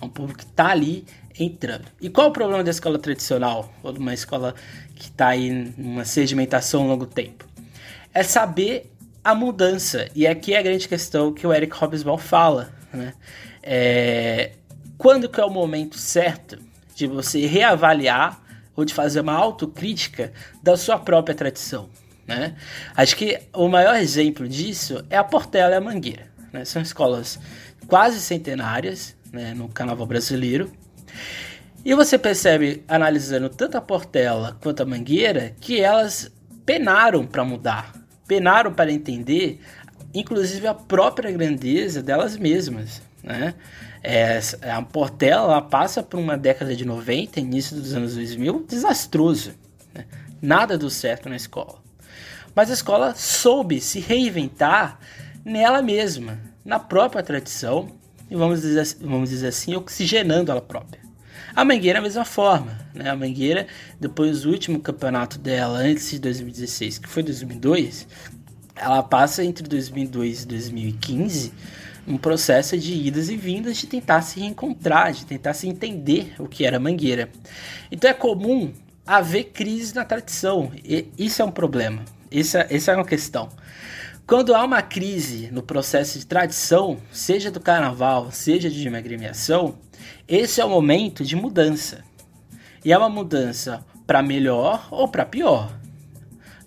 É 0.01 0.05
um 0.05 0.09
público 0.09 0.39
que 0.39 0.45
está 0.45 0.67
ali 0.67 1.05
entrando. 1.39 1.85
E 2.01 2.09
qual 2.09 2.27
o 2.27 2.31
problema 2.31 2.63
da 2.63 2.69
escola 2.69 2.99
tradicional, 2.99 3.73
ou 3.81 3.93
de 3.93 3.99
uma 3.99 4.13
escola 4.13 4.53
que 4.95 5.05
está 5.05 5.29
aí 5.29 5.73
numa 5.77 6.03
sedimentação 6.03 6.83
a 6.83 6.87
longo 6.87 7.05
tempo? 7.05 7.47
É 8.13 8.23
saber 8.23 8.91
a 9.23 9.33
mudança. 9.33 10.09
E 10.13 10.27
aqui 10.27 10.53
é 10.53 10.59
a 10.59 10.61
grande 10.61 10.87
questão 10.87 11.33
que 11.33 11.47
o 11.47 11.53
Eric 11.53 11.73
Hobsbawm 11.75 12.17
fala. 12.17 12.73
Né? 12.93 13.13
É, 13.63 14.51
quando 14.97 15.29
que 15.29 15.39
é 15.39 15.45
o 15.45 15.49
momento 15.49 15.97
certo 15.97 16.59
de 16.93 17.07
você 17.07 17.45
reavaliar 17.45 18.41
ou 18.75 18.83
de 18.83 18.93
fazer 18.93 19.21
uma 19.21 19.33
autocrítica 19.33 20.33
da 20.61 20.75
sua 20.75 20.97
própria 20.97 21.35
tradição? 21.35 21.89
Né? 22.27 22.55
Acho 22.95 23.15
que 23.15 23.39
o 23.53 23.67
maior 23.67 23.95
exemplo 23.95 24.47
disso 24.47 25.03
é 25.09 25.17
a 25.17 25.23
Portela 25.23 25.73
e 25.73 25.77
a 25.77 25.81
Mangueira. 25.81 26.27
Né? 26.51 26.65
São 26.65 26.81
escolas 26.81 27.39
quase 27.87 28.19
centenárias 28.19 29.15
né, 29.31 29.53
no 29.53 29.67
carnaval 29.69 30.05
brasileiro 30.05 30.71
e 31.83 31.95
você 31.95 32.17
percebe, 32.17 32.83
analisando 32.87 33.49
tanto 33.49 33.77
a 33.77 33.81
Portela 33.81 34.57
quanto 34.61 34.83
a 34.83 34.85
Mangueira, 34.85 35.55
que 35.61 35.79
elas 35.79 36.31
penaram 36.65 37.25
para 37.25 37.43
mudar, 37.45 37.93
penaram 38.27 38.73
para 38.73 38.91
entender, 38.91 39.61
inclusive 40.13 40.67
a 40.67 40.73
própria 40.73 41.31
grandeza 41.31 42.03
delas 42.03 42.35
mesmas. 42.37 43.01
Né? 43.23 43.55
É, 44.03 44.39
a 44.69 44.81
Portela 44.81 45.61
passa 45.61 46.03
por 46.03 46.19
uma 46.19 46.37
década 46.37 46.75
de 46.75 46.83
90, 46.83 47.39
início 47.39 47.75
dos 47.75 47.93
anos 47.93 48.15
2000, 48.15 48.65
desastroso. 48.67 49.53
Né? 49.93 50.05
Nada 50.41 50.77
deu 50.77 50.89
certo 50.89 51.29
na 51.29 51.35
escola. 51.37 51.79
Mas 52.53 52.69
a 52.69 52.73
escola 52.73 53.15
soube 53.15 53.79
se 53.79 53.99
reinventar 53.99 54.99
nela 55.45 55.81
mesma, 55.81 56.37
na 56.65 56.77
própria 56.77 57.23
tradição, 57.23 57.98
e 58.29 58.35
vamos 58.35 58.61
dizer, 58.61 58.97
vamos 59.01 59.29
dizer 59.29 59.47
assim, 59.47 59.75
oxigenando 59.75 60.51
ela 60.51 60.61
própria. 60.61 61.01
A 61.55 61.65
Mangueira 61.65 61.97
é 61.97 61.99
a 61.99 62.03
mesma 62.03 62.23
forma, 62.23 62.77
né? 62.93 63.09
A 63.09 63.15
Mangueira, 63.15 63.67
depois 63.99 64.41
do 64.41 64.51
último 64.51 64.79
campeonato 64.79 65.39
dela, 65.39 65.79
antes 65.79 66.11
de 66.11 66.19
2016, 66.19 66.99
que 66.99 67.09
foi 67.09 67.23
2002, 67.23 68.07
ela 68.75 69.03
passa 69.03 69.43
entre 69.43 69.67
2002 69.67 70.43
e 70.43 70.47
2015 70.47 71.53
um 72.07 72.17
processo 72.17 72.77
de 72.77 72.93
idas 72.93 73.29
e 73.29 73.35
vindas 73.35 73.77
de 73.77 73.87
tentar 73.87 74.21
se 74.21 74.39
reencontrar, 74.39 75.11
de 75.11 75.25
tentar 75.25 75.53
se 75.53 75.67
entender 75.67 76.33
o 76.39 76.47
que 76.47 76.65
era 76.65 76.77
a 76.77 76.79
Mangueira. 76.79 77.29
Então 77.91 78.09
é 78.09 78.13
comum 78.13 78.71
haver 79.05 79.45
crise 79.45 79.93
na 79.93 80.05
tradição, 80.05 80.71
e 80.83 81.07
isso 81.17 81.41
é 81.41 81.45
um 81.45 81.51
problema, 81.51 82.03
essa, 82.31 82.65
essa 82.69 82.91
é 82.91 82.95
uma 82.95 83.05
questão. 83.05 83.49
Quando 84.29 84.53
há 84.53 84.63
uma 84.63 84.83
crise 84.83 85.49
no 85.51 85.63
processo 85.63 86.19
de 86.19 86.23
tradição, 86.27 86.99
seja 87.11 87.49
do 87.49 87.59
carnaval, 87.59 88.29
seja 88.29 88.69
de 88.69 88.87
uma 88.87 88.99
agremiação, 88.99 89.79
esse 90.27 90.61
é 90.61 90.65
o 90.65 90.69
momento 90.69 91.25
de 91.25 91.35
mudança. 91.35 92.03
E 92.85 92.93
é 92.93 92.97
uma 92.99 93.09
mudança 93.09 93.83
para 94.05 94.21
melhor 94.21 94.87
ou 94.91 95.07
para 95.07 95.25
pior. 95.25 95.75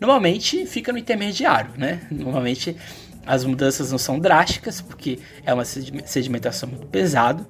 Normalmente 0.01 0.67
fica 0.67 0.91
no 0.91 0.99
intermediário, 0.99 1.71
né? 1.79 2.05
Normalmente 2.11 2.77
as 3.25 3.45
mudanças 3.45 3.93
não 3.93 3.99
são 3.99 4.19
drásticas, 4.19 4.81
porque 4.81 5.21
é 5.45 5.55
uma 5.55 5.65
sedimentação 5.65 6.69
muito 6.69 6.89
pesada. 6.89 7.47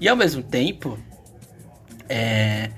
E 0.00 0.08
ao 0.08 0.16
mesmo 0.16 0.42
tempo, 0.42 0.98
é... 2.08 2.68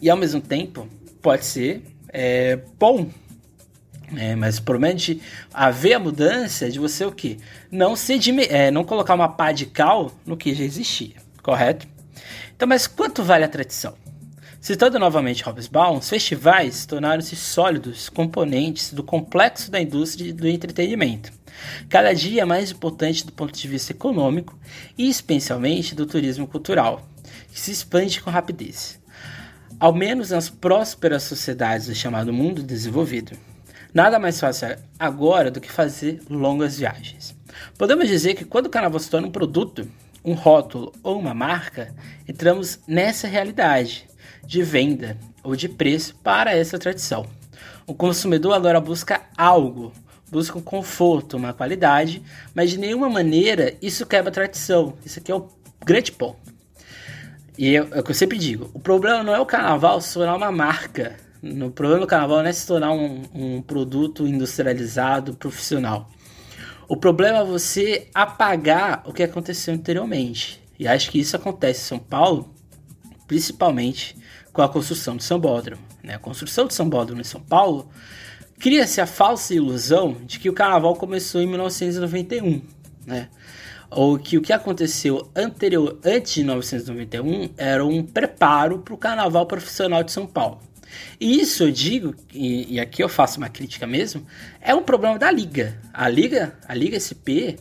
e 0.00 0.10
ao 0.10 0.16
mesmo 0.16 0.40
tempo 0.40 0.88
pode 1.22 1.46
ser 1.46 1.84
é, 2.08 2.56
bom 2.80 3.08
é, 4.16 4.34
mas 4.34 4.60
promete 4.60 5.20
haver 5.52 5.94
a 5.94 5.98
mudança 5.98 6.70
de 6.70 6.78
você 6.78 7.04
o 7.04 7.12
que? 7.12 7.38
Não, 7.70 7.96
se, 7.96 8.18
é, 8.48 8.70
não 8.70 8.84
colocar 8.84 9.14
uma 9.14 9.28
pá 9.28 9.52
de 9.52 9.66
cal 9.66 10.12
no 10.26 10.36
que 10.36 10.54
já 10.54 10.64
existia, 10.64 11.16
correto? 11.42 11.86
Então, 12.54 12.68
mas 12.68 12.86
quanto 12.86 13.22
vale 13.22 13.44
a 13.44 13.48
tradição? 13.48 13.94
Citando 14.60 14.96
novamente 14.96 15.42
Hobsbawm, 15.42 15.98
os 15.98 16.08
festivais 16.08 16.86
tornaram-se 16.86 17.34
sólidos 17.34 18.08
componentes 18.08 18.92
do 18.92 19.02
complexo 19.02 19.68
da 19.72 19.80
indústria 19.80 20.32
do 20.32 20.46
entretenimento, 20.46 21.32
cada 21.88 22.12
dia 22.12 22.46
mais 22.46 22.70
importante 22.70 23.26
do 23.26 23.32
ponto 23.32 23.52
de 23.52 23.66
vista 23.66 23.90
econômico 23.90 24.56
e 24.96 25.08
especialmente 25.08 25.96
do 25.96 26.06
turismo 26.06 26.46
cultural, 26.46 27.04
que 27.50 27.58
se 27.58 27.72
expande 27.72 28.20
com 28.20 28.30
rapidez, 28.30 29.00
ao 29.80 29.92
menos 29.92 30.30
nas 30.30 30.48
prósperas 30.48 31.24
sociedades 31.24 31.88
do 31.88 31.94
chamado 31.96 32.32
mundo 32.32 32.62
desenvolvido. 32.62 33.36
Nada 33.94 34.18
mais 34.18 34.40
fácil 34.40 34.76
agora 34.98 35.50
do 35.50 35.60
que 35.60 35.70
fazer 35.70 36.22
longas 36.30 36.78
viagens. 36.78 37.36
Podemos 37.76 38.08
dizer 38.08 38.34
que 38.34 38.44
quando 38.44 38.66
o 38.66 38.70
carnaval 38.70 38.98
se 38.98 39.10
torna 39.10 39.28
um 39.28 39.30
produto, 39.30 39.86
um 40.24 40.32
rótulo 40.32 40.92
ou 41.02 41.18
uma 41.18 41.34
marca, 41.34 41.94
entramos 42.26 42.80
nessa 42.86 43.28
realidade 43.28 44.08
de 44.46 44.62
venda 44.62 45.18
ou 45.44 45.54
de 45.54 45.68
preço 45.68 46.14
para 46.22 46.56
essa 46.56 46.78
tradição. 46.78 47.26
O 47.86 47.92
consumidor 47.92 48.54
agora 48.54 48.80
busca 48.80 49.20
algo, 49.36 49.92
busca 50.30 50.56
um 50.56 50.62
conforto, 50.62 51.36
uma 51.36 51.52
qualidade, 51.52 52.22
mas 52.54 52.70
de 52.70 52.78
nenhuma 52.78 53.10
maneira 53.10 53.74
isso 53.82 54.06
quebra 54.06 54.30
a 54.30 54.32
tradição. 54.32 54.94
Isso 55.04 55.18
aqui 55.18 55.30
é 55.30 55.34
o 55.34 55.48
grande 55.84 56.12
ponto. 56.12 56.38
E 57.58 57.76
é, 57.76 57.82
o 57.82 58.02
que 58.02 58.10
eu 58.10 58.14
sempre 58.14 58.38
digo: 58.38 58.70
o 58.72 58.80
problema 58.80 59.22
não 59.22 59.34
é 59.34 59.40
o 59.40 59.44
carnaval 59.44 60.00
se 60.00 60.14
tornar 60.14 60.34
uma 60.34 60.50
marca. 60.50 61.16
O 61.42 61.70
problema 61.70 62.02
do 62.02 62.06
carnaval 62.06 62.38
não 62.38 62.46
é 62.46 62.52
se 62.52 62.64
tornar 62.64 62.92
um, 62.92 63.22
um 63.34 63.62
produto 63.62 64.28
industrializado, 64.28 65.34
profissional. 65.34 66.08
O 66.88 66.96
problema 66.96 67.38
é 67.38 67.44
você 67.44 68.08
apagar 68.14 69.02
o 69.04 69.12
que 69.12 69.24
aconteceu 69.24 69.74
anteriormente. 69.74 70.62
E 70.78 70.86
acho 70.86 71.10
que 71.10 71.18
isso 71.18 71.34
acontece 71.34 71.80
em 71.80 71.84
São 71.84 71.98
Paulo, 71.98 72.54
principalmente 73.26 74.16
com 74.52 74.62
a 74.62 74.68
construção 74.68 75.16
de 75.16 75.24
São 75.24 75.40
Bódromo. 75.40 75.82
Né? 76.02 76.14
A 76.14 76.18
construção 76.18 76.66
de 76.66 76.74
São 76.74 76.88
Bódromo 76.88 77.20
em 77.20 77.24
São 77.24 77.40
Paulo 77.40 77.88
cria-se 78.60 79.00
a 79.00 79.06
falsa 79.06 79.52
ilusão 79.52 80.18
de 80.24 80.38
que 80.38 80.48
o 80.48 80.52
carnaval 80.52 80.94
começou 80.94 81.40
em 81.40 81.46
1991, 81.48 82.62
né? 83.04 83.28
Ou 83.90 84.16
que 84.16 84.38
o 84.38 84.40
que 84.40 84.52
aconteceu 84.52 85.28
anterior, 85.34 85.98
antes 86.04 86.34
de 86.34 86.40
1991 86.44 87.50
era 87.56 87.84
um 87.84 88.04
preparo 88.04 88.78
para 88.78 88.94
o 88.94 88.96
carnaval 88.96 89.44
profissional 89.46 90.04
de 90.04 90.12
São 90.12 90.26
Paulo. 90.26 90.60
E 91.20 91.40
isso 91.40 91.64
eu 91.64 91.70
digo, 91.70 92.14
e, 92.32 92.74
e, 92.74 92.80
aqui 92.80 93.02
eu 93.02 93.08
faço 93.08 93.38
uma 93.38 93.48
crítica 93.48 93.86
mesmo, 93.86 94.26
é 94.60 94.74
um 94.74 94.82
problema 94.82 95.18
da 95.18 95.30
Liga. 95.30 95.78
A 95.92 96.08
Liga, 96.08 96.54
a 96.66 96.74
Liga 96.74 96.98
SP, 96.98 97.56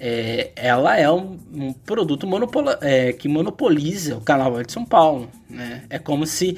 é, 0.00 0.52
ela 0.56 0.98
é 0.98 1.10
um, 1.10 1.38
um 1.52 1.72
produto 1.72 2.26
monopola, 2.26 2.78
é, 2.82 3.12
que 3.12 3.28
monopoliza 3.28 4.16
o 4.16 4.20
carnaval 4.20 4.62
de 4.62 4.72
São 4.72 4.84
Paulo. 4.84 5.30
Né? 5.48 5.84
É 5.88 5.98
como 5.98 6.26
se 6.26 6.56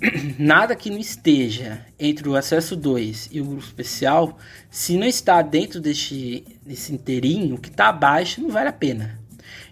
nada 0.38 0.76
que 0.76 0.90
não 0.90 0.98
esteja 0.98 1.84
entre 1.98 2.28
o 2.28 2.36
acesso 2.36 2.76
2 2.76 3.30
e 3.32 3.40
o 3.40 3.44
grupo 3.44 3.64
especial, 3.64 4.38
se 4.70 4.96
não 4.96 5.06
está 5.06 5.42
dentro 5.42 5.80
deste, 5.80 6.44
desse 6.64 6.92
inteirinho, 6.92 7.58
que 7.58 7.68
está 7.68 7.88
abaixo 7.88 8.40
não 8.40 8.50
vale 8.50 8.68
a 8.68 8.72
pena. 8.72 9.18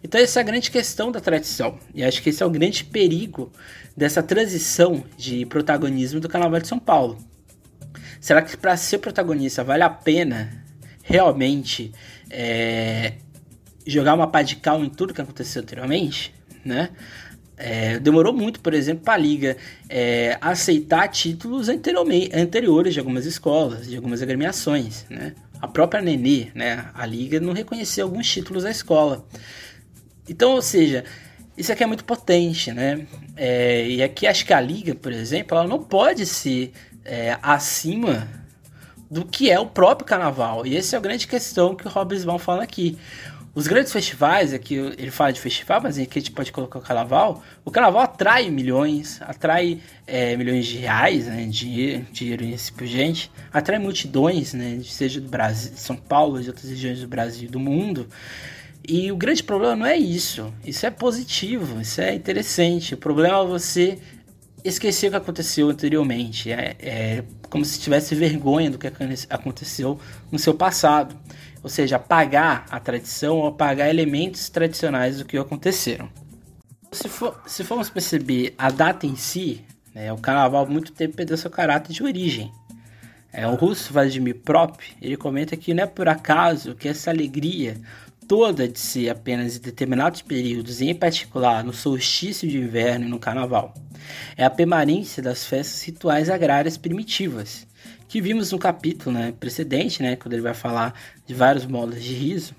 Então 0.06 0.20
essa 0.20 0.38
é 0.38 0.42
a 0.42 0.44
grande 0.44 0.70
questão 0.70 1.10
da 1.10 1.18
tradição. 1.18 1.80
E 1.92 2.04
acho 2.04 2.22
que 2.22 2.30
esse 2.30 2.40
é 2.40 2.46
o 2.46 2.50
grande 2.50 2.84
perigo 2.84 3.50
dessa 3.96 4.22
transição 4.22 5.02
de 5.18 5.44
protagonismo 5.46 6.20
do 6.20 6.28
Carnaval 6.28 6.60
de 6.60 6.68
São 6.68 6.78
Paulo. 6.78 7.18
Será 8.20 8.40
que 8.40 8.56
para 8.56 8.76
ser 8.76 8.98
protagonista 8.98 9.64
vale 9.64 9.82
a 9.82 9.90
pena 9.90 10.64
realmente 11.02 11.92
é, 12.30 13.14
jogar 13.84 14.14
uma 14.14 14.28
pá 14.28 14.42
de 14.42 14.54
cal 14.54 14.84
em 14.84 14.88
tudo 14.88 15.12
que 15.12 15.20
aconteceu 15.20 15.60
anteriormente? 15.60 16.32
Né? 16.64 16.90
É, 17.56 17.98
demorou 17.98 18.32
muito, 18.32 18.60
por 18.60 18.74
exemplo, 18.74 19.02
para 19.02 19.14
a 19.14 19.18
Liga 19.18 19.56
é, 19.88 20.38
aceitar 20.40 21.08
títulos 21.08 21.68
anteriores 21.68 22.94
de 22.94 23.00
algumas 23.00 23.26
escolas, 23.26 23.88
de 23.88 23.96
algumas 23.96 24.22
agremiações. 24.22 25.04
Né? 25.10 25.34
A 25.60 25.66
própria 25.66 26.00
Nenê, 26.00 26.52
né, 26.54 26.90
a 26.94 27.04
Liga, 27.04 27.40
não 27.40 27.52
reconheceu 27.52 28.06
alguns 28.06 28.30
títulos 28.30 28.62
da 28.62 28.70
escola. 28.70 29.26
Então, 30.28 30.52
ou 30.52 30.62
seja, 30.62 31.04
isso 31.56 31.72
aqui 31.72 31.82
é 31.82 31.86
muito 31.86 32.04
potente, 32.04 32.72
né? 32.72 33.06
É, 33.36 33.86
e 33.86 34.02
aqui 34.02 34.26
acho 34.26 34.44
que 34.44 34.52
a 34.52 34.60
liga, 34.60 34.94
por 34.94 35.12
exemplo, 35.12 35.56
ela 35.56 35.66
não 35.66 35.82
pode 35.82 36.26
ser 36.26 36.72
é, 37.04 37.38
acima 37.42 38.28
do 39.10 39.24
que 39.24 39.50
é 39.50 39.58
o 39.58 39.66
próprio 39.66 40.06
carnaval. 40.06 40.66
E 40.66 40.76
essa 40.76 40.96
é 40.96 40.98
a 40.98 41.02
grande 41.02 41.26
questão 41.26 41.74
que 41.74 41.86
o 41.86 41.90
Robbins 41.90 42.24
vão 42.24 42.38
fala 42.38 42.62
aqui. 42.62 42.98
Os 43.54 43.66
grandes 43.66 43.90
festivais, 43.90 44.52
aqui 44.52 44.74
ele 44.74 45.10
fala 45.10 45.32
de 45.32 45.40
festival, 45.40 45.80
mas 45.82 45.98
aqui 45.98 46.18
a 46.18 46.20
gente 46.20 46.32
pode 46.32 46.52
colocar 46.52 46.78
o 46.78 46.82
carnaval. 46.82 47.42
O 47.64 47.70
carnaval 47.70 48.02
atrai 48.02 48.50
milhões, 48.50 49.18
atrai 49.22 49.80
é, 50.06 50.36
milhões 50.36 50.66
de 50.66 50.76
reais, 50.76 51.26
né, 51.26 51.46
dinheiro, 51.46 52.04
dinheiro 52.12 52.44
e 52.44 52.52
assim 52.52 52.74
por 52.74 52.86
gente, 52.86 53.30
atrai 53.50 53.78
multidões, 53.78 54.52
né, 54.52 54.78
seja 54.84 55.22
do 55.22 55.28
Brasil, 55.28 55.72
de 55.72 55.80
São 55.80 55.96
Paulo, 55.96 56.42
de 56.42 56.50
outras 56.50 56.68
regiões 56.68 57.00
do 57.00 57.08
Brasil 57.08 57.48
e 57.48 57.50
do 57.50 57.58
mundo. 57.58 58.06
E 58.88 59.10
o 59.10 59.16
grande 59.16 59.42
problema 59.42 59.74
não 59.74 59.86
é 59.86 59.96
isso. 59.96 60.54
Isso 60.64 60.86
é 60.86 60.90
positivo, 60.90 61.80
isso 61.80 62.00
é 62.00 62.14
interessante. 62.14 62.94
O 62.94 62.96
problema 62.96 63.42
é 63.42 63.46
você 63.46 63.98
esquecer 64.62 65.08
o 65.08 65.10
que 65.10 65.16
aconteceu 65.16 65.68
anteriormente. 65.68 66.52
É, 66.52 66.76
é 66.78 67.24
como 67.50 67.64
se 67.64 67.80
tivesse 67.80 68.14
vergonha 68.14 68.70
do 68.70 68.78
que 68.78 68.86
aconteceu 69.28 69.98
no 70.30 70.38
seu 70.38 70.54
passado. 70.54 71.16
Ou 71.64 71.68
seja, 71.68 71.96
apagar 71.96 72.64
a 72.70 72.78
tradição 72.78 73.38
ou 73.38 73.48
apagar 73.48 73.88
elementos 73.88 74.48
tradicionais 74.48 75.18
do 75.18 75.24
que 75.24 75.36
aconteceram. 75.36 76.08
Se, 76.92 77.08
for, 77.08 77.42
se 77.44 77.64
formos 77.64 77.90
perceber 77.90 78.54
a 78.56 78.70
data 78.70 79.04
em 79.04 79.16
si, 79.16 79.64
né, 79.92 80.12
o 80.12 80.16
carnaval 80.16 80.64
muito 80.68 80.92
tempo 80.92 81.16
perdeu 81.16 81.36
seu 81.36 81.50
caráter 81.50 81.92
de 81.92 82.04
origem. 82.04 82.52
É, 83.32 83.46
o 83.48 83.54
russo 83.56 83.92
Vladimir 83.92 84.36
Prop, 84.36 84.80
ele 85.02 85.16
comenta 85.16 85.56
que 85.56 85.74
não 85.74 85.82
é 85.82 85.86
por 85.86 86.08
acaso 86.08 86.74
que 86.74 86.88
essa 86.88 87.10
alegria 87.10 87.76
toda 88.28 88.68
de 88.68 88.78
ser 88.78 89.08
apenas 89.08 89.56
em 89.56 89.60
determinados 89.60 90.22
períodos, 90.22 90.80
em 90.80 90.94
particular 90.94 91.64
no 91.64 91.72
solstício 91.72 92.48
de 92.48 92.58
inverno 92.58 93.06
e 93.06 93.08
no 93.08 93.18
carnaval. 93.18 93.74
É 94.36 94.44
a 94.44 94.50
permanência 94.50 95.22
das 95.22 95.44
festas 95.44 95.82
rituais 95.82 96.28
agrárias 96.28 96.76
primitivas, 96.76 97.66
que 98.08 98.20
vimos 98.20 98.52
no 98.52 98.58
capítulo 98.58 99.16
né, 99.16 99.32
precedente, 99.38 100.02
né, 100.02 100.16
quando 100.16 100.34
ele 100.34 100.42
vai 100.42 100.54
falar 100.54 100.94
de 101.26 101.34
vários 101.34 101.66
modos 101.66 102.02
de 102.02 102.14
riso, 102.14 102.54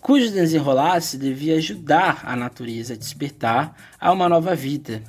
cujo 0.00 0.30
desenrolar-se 0.30 1.16
devia 1.16 1.56
ajudar 1.56 2.22
a 2.24 2.36
natureza 2.36 2.94
a 2.94 2.96
despertar 2.96 3.74
a 3.98 4.12
uma 4.12 4.28
nova 4.28 4.54
vida 4.54 5.02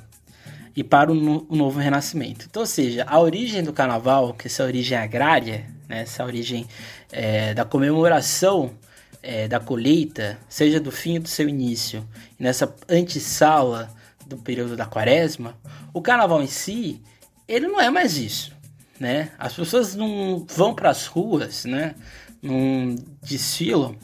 e 0.74 0.84
para 0.84 1.10
o 1.10 1.14
novo 1.14 1.78
renascimento. 1.78 2.46
Então, 2.48 2.62
ou 2.62 2.66
seja, 2.66 3.04
a 3.06 3.20
origem 3.20 3.62
do 3.62 3.72
carnaval, 3.72 4.32
que 4.34 4.46
é 4.46 4.46
essa 4.46 4.64
origem 4.64 4.96
agrária, 4.96 5.66
né, 5.88 6.02
essa 6.02 6.24
origem 6.24 6.66
é, 7.12 7.52
da 7.54 7.64
comemoração 7.64 8.72
é, 9.22 9.48
da 9.48 9.60
colheita, 9.60 10.38
seja 10.48 10.80
do 10.80 10.90
fim 10.90 11.16
ou 11.16 11.22
do 11.22 11.28
seu 11.28 11.48
início, 11.48 12.06
nessa 12.38 12.74
antessala 12.88 13.90
do 14.26 14.36
período 14.36 14.76
da 14.76 14.86
quaresma, 14.86 15.56
o 15.92 16.00
carnaval 16.00 16.42
em 16.42 16.46
si, 16.46 17.02
ele 17.48 17.66
não 17.66 17.80
é 17.80 17.90
mais 17.90 18.16
isso, 18.16 18.52
né? 18.98 19.32
As 19.38 19.52
pessoas 19.52 19.94
não 19.94 20.46
vão 20.48 20.74
para 20.74 20.90
as 20.90 21.06
ruas, 21.06 21.64
né? 21.64 21.94
Não 22.42 22.94
desfilam, 23.22 23.96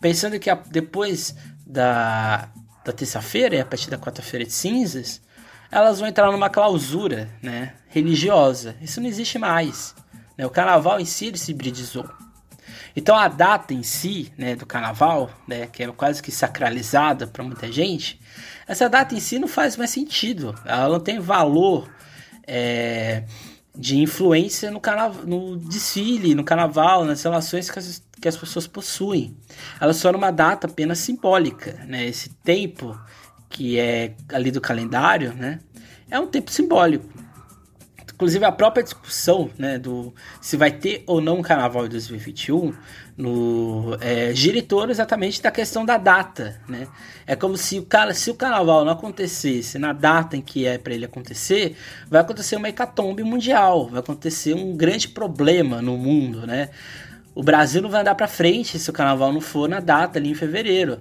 pensando 0.00 0.38
que 0.38 0.48
a, 0.48 0.54
depois 0.54 1.34
da, 1.66 2.48
da 2.84 2.92
terça-feira, 2.92 3.60
a 3.60 3.64
partir 3.64 3.90
da 3.90 3.98
quarta-feira 3.98 4.44
de 4.46 4.52
cinzas, 4.52 5.20
elas 5.70 5.98
vão 5.98 6.08
entrar 6.08 6.30
numa 6.30 6.50
clausura, 6.50 7.30
né? 7.42 7.74
Religiosa. 7.88 8.76
Isso 8.80 9.00
não 9.00 9.08
existe 9.08 9.38
mais. 9.38 9.94
Né? 10.36 10.46
O 10.46 10.50
carnaval 10.50 11.00
em 11.00 11.04
si 11.04 11.26
ele 11.26 11.38
se 11.38 11.50
hibridizou. 11.50 12.08
Então 12.94 13.16
a 13.16 13.28
data 13.28 13.72
em 13.72 13.82
si, 13.82 14.32
né, 14.36 14.54
do 14.54 14.66
carnaval, 14.66 15.30
né, 15.46 15.66
que 15.66 15.82
é 15.82 15.92
quase 15.92 16.22
que 16.22 16.30
sacralizada 16.30 17.26
para 17.26 17.42
muita 17.42 17.70
gente, 17.70 18.20
essa 18.66 18.88
data 18.88 19.14
em 19.14 19.20
si 19.20 19.38
não 19.38 19.48
faz 19.48 19.76
mais 19.76 19.90
sentido. 19.90 20.54
Ela 20.64 20.88
não 20.88 21.00
tem 21.00 21.18
valor 21.18 21.88
é, 22.46 23.24
de 23.74 23.98
influência 23.98 24.70
no, 24.70 24.80
carnaval, 24.80 25.24
no 25.26 25.56
desfile, 25.56 26.34
no 26.34 26.44
carnaval, 26.44 27.04
nas 27.04 27.22
relações 27.22 27.70
que 27.70 27.78
as, 27.78 28.02
que 28.20 28.28
as 28.28 28.36
pessoas 28.36 28.66
possuem. 28.66 29.36
Ela 29.80 29.92
só 29.92 30.10
é 30.10 30.16
uma 30.16 30.30
data 30.30 30.66
apenas 30.66 30.98
simbólica, 30.98 31.84
né? 31.86 32.06
Esse 32.06 32.30
tempo 32.30 32.98
que 33.48 33.78
é 33.78 34.14
ali 34.28 34.50
do 34.50 34.60
calendário, 34.60 35.32
né? 35.34 35.60
É 36.10 36.18
um 36.18 36.26
tempo 36.26 36.50
simbólico. 36.50 37.11
Inclusive 38.22 38.44
a 38.44 38.52
própria 38.52 38.84
discussão 38.84 39.50
né, 39.58 39.80
do 39.80 40.14
se 40.40 40.56
vai 40.56 40.70
ter 40.70 41.02
ou 41.08 41.20
não 41.20 41.42
carnaval 41.42 41.86
em 41.86 41.88
2021 41.88 42.72
no, 43.16 43.98
é, 44.00 44.32
exatamente 44.88 45.42
da 45.42 45.50
questão 45.50 45.84
da 45.84 45.98
data. 45.98 46.60
Né? 46.68 46.86
É 47.26 47.34
como 47.34 47.56
se 47.56 47.80
o, 47.80 47.82
cara, 47.84 48.14
se 48.14 48.30
o 48.30 48.36
carnaval 48.36 48.84
não 48.84 48.92
acontecesse 48.92 49.76
na 49.76 49.92
data 49.92 50.36
em 50.36 50.40
que 50.40 50.64
é 50.64 50.78
para 50.78 50.94
ele 50.94 51.04
acontecer, 51.04 51.76
vai 52.08 52.20
acontecer 52.20 52.54
uma 52.54 52.68
hecatombe 52.68 53.24
mundial, 53.24 53.88
vai 53.88 53.98
acontecer 53.98 54.54
um 54.54 54.76
grande 54.76 55.08
problema 55.08 55.82
no 55.82 55.98
mundo. 55.98 56.46
Né? 56.46 56.68
O 57.34 57.42
Brasil 57.42 57.82
não 57.82 57.90
vai 57.90 58.02
andar 58.02 58.14
para 58.14 58.28
frente 58.28 58.78
se 58.78 58.88
o 58.88 58.92
carnaval 58.92 59.32
não 59.32 59.40
for 59.40 59.68
na 59.68 59.80
data 59.80 60.20
ali 60.20 60.30
em 60.30 60.34
fevereiro. 60.34 61.00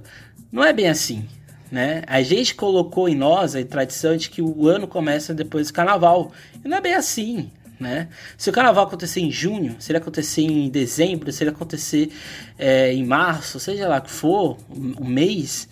Não 0.51 0.63
é 0.63 0.73
bem 0.73 0.89
assim. 0.89 1.27
Né? 1.71 2.03
A 2.05 2.21
gente 2.21 2.53
colocou 2.53 3.07
em 3.07 3.15
nós 3.15 3.55
a 3.55 3.63
tradição 3.63 4.17
de 4.17 4.29
que 4.29 4.41
o 4.41 4.67
ano 4.67 4.87
começa 4.87 5.33
depois 5.33 5.67
do 5.67 5.73
carnaval. 5.73 6.31
E 6.63 6.67
não 6.67 6.77
é 6.77 6.81
bem 6.81 6.93
assim. 6.93 7.49
Né? 7.79 8.09
Se 8.37 8.49
o 8.49 8.53
carnaval 8.53 8.85
acontecer 8.85 9.21
em 9.21 9.31
junho, 9.31 9.77
se 9.79 9.91
ele 9.91 9.97
acontecer 9.97 10.41
em 10.41 10.69
dezembro, 10.69 11.31
se 11.31 11.43
ele 11.43 11.49
acontecer 11.49 12.11
é, 12.59 12.93
em 12.93 13.05
março, 13.05 13.59
seja 13.59 13.87
lá 13.87 14.01
que 14.01 14.11
for, 14.11 14.57
o 14.69 15.05
mês, 15.05 15.67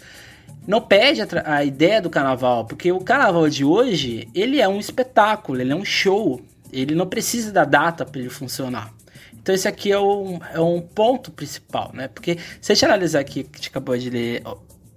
não 0.65 0.81
perde 0.81 1.21
a, 1.21 1.27
a, 1.45 1.63
ideia 1.63 2.01
do 2.01 2.09
carnaval, 2.09 2.65
porque 2.65 2.91
o 2.91 2.99
carnaval 2.99 3.47
de 3.49 3.63
hoje 3.63 4.27
ele 4.33 4.59
é 4.59 4.67
um 4.67 4.79
espetáculo, 4.79 5.62
ele 5.62 5.71
é 5.71 5.75
um 5.75 5.85
show, 5.85 6.41
ele 6.71 6.95
não 6.95 7.05
precisa 7.05 7.51
da 7.51 7.65
data 7.65 8.05
para 8.05 8.19
ele 8.19 8.29
funcionar. 8.29 8.91
Então 9.33 9.53
esse 9.53 9.67
aqui 9.67 9.91
é 9.91 9.99
um, 9.99 10.39
é 10.53 10.59
um 10.59 10.81
ponto 10.81 11.31
principal, 11.31 11.91
né? 11.93 12.07
Porque 12.07 12.38
se 12.59 12.71
a 12.71 12.75
gente 12.75 12.85
analisar 12.85 13.19
aqui 13.19 13.43
que 13.43 13.49
a 13.53 13.57
gente 13.57 13.69
acabou 13.69 13.97
de 13.97 14.09
ler 14.09 14.43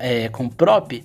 é, 0.02 0.28
com 0.28 0.48
prop, 0.48 1.02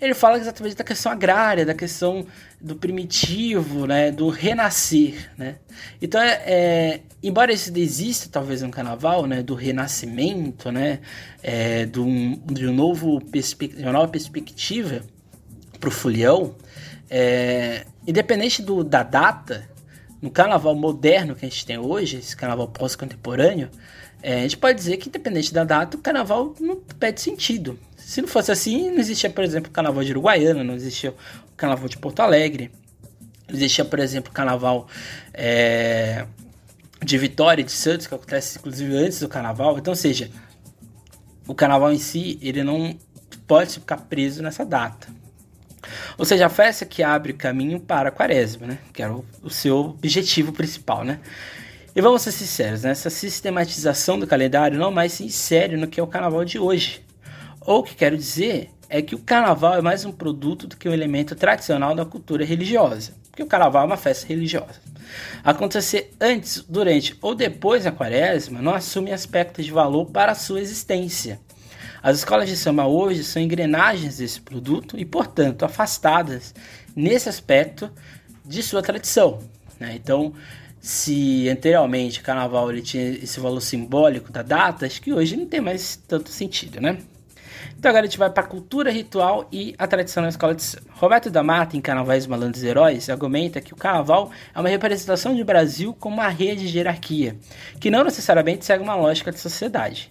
ele 0.00 0.14
fala 0.14 0.38
exatamente 0.38 0.76
da 0.76 0.84
questão 0.84 1.10
agrária, 1.10 1.66
da 1.66 1.74
questão 1.74 2.24
do 2.60 2.76
primitivo, 2.76 3.84
né, 3.84 4.12
do 4.12 4.28
renascer, 4.28 5.30
né. 5.36 5.56
Então, 6.00 6.20
é, 6.20 6.42
é 6.46 7.00
embora 7.20 7.52
isso 7.52 7.76
exista 7.76 8.28
talvez 8.30 8.62
no 8.62 8.70
carnaval, 8.70 9.26
né, 9.26 9.42
do 9.42 9.56
renascimento, 9.56 10.70
né, 10.70 11.00
é, 11.42 11.84
de, 11.84 11.98
um, 11.98 12.40
de, 12.46 12.68
um 12.68 12.72
novo 12.72 13.20
de 13.20 13.82
uma 13.82 13.92
nova 13.92 14.08
perspectiva 14.08 15.02
para 15.80 15.88
o 15.88 15.92
folião, 15.92 16.54
é, 17.10 17.84
independente 18.06 18.62
do, 18.62 18.84
da 18.84 19.02
data, 19.02 19.68
no 20.22 20.30
carnaval 20.30 20.74
moderno 20.74 21.34
que 21.34 21.44
a 21.44 21.48
gente 21.48 21.66
tem 21.66 21.78
hoje, 21.78 22.18
esse 22.18 22.36
carnaval 22.36 22.68
pós-contemporâneo, 22.68 23.68
é, 24.22 24.40
a 24.40 24.42
gente 24.42 24.56
pode 24.56 24.76
dizer 24.76 24.96
que 24.96 25.08
independente 25.08 25.52
da 25.52 25.64
data, 25.64 25.96
o 25.96 26.00
carnaval 26.00 26.54
não 26.60 26.76
perde 26.76 27.20
sentido. 27.20 27.78
Se 27.96 28.20
não 28.20 28.28
fosse 28.28 28.50
assim, 28.50 28.90
não 28.90 28.98
existia, 28.98 29.30
por 29.30 29.44
exemplo, 29.44 29.70
o 29.70 29.72
carnaval 29.72 30.02
de 30.02 30.10
Uruguaiana, 30.10 30.64
não 30.64 30.74
existia 30.74 31.10
o 31.10 31.56
carnaval 31.56 31.88
de 31.88 31.98
Porto 31.98 32.20
Alegre, 32.20 32.70
não 33.48 33.56
existia, 33.56 33.84
por 33.84 33.98
exemplo, 33.98 34.30
o 34.30 34.34
carnaval 34.34 34.88
é, 35.32 36.26
de 37.02 37.18
Vitória 37.18 37.62
de 37.62 37.72
Santos, 37.72 38.06
que 38.06 38.14
acontece 38.14 38.58
inclusive 38.58 38.96
antes 38.96 39.20
do 39.20 39.28
carnaval. 39.28 39.78
Então, 39.78 39.94
seja, 39.94 40.30
o 41.46 41.54
carnaval 41.54 41.92
em 41.92 41.98
si, 41.98 42.38
ele 42.42 42.62
não 42.62 42.98
pode 43.46 43.74
ficar 43.74 43.98
preso 43.98 44.42
nessa 44.42 44.64
data. 44.64 45.08
Ou 46.16 46.24
seja, 46.24 46.46
a 46.46 46.48
festa 46.48 46.84
que 46.84 47.02
abre 47.02 47.32
caminho 47.32 47.80
para 47.80 48.08
a 48.08 48.12
quaresma, 48.12 48.66
né? 48.66 48.78
Que 48.92 49.02
era 49.02 49.14
o, 49.14 49.24
o 49.42 49.48
seu 49.48 49.76
objetivo 49.76 50.52
principal, 50.52 51.04
né? 51.04 51.20
E 51.96 52.00
vamos 52.00 52.22
ser 52.22 52.32
sinceros, 52.32 52.82
né? 52.82 52.90
essa 52.90 53.10
sistematização 53.10 54.18
do 54.18 54.26
calendário 54.26 54.78
não 54.78 54.90
mais 54.90 55.12
se 55.12 55.24
insere 55.24 55.76
no 55.76 55.88
que 55.88 55.98
é 55.98 56.02
o 56.02 56.06
carnaval 56.06 56.44
de 56.44 56.58
hoje. 56.58 57.02
Ou 57.60 57.80
o 57.80 57.82
que 57.82 57.94
quero 57.94 58.16
dizer 58.16 58.70
é 58.88 59.02
que 59.02 59.14
o 59.14 59.18
carnaval 59.18 59.74
é 59.74 59.82
mais 59.82 60.04
um 60.04 60.12
produto 60.12 60.66
do 60.66 60.76
que 60.76 60.88
um 60.88 60.92
elemento 60.92 61.34
tradicional 61.34 61.94
da 61.94 62.04
cultura 62.04 62.44
religiosa. 62.44 63.12
Porque 63.30 63.42
o 63.42 63.46
carnaval 63.46 63.82
é 63.82 63.86
uma 63.86 63.96
festa 63.96 64.26
religiosa. 64.26 64.80
Acontecer 65.42 66.14
antes, 66.20 66.64
durante 66.68 67.16
ou 67.20 67.34
depois 67.34 67.84
da 67.84 67.92
quaresma 67.92 68.60
não 68.60 68.74
assume 68.74 69.12
aspectos 69.12 69.64
de 69.64 69.72
valor 69.72 70.06
para 70.06 70.32
a 70.32 70.34
sua 70.34 70.60
existência. 70.60 71.40
As 72.02 72.18
escolas 72.18 72.48
de 72.48 72.56
samba 72.56 72.86
hoje 72.86 73.24
são 73.24 73.42
engrenagens 73.42 74.18
desse 74.18 74.40
produto 74.40 74.98
e, 74.98 75.04
portanto, 75.04 75.64
afastadas 75.64 76.54
nesse 76.94 77.28
aspecto 77.28 77.90
de 78.44 78.62
sua 78.62 78.82
tradição. 78.82 79.40
Né? 79.80 79.94
Então, 79.94 80.32
se 80.80 81.48
anteriormente 81.48 82.20
o 82.20 82.22
carnaval 82.22 82.70
ele 82.70 82.82
tinha 82.82 83.10
esse 83.10 83.40
valor 83.40 83.60
simbólico 83.60 84.32
da 84.32 84.42
data, 84.42 84.86
acho 84.86 85.02
que 85.02 85.12
hoje 85.12 85.36
não 85.36 85.46
tem 85.46 85.60
mais 85.60 85.96
tanto 85.96 86.30
sentido, 86.30 86.80
né? 86.80 86.98
Então 87.78 87.90
agora 87.90 88.04
a 88.04 88.08
gente 88.08 88.18
vai 88.18 88.28
para 88.28 88.42
a 88.42 88.46
cultura 88.46 88.90
ritual 88.90 89.48
e 89.52 89.74
a 89.78 89.86
tradição 89.86 90.22
na 90.22 90.28
escola 90.28 90.54
de 90.54 90.62
samba. 90.62 90.86
Roberto 90.94 91.30
da 91.30 91.42
Mata, 91.42 91.76
em 91.76 91.80
Carnavais 91.80 92.26
Malandros 92.26 92.64
Heróis, 92.64 93.08
argumenta 93.08 93.60
que 93.60 93.72
o 93.72 93.76
carnaval 93.76 94.30
é 94.52 94.58
uma 94.58 94.68
representação 94.68 95.36
do 95.36 95.44
Brasil 95.44 95.94
como 95.94 96.16
uma 96.16 96.28
rede 96.28 96.68
de 96.68 96.76
hierarquia, 96.76 97.36
que 97.78 97.90
não 97.90 98.02
necessariamente 98.02 98.64
segue 98.64 98.82
uma 98.82 98.96
lógica 98.96 99.30
de 99.30 99.38
sociedade. 99.38 100.10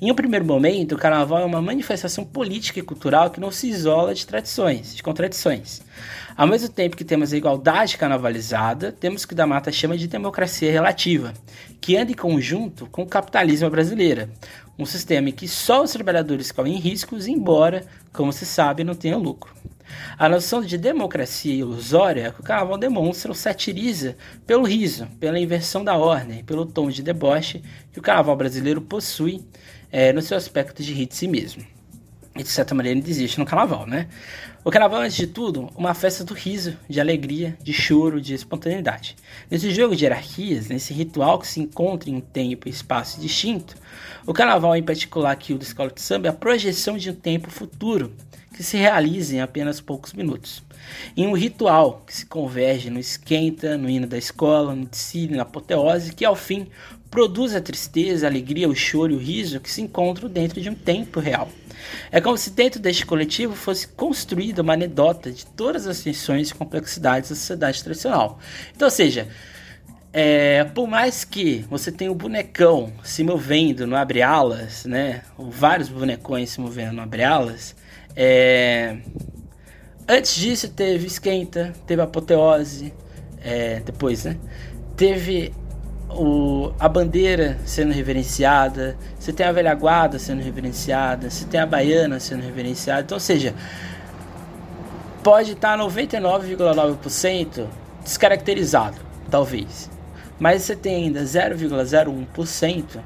Em 0.00 0.10
um 0.10 0.14
primeiro 0.14 0.44
momento, 0.44 0.94
o 0.94 0.98
carnaval 0.98 1.40
é 1.40 1.44
uma 1.44 1.62
manifestação 1.62 2.24
política 2.24 2.80
e 2.80 2.82
cultural 2.82 3.30
que 3.30 3.40
não 3.40 3.50
se 3.50 3.68
isola 3.68 4.14
de 4.14 4.26
tradições, 4.26 4.94
de 4.94 5.02
contradições. 5.02 5.82
Ao 6.36 6.48
mesmo 6.48 6.68
tempo 6.68 6.96
que 6.96 7.04
temos 7.04 7.32
a 7.32 7.36
igualdade 7.36 7.96
carnavalizada, 7.96 8.90
temos 8.90 9.22
o 9.22 9.28
que 9.28 9.36
da 9.36 9.46
Mata 9.46 9.70
chama 9.70 9.96
de 9.96 10.08
democracia 10.08 10.72
relativa, 10.72 11.32
que 11.80 11.96
anda 11.96 12.10
em 12.10 12.16
conjunto 12.16 12.88
com 12.90 13.02
o 13.02 13.06
capitalismo 13.06 13.70
brasileiro, 13.70 14.28
um 14.76 14.84
sistema 14.84 15.28
em 15.28 15.32
que 15.32 15.46
só 15.46 15.84
os 15.84 15.92
trabalhadores 15.92 16.50
correm 16.50 16.76
riscos, 16.76 17.28
embora, 17.28 17.86
como 18.12 18.32
se 18.32 18.44
sabe, 18.44 18.82
não 18.82 18.96
tenham 18.96 19.20
lucro. 19.20 19.54
A 20.18 20.28
noção 20.28 20.60
de 20.60 20.76
democracia 20.76 21.54
ilusória 21.54 22.32
que 22.32 22.40
o 22.40 22.44
carnaval 22.44 22.78
demonstra 22.78 23.30
ou 23.30 23.34
satiriza 23.34 24.16
pelo 24.44 24.64
riso, 24.64 25.06
pela 25.20 25.38
inversão 25.38 25.84
da 25.84 25.96
ordem, 25.96 26.42
pelo 26.42 26.66
tom 26.66 26.90
de 26.90 27.00
deboche 27.00 27.62
que 27.92 28.00
o 28.00 28.02
carnaval 28.02 28.34
brasileiro 28.34 28.80
possui 28.80 29.46
é, 29.92 30.12
no 30.12 30.20
seu 30.20 30.36
aspecto 30.36 30.82
de 30.82 30.92
rir 30.92 31.06
de 31.06 31.14
si 31.14 31.28
mesmo. 31.28 31.73
E 32.36 32.42
de 32.42 32.48
certa 32.48 32.74
maneira 32.74 32.98
ele 32.98 33.08
existe 33.08 33.38
no 33.38 33.46
carnaval, 33.46 33.86
né? 33.86 34.08
O 34.64 34.70
carnaval, 34.70 35.02
antes 35.02 35.16
de 35.16 35.26
tudo, 35.26 35.70
uma 35.76 35.94
festa 35.94 36.24
do 36.24 36.34
riso, 36.34 36.76
de 36.88 37.00
alegria, 37.00 37.56
de 37.62 37.72
choro, 37.72 38.20
de 38.20 38.34
espontaneidade. 38.34 39.14
Nesse 39.50 39.70
jogo 39.70 39.94
de 39.94 40.04
hierarquias, 40.04 40.68
nesse 40.68 40.92
ritual 40.92 41.38
que 41.38 41.46
se 41.46 41.60
encontra 41.60 42.10
em 42.10 42.16
um 42.16 42.20
tempo 42.20 42.66
e 42.66 42.70
espaço 42.70 43.20
distinto, 43.20 43.76
o 44.26 44.32
carnaval, 44.32 44.74
em 44.74 44.82
particular 44.82 45.30
aqui 45.30 45.52
o 45.52 45.58
da 45.58 45.64
escola 45.64 45.90
de 45.90 46.00
samba, 46.00 46.26
é 46.26 46.30
a 46.30 46.32
projeção 46.32 46.96
de 46.96 47.10
um 47.10 47.14
tempo 47.14 47.50
futuro 47.50 48.12
que 48.54 48.62
se 48.62 48.76
realiza 48.76 49.36
em 49.36 49.40
apenas 49.40 49.80
poucos 49.80 50.12
minutos. 50.12 50.62
Em 51.16 51.26
um 51.26 51.34
ritual 51.34 52.02
que 52.06 52.16
se 52.16 52.26
converge 52.26 52.88
no 52.88 52.98
esquenta, 52.98 53.76
no 53.76 53.88
hino 53.88 54.06
da 54.06 54.16
escola, 54.16 54.74
no 54.74 54.86
desfile, 54.86 55.36
na 55.36 55.42
apoteose, 55.42 56.14
que 56.14 56.24
ao 56.24 56.34
fim 56.34 56.66
produz 57.10 57.54
a 57.54 57.60
tristeza, 57.60 58.26
a 58.26 58.30
alegria, 58.30 58.68
o 58.68 58.74
choro 58.74 59.12
e 59.12 59.16
o 59.16 59.18
riso 59.18 59.60
que 59.60 59.70
se 59.70 59.82
encontram 59.82 60.28
dentro 60.28 60.60
de 60.60 60.70
um 60.70 60.74
tempo 60.74 61.20
real. 61.20 61.48
É 62.10 62.20
como 62.20 62.36
se 62.36 62.50
dentro 62.50 62.80
deste 62.80 63.04
coletivo 63.04 63.54
fosse 63.54 63.88
construída 63.88 64.62
uma 64.62 64.74
anedota 64.74 65.30
de 65.30 65.46
todas 65.46 65.86
as 65.86 66.00
tensões 66.00 66.50
e 66.50 66.54
complexidades 66.54 67.30
da 67.30 67.36
sociedade 67.36 67.82
tradicional. 67.82 68.38
Então, 68.74 68.86
ou 68.86 68.90
seja, 68.90 69.28
é, 70.12 70.62
por 70.62 70.86
mais 70.86 71.24
que 71.24 71.64
você 71.68 71.90
tenha 71.90 72.12
o 72.12 72.14
bonecão 72.14 72.92
se 73.02 73.24
movendo 73.24 73.84
no 73.84 73.96
abre-alas, 73.96 74.84
né? 74.84 75.22
Ou 75.36 75.50
vários 75.50 75.88
bonecões 75.88 76.50
se 76.50 76.60
movendo 76.60 76.92
no 76.92 77.02
abre-alas, 77.02 77.74
é, 78.14 78.98
antes 80.08 80.36
disso 80.36 80.68
teve 80.68 81.06
esquenta, 81.06 81.72
teve 81.84 82.00
apoteose, 82.00 82.94
é, 83.42 83.80
depois, 83.80 84.24
né? 84.24 84.36
Teve 84.96 85.52
o, 86.14 86.72
a 86.78 86.88
bandeira 86.88 87.58
sendo 87.64 87.92
reverenciada, 87.92 88.96
você 89.18 89.32
tem 89.32 89.46
a 89.46 89.52
velha 89.52 89.74
guarda 89.74 90.18
sendo 90.18 90.42
reverenciada, 90.42 91.30
você 91.30 91.44
tem 91.44 91.60
a 91.60 91.66
baiana 91.66 92.18
sendo 92.20 92.42
reverenciada. 92.42 93.02
Então, 93.02 93.16
ou 93.16 93.20
seja, 93.20 93.54
pode 95.22 95.52
estar 95.52 95.78
99,9% 95.78 97.66
descaracterizado, 98.02 98.98
talvez. 99.30 99.90
Mas 100.38 100.62
você 100.62 100.76
tem 100.76 101.04
ainda 101.04 101.22
0,01% 101.22 103.00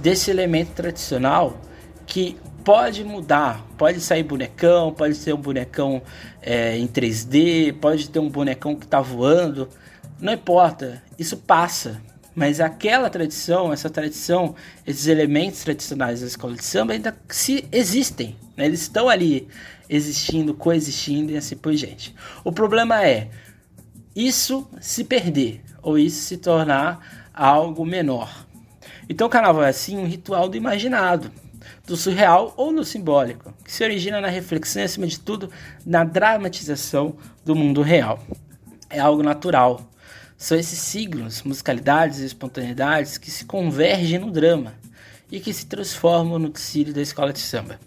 desse 0.00 0.30
elemento 0.30 0.72
tradicional 0.72 1.56
que 2.06 2.36
pode 2.64 3.04
mudar. 3.04 3.64
Pode 3.76 4.00
sair 4.00 4.22
bonecão, 4.22 4.92
pode 4.92 5.14
ser 5.14 5.34
um 5.34 5.40
bonecão 5.40 6.02
é, 6.40 6.76
em 6.78 6.86
3D, 6.86 7.74
pode 7.74 8.08
ter 8.08 8.18
um 8.18 8.28
bonecão 8.28 8.74
que 8.74 8.84
está 8.84 9.00
voando. 9.00 9.68
Não 10.20 10.32
importa, 10.32 11.02
isso 11.18 11.36
passa. 11.36 12.00
Mas 12.34 12.60
aquela 12.60 13.08
tradição, 13.08 13.72
essa 13.72 13.88
tradição, 13.88 14.54
esses 14.86 15.06
elementos 15.06 15.62
tradicionais 15.62 16.20
da 16.20 16.26
escola 16.26 16.54
de 16.54 16.64
samba 16.64 16.92
ainda 16.92 17.16
se 17.28 17.68
existem. 17.70 18.36
Né? 18.56 18.66
Eles 18.66 18.80
estão 18.80 19.08
ali 19.08 19.48
existindo, 19.88 20.54
coexistindo 20.54 21.32
e 21.32 21.36
assim 21.36 21.56
por 21.56 21.72
diante. 21.74 22.14
O 22.42 22.50
problema 22.50 23.06
é 23.06 23.28
isso 24.14 24.68
se 24.80 25.04
perder 25.04 25.62
ou 25.82 25.98
isso 25.98 26.22
se 26.22 26.36
tornar 26.36 27.30
algo 27.32 27.84
menor. 27.84 28.46
Então 29.08 29.26
o 29.26 29.30
carnaval 29.30 29.64
é 29.64 29.68
assim 29.68 29.98
um 29.98 30.06
ritual 30.06 30.48
do 30.48 30.56
imaginado, 30.56 31.30
do 31.86 31.96
surreal 31.96 32.54
ou 32.56 32.72
no 32.72 32.84
simbólico, 32.84 33.52
que 33.64 33.72
se 33.72 33.84
origina 33.84 34.20
na 34.20 34.28
reflexão 34.28 34.82
e 34.82 34.84
acima 34.84 35.06
de 35.06 35.20
tudo 35.20 35.50
na 35.84 36.04
dramatização 36.04 37.16
do 37.44 37.54
mundo 37.54 37.82
real. 37.82 38.18
É 38.88 38.98
algo 38.98 39.22
natural, 39.22 39.80
são 40.44 40.58
esses 40.58 40.78
signos, 40.78 41.42
musicalidades 41.42 42.18
e 42.18 42.26
espontaneidades 42.26 43.16
que 43.16 43.30
se 43.30 43.46
convergem 43.46 44.18
no 44.18 44.30
drama 44.30 44.74
e 45.32 45.40
que 45.40 45.54
se 45.54 45.64
transformam 45.64 46.38
no 46.38 46.50
tecido 46.50 46.92
da 46.92 47.00
escola 47.00 47.32
de 47.32 47.38
samba. 47.38 47.80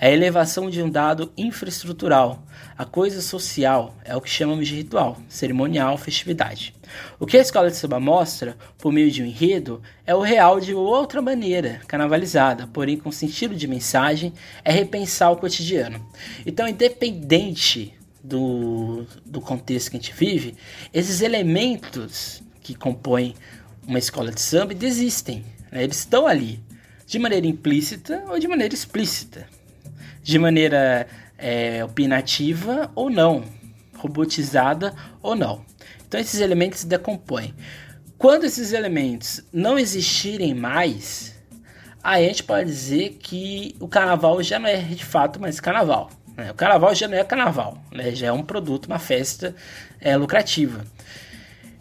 É 0.00 0.08
a 0.08 0.10
elevação 0.10 0.70
de 0.70 0.82
um 0.82 0.88
dado 0.88 1.30
infraestrutural, 1.36 2.42
a 2.78 2.86
coisa 2.86 3.20
social, 3.20 3.94
é 4.06 4.16
o 4.16 4.22
que 4.22 4.30
chamamos 4.30 4.66
de 4.68 4.76
ritual, 4.76 5.18
cerimonial, 5.28 5.98
festividade. 5.98 6.74
O 7.20 7.26
que 7.26 7.36
a 7.36 7.42
escola 7.42 7.70
de 7.70 7.76
samba 7.76 8.00
mostra, 8.00 8.56
por 8.78 8.90
meio 8.90 9.10
de 9.10 9.22
um 9.22 9.26
enredo, 9.26 9.82
é 10.06 10.14
o 10.14 10.22
real 10.22 10.60
de 10.60 10.72
outra 10.72 11.20
maneira, 11.20 11.82
carnavalizada, 11.86 12.66
porém 12.68 12.96
com 12.96 13.12
sentido 13.12 13.54
de 13.54 13.68
mensagem, 13.68 14.32
é 14.64 14.72
repensar 14.72 15.30
o 15.30 15.36
cotidiano. 15.36 16.02
Então, 16.46 16.66
independente 16.66 17.97
do, 18.28 19.06
do 19.24 19.40
contexto 19.40 19.90
que 19.90 19.96
a 19.96 20.00
gente 20.00 20.12
vive, 20.12 20.54
esses 20.92 21.22
elementos 21.22 22.42
que 22.60 22.74
compõem 22.74 23.34
uma 23.86 23.98
escola 23.98 24.30
de 24.30 24.40
samba 24.40 24.74
desistem. 24.74 25.44
Né? 25.72 25.84
Eles 25.84 25.98
estão 25.98 26.26
ali, 26.26 26.60
de 27.06 27.18
maneira 27.18 27.46
implícita 27.46 28.22
ou 28.28 28.38
de 28.38 28.46
maneira 28.46 28.74
explícita, 28.74 29.48
de 30.22 30.38
maneira 30.38 31.08
é, 31.38 31.82
opinativa 31.82 32.90
ou 32.94 33.08
não, 33.08 33.44
robotizada 33.96 34.94
ou 35.22 35.34
não. 35.34 35.64
Então 36.06 36.20
esses 36.20 36.40
elementos 36.40 36.80
se 36.80 36.86
decompõem. 36.86 37.54
Quando 38.18 38.44
esses 38.44 38.72
elementos 38.72 39.42
não 39.52 39.78
existirem 39.78 40.52
mais, 40.52 41.34
aí 42.02 42.26
a 42.26 42.28
gente 42.28 42.42
pode 42.42 42.68
dizer 42.68 43.16
que 43.20 43.76
o 43.80 43.88
carnaval 43.88 44.42
já 44.42 44.58
não 44.58 44.68
é 44.68 44.76
de 44.76 45.04
fato 45.04 45.40
mais 45.40 45.60
carnaval. 45.60 46.10
Né? 46.38 46.52
O 46.52 46.54
carnaval 46.54 46.94
já 46.94 47.08
não 47.08 47.18
é 47.18 47.24
carnaval, 47.24 47.76
né? 47.90 48.14
já 48.14 48.28
é 48.28 48.32
um 48.32 48.44
produto, 48.44 48.86
uma 48.86 49.00
festa 49.00 49.56
é, 50.00 50.16
lucrativa. 50.16 50.84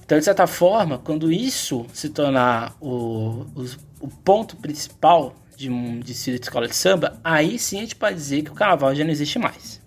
Então, 0.04 0.18
de 0.18 0.26
certa 0.26 0.48
forma, 0.48 0.98
quando 0.98 1.32
isso 1.32 1.86
se 1.94 2.10
tornar 2.10 2.76
o, 2.82 3.46
o, 3.56 3.66
o 4.00 4.08
ponto 4.08 4.56
principal 4.56 5.36
de 5.56 5.70
um 5.70 6.00
desfile 6.00 6.40
de 6.40 6.46
escola 6.46 6.68
de 6.68 6.76
samba, 6.76 7.20
aí 7.24 7.60
sim 7.60 7.78
a 7.78 7.82
gente 7.82 7.96
pode 7.96 8.16
dizer 8.16 8.42
que 8.42 8.52
o 8.52 8.56
carnaval 8.56 8.96
já 8.96 9.04
não 9.04 9.12
existe 9.12 9.38
mais. 9.38 9.80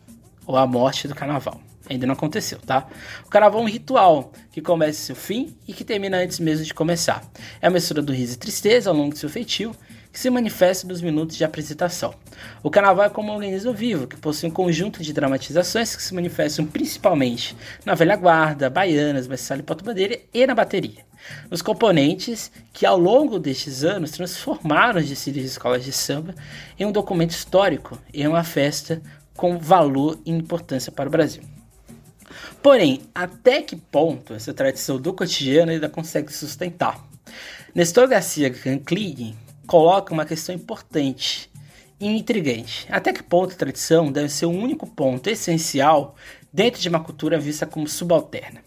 Ou 0.46 0.56
a 0.56 0.66
morte 0.66 1.09
do 1.09 1.14
carnaval. 1.14 1.61
Ainda 1.88 2.06
não 2.06 2.12
aconteceu, 2.12 2.59
tá? 2.59 2.87
O 3.24 3.28
carnaval 3.28 3.61
é 3.61 3.64
um 3.64 3.68
ritual 3.68 4.30
que 4.52 4.61
começa 4.61 5.00
seu 5.00 5.16
fim 5.16 5.56
e 5.66 5.72
que 5.72 5.83
termina 5.83 6.18
antes 6.18 6.38
mesmo 6.38 6.64
de 6.64 6.72
começar. 6.72 7.24
É 7.61 7.66
a 7.66 7.70
mistura 7.70 8.00
do 8.00 8.12
riso 8.12 8.35
e 8.35 8.37
tristeza 8.37 8.90
ao 8.90 8.96
longo 8.96 9.12
do 9.12 9.18
seu 9.18 9.28
feitio 9.28 9.74
que 10.12 10.18
se 10.18 10.29
manifesta 10.31 10.87
nos 10.87 11.01
minutos 11.01 11.37
de 11.37 11.44
apresentação. 11.44 12.14
O 12.62 12.70
carnaval 12.70 13.07
é 13.07 13.11
como 13.11 13.31
um 13.31 13.35
organismo 13.35 13.73
vivo, 13.73 14.07
que 14.07 14.16
possui 14.16 14.49
um 14.49 14.53
conjunto 14.53 15.03
de 15.03 15.12
dramatizações 15.12 15.94
que 15.94 16.03
se 16.03 16.14
manifestam 16.14 16.66
principalmente 16.66 17.57
na 17.85 17.94
velha 17.94 18.16
guarda, 18.16 18.68
baianas, 18.68 19.29
mestral 19.29 19.61
e 19.61 19.62
porta-bandeira 19.62 20.18
e 20.33 20.46
na 20.46 20.55
bateria. 20.55 21.05
Os 21.51 21.62
componentes 21.62 22.51
que 22.73 22.87
ao 22.87 22.99
longo 22.99 23.38
destes 23.38 23.85
anos 23.85 24.11
transformaram 24.11 25.01
os 25.01 25.09
desfiles 25.09 25.42
de 25.42 25.49
escolas 25.49 25.85
de 25.85 25.92
samba 25.92 26.35
em 26.79 26.85
um 26.85 26.92
documento 26.92 27.31
histórico 27.31 27.99
e 28.12 28.27
uma 28.27 28.42
festa 28.42 29.01
com 29.37 29.59
valor 29.59 30.18
e 30.25 30.31
importância 30.31 30.90
para 30.90 31.09
o 31.09 31.12
Brasil. 31.12 31.42
Porém, 32.62 33.03
até 33.14 33.62
que 33.62 33.77
ponto 33.77 34.35
essa 34.35 34.53
tradição 34.53 34.99
do 35.01 35.12
cotidiano 35.12 35.73
ainda 35.73 35.88
consegue 35.88 36.33
sustentar? 36.33 37.03
Nestor 37.75 38.09
Garcia 38.09 38.51
Canclini 38.51 39.37
coloca 39.70 40.12
uma 40.12 40.26
questão 40.26 40.52
importante 40.52 41.48
e 42.00 42.09
intrigante. 42.09 42.88
Até 42.90 43.12
que 43.12 43.22
ponto 43.22 43.52
a 43.52 43.56
tradição 43.56 44.11
deve 44.11 44.28
ser 44.28 44.46
o 44.46 44.50
único 44.50 44.85
ponto 44.85 45.30
essencial 45.30 46.16
dentro 46.52 46.80
de 46.80 46.88
uma 46.88 46.98
cultura 46.98 47.38
vista 47.38 47.66
como 47.66 47.87
subalterna? 47.87 48.64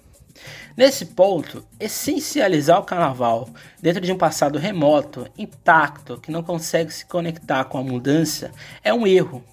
Nesse 0.78 1.08
ponto, 1.08 1.62
essencializar 1.78 2.80
o 2.80 2.86
carnaval 2.86 3.50
dentro 3.82 4.00
de 4.00 4.14
um 4.14 4.18
passado 4.18 4.58
remoto, 4.58 5.28
intacto, 5.38 6.22
que 6.22 6.32
não 6.32 6.42
consegue 6.42 6.94
se 6.94 7.06
conectar 7.06 7.66
com 7.66 7.78
a 7.78 7.84
mudança, 7.84 8.52
é 8.82 8.94
um 8.94 9.06
erro, 9.06 9.44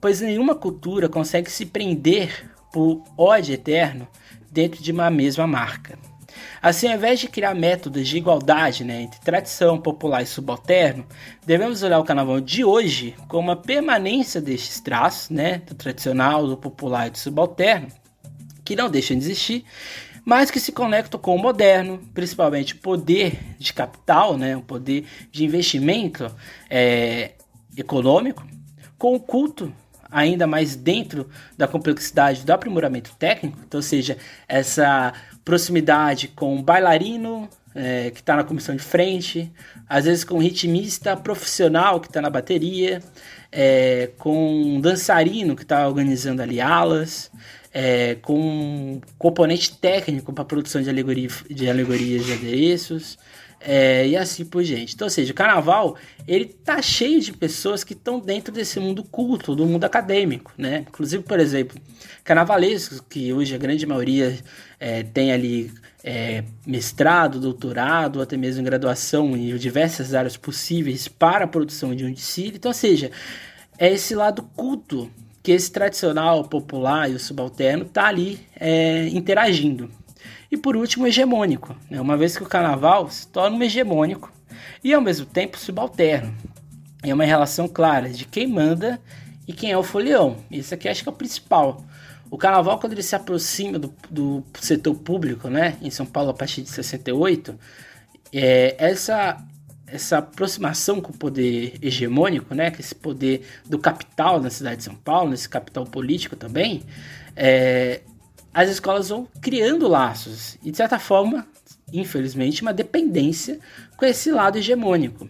pois 0.00 0.22
nenhuma 0.22 0.54
cultura 0.54 1.10
consegue 1.10 1.50
se 1.50 1.66
prender 1.66 2.50
por 2.72 3.04
ódio 3.18 3.52
eterno 3.52 4.08
dentro 4.50 4.82
de 4.82 4.92
uma 4.92 5.10
mesma 5.10 5.46
marca. 5.46 5.98
Assim, 6.66 6.88
ao 6.88 6.94
invés 6.94 7.20
de 7.20 7.28
criar 7.28 7.54
métodos 7.54 8.08
de 8.08 8.16
igualdade 8.16 8.82
né, 8.82 9.02
entre 9.02 9.20
tradição 9.20 9.80
popular 9.80 10.22
e 10.22 10.26
subalterno, 10.26 11.06
devemos 11.46 11.84
olhar 11.84 12.00
o 12.00 12.04
carnaval 12.04 12.40
de 12.40 12.64
hoje 12.64 13.14
como 13.28 13.50
uma 13.50 13.54
permanência 13.54 14.40
destes 14.40 14.80
traços, 14.80 15.30
né, 15.30 15.58
do 15.58 15.76
tradicional, 15.76 16.44
do 16.44 16.56
popular 16.56 17.06
e 17.06 17.10
do 17.10 17.18
subalterno, 17.18 17.86
que 18.64 18.74
não 18.74 18.90
deixam 18.90 19.16
de 19.16 19.24
existir, 19.24 19.64
mas 20.24 20.50
que 20.50 20.58
se 20.58 20.72
conectam 20.72 21.20
com 21.20 21.36
o 21.36 21.38
moderno, 21.38 22.00
principalmente 22.12 22.74
o 22.74 22.78
poder 22.78 23.38
de 23.60 23.72
capital, 23.72 24.36
né, 24.36 24.56
o 24.56 24.60
poder 24.60 25.04
de 25.30 25.44
investimento 25.44 26.28
é, 26.68 27.34
econômico, 27.76 28.44
com 28.98 29.14
o 29.14 29.20
culto 29.20 29.72
ainda 30.10 30.46
mais 30.48 30.74
dentro 30.74 31.28
da 31.56 31.68
complexidade 31.68 32.44
do 32.44 32.52
aprimoramento 32.52 33.14
técnico, 33.16 33.58
então, 33.64 33.78
ou 33.78 33.82
seja, 33.82 34.16
essa 34.48 35.12
proximidade 35.46 36.26
com 36.26 36.56
um 36.56 36.62
bailarino 36.62 37.48
é, 37.72 38.10
que 38.10 38.18
está 38.18 38.34
na 38.34 38.42
comissão 38.42 38.74
de 38.74 38.82
frente, 38.82 39.48
às 39.88 40.04
vezes 40.04 40.24
com 40.24 40.34
um 40.34 40.40
ritmista 40.40 41.16
profissional 41.16 42.00
que 42.00 42.08
está 42.08 42.20
na 42.20 42.28
bateria, 42.28 43.00
é, 43.52 44.10
com 44.18 44.74
um 44.74 44.80
dançarino 44.80 45.54
que 45.54 45.62
está 45.62 45.86
organizando 45.86 46.42
ali 46.42 46.60
alas, 46.60 47.30
é, 47.72 48.16
com 48.16 48.36
um 48.36 49.00
componente 49.16 49.72
técnico 49.76 50.32
para 50.32 50.44
produção 50.44 50.82
de, 50.82 50.90
alegoria, 50.90 51.28
de 51.48 51.70
alegorias 51.70 52.26
de 52.26 52.32
adereços, 52.32 53.16
é, 53.60 54.06
e 54.06 54.16
assim 54.16 54.44
por 54.44 54.62
diante. 54.62 54.94
Então, 54.94 55.06
ou 55.06 55.10
seja, 55.10 55.32
o 55.32 55.34
carnaval 55.34 55.96
ele 56.26 56.44
tá 56.44 56.80
cheio 56.82 57.20
de 57.20 57.32
pessoas 57.32 57.82
que 57.82 57.92
estão 57.92 58.18
dentro 58.18 58.52
desse 58.52 58.78
mundo 58.78 59.02
culto, 59.02 59.54
do 59.54 59.66
mundo 59.66 59.84
acadêmico, 59.84 60.52
né? 60.56 60.84
Inclusive, 60.88 61.22
por 61.22 61.40
exemplo, 61.40 61.78
carnavalescos 62.22 63.00
que 63.00 63.32
hoje 63.32 63.54
a 63.54 63.58
grande 63.58 63.86
maioria 63.86 64.38
é, 64.78 65.02
tem 65.02 65.32
ali 65.32 65.72
é, 66.04 66.44
mestrado, 66.66 67.40
doutorado, 67.40 68.16
ou 68.16 68.22
até 68.22 68.36
mesmo 68.36 68.62
graduação 68.62 69.36
em 69.36 69.56
diversas 69.56 70.14
áreas 70.14 70.36
possíveis 70.36 71.08
para 71.08 71.44
a 71.44 71.48
produção 71.48 71.94
de 71.94 72.04
um 72.04 72.12
desfile. 72.12 72.56
Então, 72.56 72.70
ou 72.70 72.74
seja, 72.74 73.10
é 73.78 73.92
esse 73.92 74.14
lado 74.14 74.42
culto 74.54 75.10
que 75.42 75.52
esse 75.52 75.70
tradicional 75.70 76.44
popular 76.44 77.10
e 77.10 77.14
o 77.14 77.20
subalterno 77.20 77.84
tá 77.84 78.06
ali 78.06 78.40
é, 78.58 79.08
interagindo. 79.08 79.90
E 80.50 80.56
por 80.56 80.76
último, 80.76 81.06
hegemônico, 81.06 81.74
né? 81.90 82.00
uma 82.00 82.16
vez 82.16 82.36
que 82.36 82.42
o 82.42 82.48
carnaval 82.48 83.10
se 83.10 83.26
torna 83.28 83.56
um 83.56 83.62
hegemônico 83.62 84.32
e 84.82 84.94
ao 84.94 85.00
mesmo 85.00 85.26
tempo 85.26 85.58
subalterno. 85.58 86.34
É 87.02 87.12
uma 87.12 87.24
relação 87.24 87.68
clara 87.68 88.08
de 88.08 88.24
quem 88.24 88.46
manda 88.46 89.00
e 89.46 89.52
quem 89.52 89.70
é 89.70 89.78
o 89.78 89.82
folião. 89.82 90.36
Isso 90.50 90.74
aqui 90.74 90.88
acho 90.88 91.02
que 91.02 91.08
é 91.08 91.12
o 91.12 91.14
principal. 91.14 91.84
O 92.30 92.36
carnaval, 92.36 92.78
quando 92.78 92.92
ele 92.92 93.02
se 93.02 93.14
aproxima 93.14 93.78
do, 93.78 93.94
do 94.10 94.44
setor 94.60 94.94
público, 94.94 95.48
né, 95.48 95.76
em 95.80 95.90
São 95.90 96.04
Paulo 96.04 96.30
a 96.30 96.34
partir 96.34 96.62
de 96.62 96.70
68, 96.70 97.56
é, 98.32 98.74
essa, 98.78 99.36
essa 99.86 100.18
aproximação 100.18 101.00
com 101.00 101.12
o 101.12 101.16
poder 101.16 101.78
hegemônico, 101.80 102.54
né, 102.54 102.70
que 102.70 102.80
esse 102.80 102.94
poder 102.94 103.42
do 103.64 103.78
capital 103.78 104.40
na 104.40 104.50
cidade 104.50 104.78
de 104.78 104.84
São 104.84 104.96
Paulo, 104.96 105.30
nesse 105.30 105.48
capital 105.48 105.84
político 105.84 106.34
também, 106.34 106.82
é, 107.36 108.00
as 108.56 108.70
escolas 108.70 109.10
vão 109.10 109.28
criando 109.42 109.86
laços 109.86 110.56
e, 110.64 110.70
de 110.70 110.78
certa 110.78 110.98
forma, 110.98 111.46
infelizmente, 111.92 112.62
uma 112.62 112.72
dependência 112.72 113.58
com 113.98 114.06
esse 114.06 114.32
lado 114.32 114.56
hegemônico. 114.56 115.28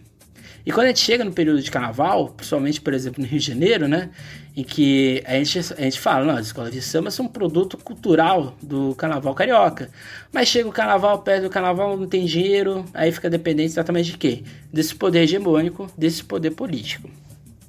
E 0.65 0.71
quando 0.71 0.85
a 0.85 0.87
gente 0.87 1.01
chega 1.01 1.25
no 1.25 1.33
período 1.33 1.61
de 1.61 1.69
carnaval, 1.69 2.29
principalmente, 2.29 2.79
por 2.79 2.93
exemplo, 2.93 3.21
no 3.21 3.27
Rio 3.27 3.37
de 3.37 3.45
Janeiro, 3.45 3.85
né, 3.85 4.11
em 4.55 4.63
que 4.63 5.21
a 5.25 5.33
gente, 5.33 5.59
a 5.59 5.81
gente 5.81 5.99
fala, 5.99 6.23
não, 6.23 6.37
as 6.37 6.45
escolas 6.47 6.71
de 6.71 6.81
samba 6.81 7.11
são 7.11 7.25
um 7.25 7.27
produto 7.27 7.77
cultural 7.77 8.55
do 8.63 8.95
carnaval 8.95 9.35
carioca. 9.35 9.89
Mas 10.31 10.47
chega 10.47 10.69
o 10.69 10.71
carnaval, 10.71 11.19
perto 11.19 11.43
do 11.43 11.49
carnaval, 11.49 11.97
não 11.97 12.07
tem 12.07 12.25
dinheiro, 12.25 12.85
aí 12.93 13.11
fica 13.11 13.29
dependente 13.29 13.71
exatamente 13.73 14.11
de 14.11 14.17
quê? 14.17 14.41
Desse 14.71 14.95
poder 14.95 15.23
hegemônico, 15.23 15.91
desse 15.97 16.23
poder 16.23 16.51
político. 16.51 17.09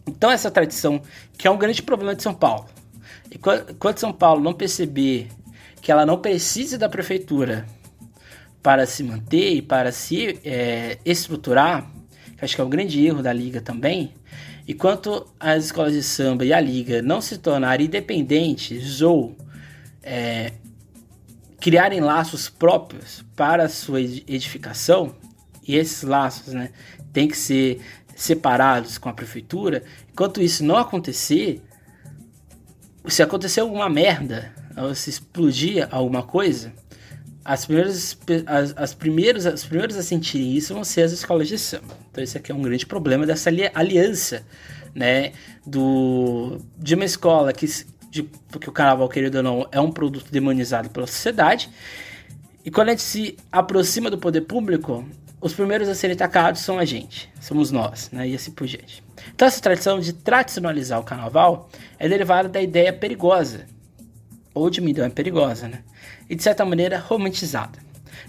Então, 0.07 0.31
essa 0.31 0.53
tradição, 0.53 1.03
que 1.37 1.49
é 1.49 1.51
um 1.51 1.59
grande 1.59 1.83
problema 1.83 2.15
de 2.15 2.23
São 2.23 2.33
Paulo. 2.33 2.67
E 3.29 3.37
quando 3.39 3.99
São 3.99 4.13
Paulo 4.13 4.41
não 4.41 4.55
perceber 4.55 5.27
que 5.89 5.93
ela 5.93 6.05
não 6.05 6.19
precise 6.19 6.77
da 6.77 6.87
prefeitura 6.87 7.65
para 8.63 8.85
se 8.85 9.03
manter 9.03 9.55
e 9.55 9.63
para 9.63 9.91
se 9.91 10.39
é, 10.45 10.99
estruturar, 11.03 11.91
que 12.37 12.45
acho 12.45 12.55
que 12.55 12.61
é 12.61 12.65
um 12.65 12.69
grande 12.69 13.03
erro 13.07 13.23
da 13.23 13.33
liga 13.33 13.63
também. 13.63 14.13
E 14.67 14.75
quanto 14.75 15.27
as 15.41 15.65
escolas 15.65 15.95
de 15.95 16.03
samba 16.03 16.45
e 16.45 16.53
a 16.53 16.61
liga 16.61 17.01
não 17.01 17.23
se 17.23 17.39
tornarem 17.39 17.87
independentes 17.87 19.01
ou 19.01 19.35
é, 20.03 20.53
criarem 21.59 22.01
laços 22.01 22.51
próprios 22.51 23.25
para 23.35 23.65
a 23.65 23.69
sua 23.71 24.03
edificação, 24.03 25.17
e 25.67 25.75
esses 25.75 26.03
laços 26.03 26.53
né, 26.53 26.71
têm 27.15 27.29
que 27.29 27.37
ser 27.39 27.81
separados 28.15 28.99
com 28.99 29.09
a 29.09 29.15
prefeitura, 29.15 29.83
enquanto 30.13 30.43
isso 30.43 30.63
não 30.63 30.77
acontecer, 30.77 31.63
se 33.07 33.23
acontecer 33.23 33.61
alguma 33.61 33.89
merda 33.89 34.58
se 34.95 35.11
explodir 35.11 35.89
alguma 35.91 36.23
coisa, 36.23 36.73
as 37.49 37.65
primeiras, 37.65 38.19
as, 38.47 38.75
as, 38.77 38.95
primeiras, 38.95 39.47
as 39.47 39.65
primeiras 39.65 39.97
a 39.97 40.03
sentirem 40.03 40.53
isso 40.53 40.75
vão 40.75 40.85
ser 40.85 41.01
as 41.01 41.13
escolas 41.13 41.49
de 41.49 41.59
samba. 41.59 41.97
Então 42.11 42.23
esse 42.23 42.37
aqui 42.37 42.53
é 42.53 42.55
um 42.55 42.61
grande 42.61 42.85
problema 42.85 43.25
dessa 43.25 43.49
aliança, 43.75 44.45
né, 44.95 45.33
do, 45.67 46.59
de 46.77 46.95
uma 46.95 47.07
escola 47.07 47.51
que, 47.55 47.67
de, 48.11 48.25
porque 48.51 48.69
o 48.69 48.73
carnaval, 48.73 49.09
querido 49.09 49.39
ou 49.39 49.43
não, 49.43 49.67
é 49.73 49.81
um 49.81 49.91
produto 49.91 50.31
demonizado 50.31 50.91
pela 50.91 51.07
sociedade, 51.07 51.71
e 52.63 52.71
quando 52.71 52.89
a 52.89 52.91
gente 52.91 53.03
se 53.03 53.37
aproxima 53.51 54.11
do 54.11 54.19
poder 54.19 54.43
público, 54.43 55.09
os 55.41 55.55
primeiros 55.55 55.89
a 55.89 55.95
serem 55.95 56.15
atacados 56.15 56.61
são 56.61 56.79
a 56.79 56.85
gente, 56.85 57.31
somos 57.41 57.71
nós, 57.71 58.11
né, 58.13 58.29
e 58.29 58.35
assim 58.35 58.51
por 58.51 58.67
diante. 58.67 59.03
Então 59.35 59.49
essa 59.49 59.63
tradição 59.63 60.01
de 60.01 60.13
tradicionalizar 60.13 61.01
o 61.01 61.05
carnaval 61.05 61.71
é 61.99 62.07
derivada 62.07 62.47
da 62.47 62.61
ideia 62.61 62.93
perigosa 62.93 63.78
ou 64.59 64.71
de 64.71 64.81
milhão 64.81 65.07
é 65.07 65.11
perigosa, 65.11 65.69
né? 65.69 65.81
E 66.29 66.35
de 66.35 66.43
certa 66.43 66.65
maneira 66.65 66.99
romantizada, 66.99 67.79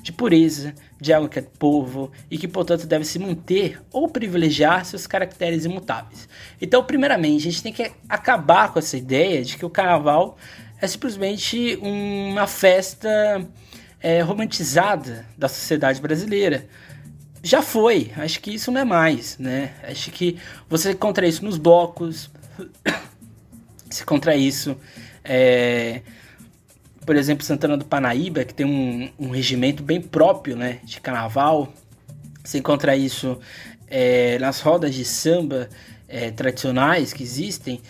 de 0.01 0.11
pureza, 0.11 0.73
de 0.99 1.11
algo 1.11 1.27
que 1.27 1.39
é 1.39 1.41
povo 1.41 2.11
e 2.29 2.37
que 2.37 2.47
portanto 2.47 2.85
deve 2.85 3.05
se 3.05 3.19
manter 3.19 3.81
ou 3.91 4.07
privilegiar 4.07 4.85
seus 4.85 5.07
caracteres 5.07 5.65
imutáveis. 5.65 6.27
Então, 6.61 6.83
primeiramente, 6.83 7.47
a 7.47 7.51
gente 7.51 7.63
tem 7.63 7.73
que 7.73 7.91
acabar 8.07 8.71
com 8.71 8.79
essa 8.79 8.97
ideia 8.97 9.43
de 9.43 9.57
que 9.57 9.65
o 9.65 9.69
carnaval 9.69 10.37
é 10.81 10.87
simplesmente 10.87 11.77
uma 11.81 12.47
festa 12.47 13.45
é, 13.99 14.21
romantizada 14.21 15.25
da 15.37 15.47
sociedade 15.47 16.01
brasileira. 16.01 16.65
Já 17.41 17.61
foi, 17.61 18.11
acho 18.17 18.39
que 18.41 18.51
isso 18.51 18.71
não 18.71 18.81
é 18.81 18.85
mais, 18.85 19.37
né? 19.37 19.73
Acho 19.83 20.11
que 20.11 20.37
você 20.69 20.91
encontra 20.91 21.25
isso 21.25 21.43
nos 21.43 21.57
blocos, 21.57 22.29
Se 23.89 24.05
contra 24.05 24.35
isso, 24.35 24.77
é, 25.23 26.01
por 27.09 27.15
exemplo, 27.15 27.43
Santana 27.43 27.75
do 27.75 27.85
Panaíba, 27.85 28.43
que 28.43 28.53
tem 28.53 28.67
um, 28.67 29.09
um 29.17 29.31
regimento 29.31 29.81
bem 29.81 29.99
próprio 29.99 30.55
né, 30.55 30.77
de 30.83 31.01
carnaval. 31.01 31.73
Se 32.43 32.59
encontra 32.59 32.95
isso 32.95 33.39
é, 33.87 34.37
nas 34.37 34.61
rodas 34.61 34.93
de 34.93 35.03
samba 35.03 35.69
é, 36.07 36.29
tradicionais 36.29 37.11
que 37.11 37.23
existem. 37.23 37.81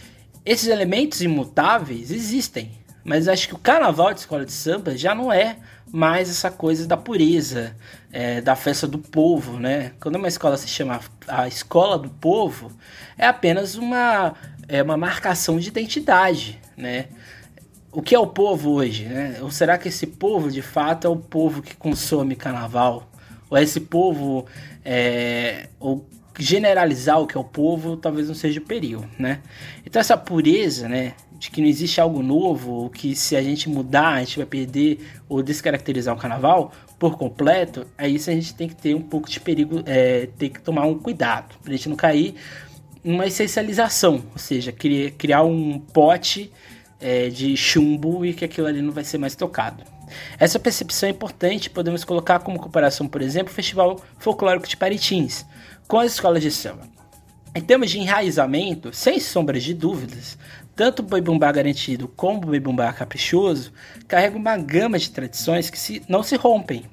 Esses 0.45 0.70
elementos 0.70 1.22
imutáveis 1.22 2.11
existem, 2.11 2.72
mas 3.03 3.28
acho 3.28 3.49
que 3.49 3.53
o 3.53 3.57
carnaval 3.57 4.13
de 4.13 4.22
escola 4.22 4.45
de 4.45 4.53
samba 4.53 4.97
já 4.97 5.13
não 5.13 5.34
é 5.34 5.57
mais 5.91 6.30
essa 6.30 6.49
coisa 6.49 6.88
da 6.88 6.95
pureza, 6.95 7.76
é, 8.13 8.39
da 8.39 8.55
festa 8.55 8.88
do 8.88 8.99
povo, 8.99 9.59
né? 9.59 9.91
Quando 9.99 10.15
uma 10.15 10.30
escola 10.30 10.55
se 10.55 10.70
chama 10.70 11.01
a 11.28 11.45
escola 11.45 11.99
do 11.99 12.09
povo, 12.09 12.72
é 13.17 13.28
apenas 13.28 13.76
uma, 13.76 14.34
é 14.65 14.82
uma 14.82 14.95
marcação 14.95 15.59
de 15.59 15.67
identidade, 15.67 16.57
né? 16.78 17.07
O 17.92 18.02
que 18.02 18.14
é 18.14 18.20
o 18.20 18.28
povo 18.28 18.72
hoje, 18.72 19.06
né? 19.06 19.38
Ou 19.42 19.50
será 19.50 19.78
que 19.78 19.88
esse 19.88 20.06
povo 20.06 20.52
de 20.52 20.62
fato 20.62 21.08
é 21.08 21.10
o 21.10 21.16
povo 21.16 21.62
que 21.62 21.76
consome 21.76 22.36
carnaval? 22.36 23.10
Ou 23.50 23.58
é 23.58 23.64
esse 23.64 23.80
povo, 23.80 24.46
é, 24.86 25.70
ou 25.80 26.08
generalizar 26.38 27.20
o 27.20 27.28
que 27.28 27.36
é 27.36 27.40
o 27.40 27.44
povo, 27.44 27.98
talvez 27.98 28.28
não 28.28 28.36
seja 28.36 28.60
o 28.60 28.64
perigo, 28.64 29.06
né? 29.18 29.42
Então 29.86 30.00
essa 30.00 30.16
pureza, 30.16 30.88
né? 30.88 31.14
de 31.40 31.50
que 31.50 31.62
não 31.62 31.68
existe 31.68 32.02
algo 32.02 32.22
novo, 32.22 32.72
ou 32.72 32.90
que 32.90 33.16
se 33.16 33.36
a 33.36 33.42
gente 33.42 33.70
mudar, 33.70 34.16
a 34.16 34.20
gente 34.20 34.38
vai 34.38 34.46
perder 34.46 35.00
ou 35.30 35.42
descaracterizar 35.42 36.14
o 36.14 36.18
carnaval 36.18 36.74
por 37.00 37.18
completo, 37.18 37.88
aí 37.98 38.16
isso 38.16 38.30
a 38.30 38.34
gente 38.34 38.54
tem 38.54 38.68
que 38.68 38.76
ter 38.76 38.94
um 38.94 39.02
pouco 39.02 39.30
de 39.30 39.40
perigo, 39.40 39.82
é, 39.86 40.28
tem 40.38 40.50
que 40.50 40.62
tomar 40.62 40.86
um 40.86 41.00
cuidado, 41.00 41.56
pra 41.64 41.72
gente 41.72 41.88
não 41.88 41.96
cair 41.96 42.36
numa 43.02 43.26
essencialização, 43.26 44.22
ou 44.34 44.38
seja, 44.38 44.74
criar 44.74 45.44
um 45.44 45.80
pote 45.80 46.52
é, 47.00 47.30
de 47.30 47.56
chumbo 47.56 48.26
e 48.26 48.34
que 48.34 48.45
aquilo 48.45 48.68
ali 48.68 48.82
não 48.82 48.91
vai 48.91 49.04
ser 49.04 49.18
mais 49.18 49.36
tocado. 49.36 49.84
Essa 50.39 50.60
percepção 50.60 51.08
é 51.08 51.12
importante, 51.12 51.70
podemos 51.70 52.04
colocar 52.04 52.39
como 52.39 52.60
comparação, 52.60 53.08
por 53.08 53.22
exemplo, 53.22 53.52
o 53.52 53.56
Festival 53.56 54.02
Folclórico 54.18 54.68
de 54.68 54.76
Paritins, 54.76 55.45
com 55.88 56.00
as 56.00 56.14
escolas 56.14 56.41
de 56.41 56.52
samba. 56.52 56.88
Em 57.54 57.62
termos 57.62 57.89
de 57.89 58.00
enraizamento, 58.00 58.93
sem 58.93 59.20
sombras 59.20 59.64
de 59.64 59.74
dúvidas, 59.74 60.38
tanto 60.76 61.00
o 61.00 61.04
boi 61.04 61.20
bumbá 61.20 61.52
garantido 61.52 62.08
como 62.08 62.38
o 62.38 62.45
boi 62.47 62.60
bumbá 62.60 62.93
caprichoso 62.93 63.74
carregam 64.08 64.39
uma 64.39 64.56
gama 64.58 64.97
de 64.97 65.10
tradições 65.10 65.70
que 65.70 65.78
se, 65.78 66.02
não 66.08 66.24
se 66.24 66.36
rompem, 66.36 66.86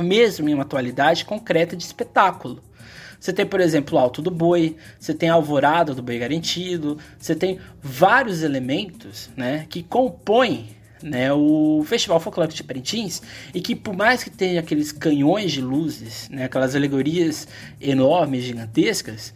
mesmo 0.00 0.48
em 0.48 0.54
uma 0.54 0.64
atualidade 0.64 1.24
concreta 1.24 1.76
de 1.76 1.84
espetáculo. 1.84 2.62
Você 3.24 3.32
tem, 3.32 3.46
por 3.46 3.58
exemplo, 3.58 3.96
o 3.96 3.98
Alto 3.98 4.20
do 4.20 4.30
Boi, 4.30 4.76
você 5.00 5.14
tem 5.14 5.30
a 5.30 5.32
Alvorada 5.32 5.94
do 5.94 6.02
Boi 6.02 6.18
Garantido, 6.18 6.98
você 7.18 7.34
tem 7.34 7.58
vários 7.82 8.42
elementos 8.42 9.30
né, 9.34 9.64
que 9.70 9.82
compõem 9.82 10.68
né, 11.02 11.32
o 11.32 11.82
Festival 11.86 12.20
Folclórico 12.20 12.54
de 12.54 12.62
Parintins 12.62 13.22
e 13.54 13.62
que 13.62 13.74
por 13.74 13.96
mais 13.96 14.22
que 14.22 14.28
tenha 14.28 14.60
aqueles 14.60 14.92
canhões 14.92 15.52
de 15.52 15.62
luzes, 15.62 16.28
né, 16.28 16.44
aquelas 16.44 16.76
alegorias 16.76 17.48
enormes, 17.80 18.44
gigantescas, 18.44 19.32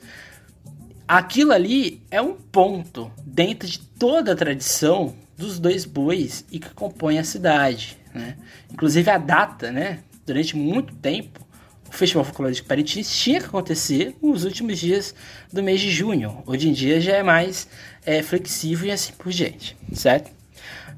Aquilo 1.09 1.53
ali 1.53 2.03
é 2.11 2.21
um 2.21 2.35
ponto 2.35 3.11
dentro 3.25 3.67
de 3.67 3.79
toda 3.79 4.33
a 4.33 4.37
tradição 4.37 5.15
dos 5.39 5.59
dois 5.59 5.87
bois 5.87 6.45
e 6.53 6.59
que 6.59 6.69
compõem 6.75 7.19
a 7.19 7.25
cidade, 7.25 7.97
né? 8.13 8.37
Inclusive 8.71 9.11
a 9.11 9.17
data, 9.17 9.73
né? 9.73 10.01
Durante 10.27 10.55
muito 10.55 10.95
tempo, 10.97 11.48
o 11.89 11.93
Festival 11.93 12.25
Folclórico 12.25 12.63
de 12.63 12.69
Parintins 12.69 13.11
tinha 13.17 13.41
que 13.41 13.47
acontecer 13.47 14.15
nos 14.23 14.45
últimos 14.45 14.79
dias 14.79 15.15
do 15.53 15.63
mês 15.63 15.81
de 15.81 15.91
junho. 15.91 16.43
Hoje 16.47 16.69
em 16.69 16.73
dia 16.73 17.01
já 17.01 17.17
é 17.17 17.23
mais 17.23 17.69
é, 18.05 18.23
flexível 18.23 18.89
e 18.89 18.93
assim 18.93 19.13
por 19.15 19.33
diante, 19.33 19.77
certo? 19.93 20.31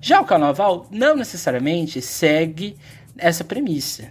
Já 0.01 0.21
o 0.21 0.25
Carnaval 0.25 0.87
não 0.91 1.17
necessariamente 1.17 2.01
segue 2.03 2.77
essa 3.17 3.45
premissa. 3.45 4.09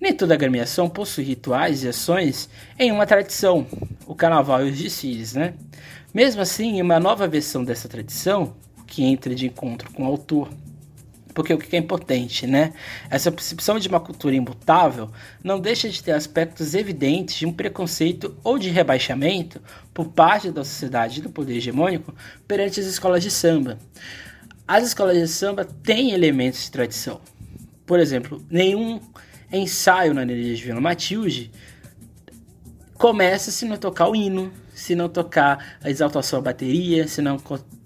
Nem 0.00 0.12
toda 0.12 0.34
agremiação 0.34 0.88
possui 0.88 1.24
rituais 1.24 1.84
e 1.84 1.88
ações 1.88 2.48
em 2.78 2.90
uma 2.90 3.06
tradição, 3.06 3.66
o 4.04 4.16
carnaval 4.16 4.66
e 4.66 4.70
os 4.70 4.78
desfiles, 4.78 5.34
né? 5.34 5.54
Mesmo 6.12 6.42
assim, 6.42 6.82
uma 6.82 6.98
nova 6.98 7.28
versão 7.28 7.62
dessa 7.64 7.88
tradição, 7.88 8.54
que 8.84 9.04
entra 9.04 9.32
de 9.32 9.46
encontro 9.46 9.92
com 9.92 10.02
o 10.02 10.06
autor, 10.06 10.50
porque 11.34 11.52
o 11.52 11.58
que 11.58 11.74
é 11.74 11.78
importante, 11.78 12.46
né? 12.46 12.72
Essa 13.10 13.32
percepção 13.32 13.78
de 13.78 13.88
uma 13.88 14.00
cultura 14.00 14.34
imutável 14.34 15.10
não 15.42 15.58
deixa 15.58 15.88
de 15.88 16.02
ter 16.02 16.12
aspectos 16.12 16.74
evidentes 16.74 17.36
de 17.36 17.46
um 17.46 17.52
preconceito 17.52 18.36
ou 18.44 18.58
de 18.58 18.68
rebaixamento 18.68 19.60
por 19.92 20.08
parte 20.08 20.50
da 20.50 20.64
sociedade 20.64 21.22
do 21.22 21.30
poder 21.30 21.56
hegemônico 21.56 22.14
perante 22.46 22.80
as 22.80 22.86
escolas 22.86 23.22
de 23.22 23.30
samba. 23.30 23.78
As 24.66 24.84
escolas 24.84 25.16
de 25.16 25.28
samba 25.28 25.64
têm 25.64 26.12
elementos 26.12 26.64
de 26.64 26.70
tradição. 26.70 27.20
Por 27.84 27.98
exemplo, 27.98 28.42
nenhum 28.50 29.00
ensaio 29.52 30.14
na 30.14 30.22
energia 30.22 30.54
de 30.54 30.62
Vila 30.62 30.80
Matilde, 30.80 31.50
começa 32.94 33.50
se 33.50 33.66
não 33.66 33.76
tocar 33.76 34.08
o 34.08 34.16
hino, 34.16 34.52
se 34.74 34.94
não 34.94 35.08
tocar 35.08 35.76
a 35.82 35.90
exaltação 35.90 36.38
à 36.38 36.42
bateria, 36.42 37.06
se 37.06 37.20
não, 37.20 37.36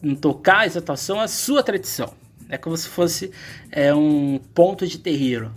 não 0.00 0.14
tocar 0.14 0.58
a 0.58 0.66
exaltação 0.66 1.18
à 1.18 1.26
sua 1.26 1.62
tradição. 1.62 2.12
É 2.48 2.56
como 2.56 2.76
se 2.76 2.88
fosse 2.88 3.30
é, 3.70 3.94
um 3.94 4.38
ponto 4.54 4.86
de 4.86 4.98
terreiro. 4.98 5.52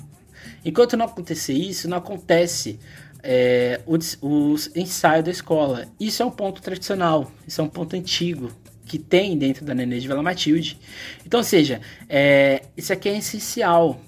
Enquanto 0.64 0.98
não 0.98 1.06
acontecer 1.06 1.54
isso, 1.54 1.88
não 1.88 1.98
acontece 1.98 2.80
é, 3.24 3.82
o, 3.86 3.96
o 3.96 4.56
ensaio 4.76 5.24
da 5.24 5.32
escola. 5.32 5.88
Isso 6.00 6.22
é 6.24 6.26
um 6.26 6.32
ponto 6.32 6.62
tradicional, 6.62 7.32
isso 7.48 7.62
é 7.62 7.64
um 7.64 7.70
ponto 7.70 7.96
antigo 7.96 8.52
que 8.86 8.98
tem 8.98 9.38
dentro 9.38 9.64
da 9.64 9.76
Nenê 9.76 10.00
de 10.00 10.08
Vila 10.08 10.24
Matilde. 10.24 10.80
Então, 11.26 11.40
ou 11.40 11.44
seja, 11.44 11.80
é, 12.08 12.64
isso 12.76 12.92
aqui 12.92 13.08
é 13.08 13.18
essencial 13.18 14.02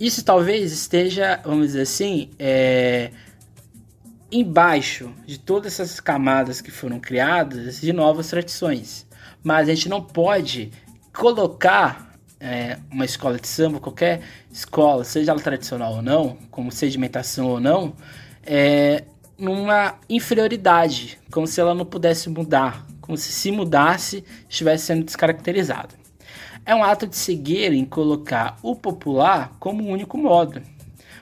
isso 0.00 0.24
talvez 0.24 0.70
esteja, 0.72 1.40
vamos 1.44 1.68
dizer 1.68 1.82
assim, 1.82 2.30
é, 2.38 3.10
embaixo 4.30 5.12
de 5.26 5.38
todas 5.38 5.80
essas 5.80 5.98
camadas 5.98 6.60
que 6.60 6.70
foram 6.70 7.00
criadas 7.00 7.80
de 7.80 7.92
novas 7.92 8.28
tradições. 8.28 9.06
Mas 9.42 9.68
a 9.68 9.74
gente 9.74 9.88
não 9.88 10.00
pode 10.02 10.70
colocar 11.18 12.14
é, 12.40 12.78
uma 12.90 13.04
escola 13.04 13.38
de 13.38 13.48
samba, 13.48 13.80
qualquer 13.80 14.22
escola, 14.50 15.02
seja 15.02 15.32
ela 15.32 15.40
tradicional 15.40 15.94
ou 15.94 16.02
não, 16.02 16.38
como 16.50 16.70
sedimentação 16.70 17.48
ou 17.48 17.60
não, 17.60 17.92
é, 18.46 19.04
numa 19.36 19.96
inferioridade, 20.08 21.18
como 21.30 21.46
se 21.46 21.60
ela 21.60 21.74
não 21.74 21.84
pudesse 21.84 22.30
mudar, 22.30 22.86
como 23.00 23.18
se 23.18 23.32
se 23.32 23.50
mudasse 23.50 24.24
estivesse 24.48 24.86
sendo 24.86 25.04
descaracterizada 25.04 25.98
é 26.68 26.74
um 26.74 26.84
ato 26.84 27.06
de 27.06 27.16
cegueira 27.16 27.74
em 27.74 27.86
colocar 27.86 28.58
o 28.62 28.76
popular 28.76 29.52
como 29.58 29.82
o 29.84 29.86
único 29.86 30.18
modo. 30.18 30.60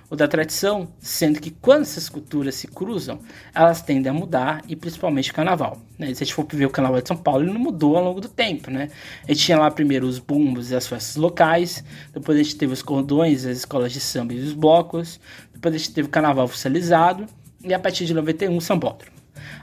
O 0.09 0.14
da 0.14 0.28
tradição, 0.28 0.86
sendo 1.00 1.40
que 1.40 1.50
quando 1.50 1.82
essas 1.82 2.09
culturas 2.09 2.54
se 2.54 2.68
cruzam, 2.68 3.18
elas 3.52 3.82
tendem 3.82 4.09
a 4.09 4.14
mudar, 4.14 4.62
e 4.68 4.76
principalmente 4.76 5.32
o 5.32 5.34
carnaval. 5.34 5.78
Né? 5.98 6.07
Se 6.14 6.22
a 6.22 6.26
gente 6.26 6.34
for 6.34 6.46
ver 6.48 6.66
o 6.66 6.70
carnaval 6.70 7.02
de 7.02 7.09
São 7.09 7.16
Paulo, 7.16 7.42
ele 7.42 7.52
não 7.52 7.59
mudou 7.59 7.96
ao 7.96 8.04
longo 8.04 8.20
do 8.20 8.28
tempo. 8.28 8.70
Né? 8.70 8.88
A 9.24 9.32
gente 9.32 9.44
tinha 9.44 9.59
lá 9.59 9.68
primeiro 9.68 10.07
os 10.07 10.20
bumbos 10.20 10.70
e 10.70 10.76
as 10.76 10.86
festas 10.86 11.16
locais, 11.16 11.82
depois 12.12 12.38
a 12.38 12.42
gente 12.42 12.54
teve 12.54 12.72
os 12.72 12.82
cordões, 12.82 13.44
as 13.44 13.59
escolas 13.59 13.92
de 13.92 13.98
samba 13.98 14.32
e 14.32 14.38
os 14.38 14.52
blocos, 14.52 15.18
depois 15.52 15.74
a 15.74 15.78
gente 15.78 15.92
teve 15.92 16.07
o 16.07 16.11
carnaval 16.11 16.44
oficializado, 16.44 17.26
e 17.64 17.74
a 17.74 17.78
partir 17.78 18.07
de 18.07 18.14
91 18.14 18.57
o 18.57 18.61
sambódromo. 18.61 19.11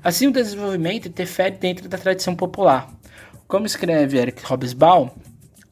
Assim, 0.04 0.28
o 0.28 0.32
desenvolvimento 0.32 1.08
interfere 1.08 1.56
dentro 1.56 1.88
da 1.88 1.98
tradição 1.98 2.36
popular. 2.36 2.92
Como 3.48 3.66
escreve 3.66 4.18
Eric 4.18 4.44
Hobsbawm, 4.46 5.10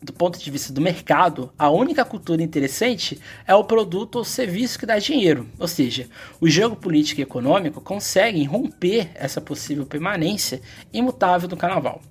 do 0.02 0.12
ponto 0.12 0.39
de 0.39 0.49
vista 0.49 0.74
do 0.74 0.82
mercado, 0.82 1.54
a 1.58 1.70
única 1.70 2.04
cultura 2.04 2.41
interessante 2.41 3.20
é 3.45 3.54
o 3.54 3.64
produto 3.64 4.16
ou 4.16 4.24
serviço 4.24 4.80
que 4.80 4.86
dá 4.86 4.97
dinheiro. 4.97 5.47
Ou 5.60 5.68
seja, 5.68 6.08
o 6.39 6.49
jogo 6.49 6.76
político 6.76 7.22
e 7.22 7.24
econômico 7.24 7.80
conseguem 7.80 8.43
romper 8.45 9.12
essa 9.14 9.39
possível 9.39 9.86
permanência 9.86 10.60
imutável 10.91 11.47
do 11.47 11.56
carnaval. 11.56 12.02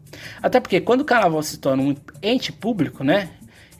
Até 0.41 0.61
porque 0.61 0.81
quando 0.81 1.01
o 1.01 1.05
carnaval 1.05 1.43
se 1.43 1.59
torna 1.59 1.83
um 1.83 1.97
ente 2.23 2.53
público, 2.53 3.03
né? 3.03 3.31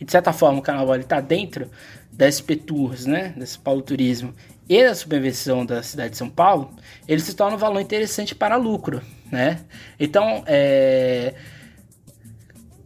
E 0.01 0.05
de 0.05 0.11
certa 0.11 0.33
forma 0.33 0.59
o 0.59 0.63
carnaval 0.63 0.97
está 0.97 1.21
dentro 1.21 1.71
da 2.11 2.31
SP 2.31 2.57
Tours, 2.57 3.07
né? 3.07 3.33
Desse 3.37 3.59
Paulo 3.59 3.81
Turismo 3.81 4.35
e 4.69 4.85
da 4.85 4.95
subvenção 4.95 5.65
da 5.65 5.83
cidade 5.83 6.11
de 6.11 6.17
São 6.17 6.31
Paulo, 6.31 6.71
ele 7.07 7.21
se 7.21 7.35
torna 7.35 7.57
um 7.57 7.59
valor 7.59 7.81
interessante 7.81 8.35
para 8.35 8.57
lucro, 8.57 9.03
né? 9.31 9.61
Então, 9.99 10.43
é... 10.47 11.35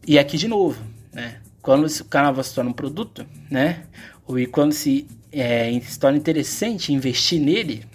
E 0.07 0.18
aqui 0.18 0.37
de 0.37 0.49
novo, 0.49 0.83
né? 1.14 1.36
Quando 1.62 1.86
o 1.86 2.04
carnaval 2.04 2.44
se 2.44 2.54
torna 2.54 2.70
um 2.70 2.74
produto, 2.74 3.24
né? 3.50 3.84
E 4.36 4.46
quando 4.46 4.72
se, 4.72 5.06
é, 5.32 5.78
se 5.80 5.98
torna 5.98 6.18
interessante 6.18 6.92
investir 6.92 7.40
nele, 7.40 7.86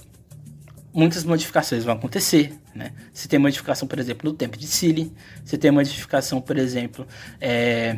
muitas 0.93 1.23
modificações 1.23 1.83
vão 1.83 1.95
acontecer. 1.95 2.53
Né? 2.73 2.93
Você 3.13 3.27
tem 3.27 3.39
modificação, 3.39 3.87
por 3.87 3.99
exemplo, 3.99 4.29
no 4.29 4.35
tempo 4.35 4.57
de 4.57 4.67
Cile, 4.67 5.11
você 5.43 5.57
tem 5.57 5.71
modificação, 5.71 6.39
por 6.39 6.57
exemplo, 6.57 7.05
é, 7.41 7.97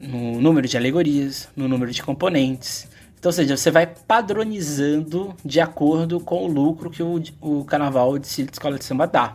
no 0.00 0.40
número 0.40 0.68
de 0.68 0.76
alegorias, 0.76 1.48
no 1.56 1.68
número 1.68 1.90
de 1.92 2.02
componentes. 2.02 2.88
Então, 3.18 3.28
ou 3.28 3.32
seja, 3.32 3.56
você 3.56 3.70
vai 3.70 3.86
padronizando 3.86 5.34
de 5.44 5.60
acordo 5.60 6.18
com 6.18 6.44
o 6.44 6.48
lucro 6.48 6.90
que 6.90 7.02
o, 7.02 7.22
o 7.40 7.64
carnaval 7.64 8.18
de 8.18 8.26
Cile 8.26 8.48
de 8.48 8.54
Escola 8.54 8.78
de 8.78 8.84
Samba 8.84 9.06
dá. 9.06 9.34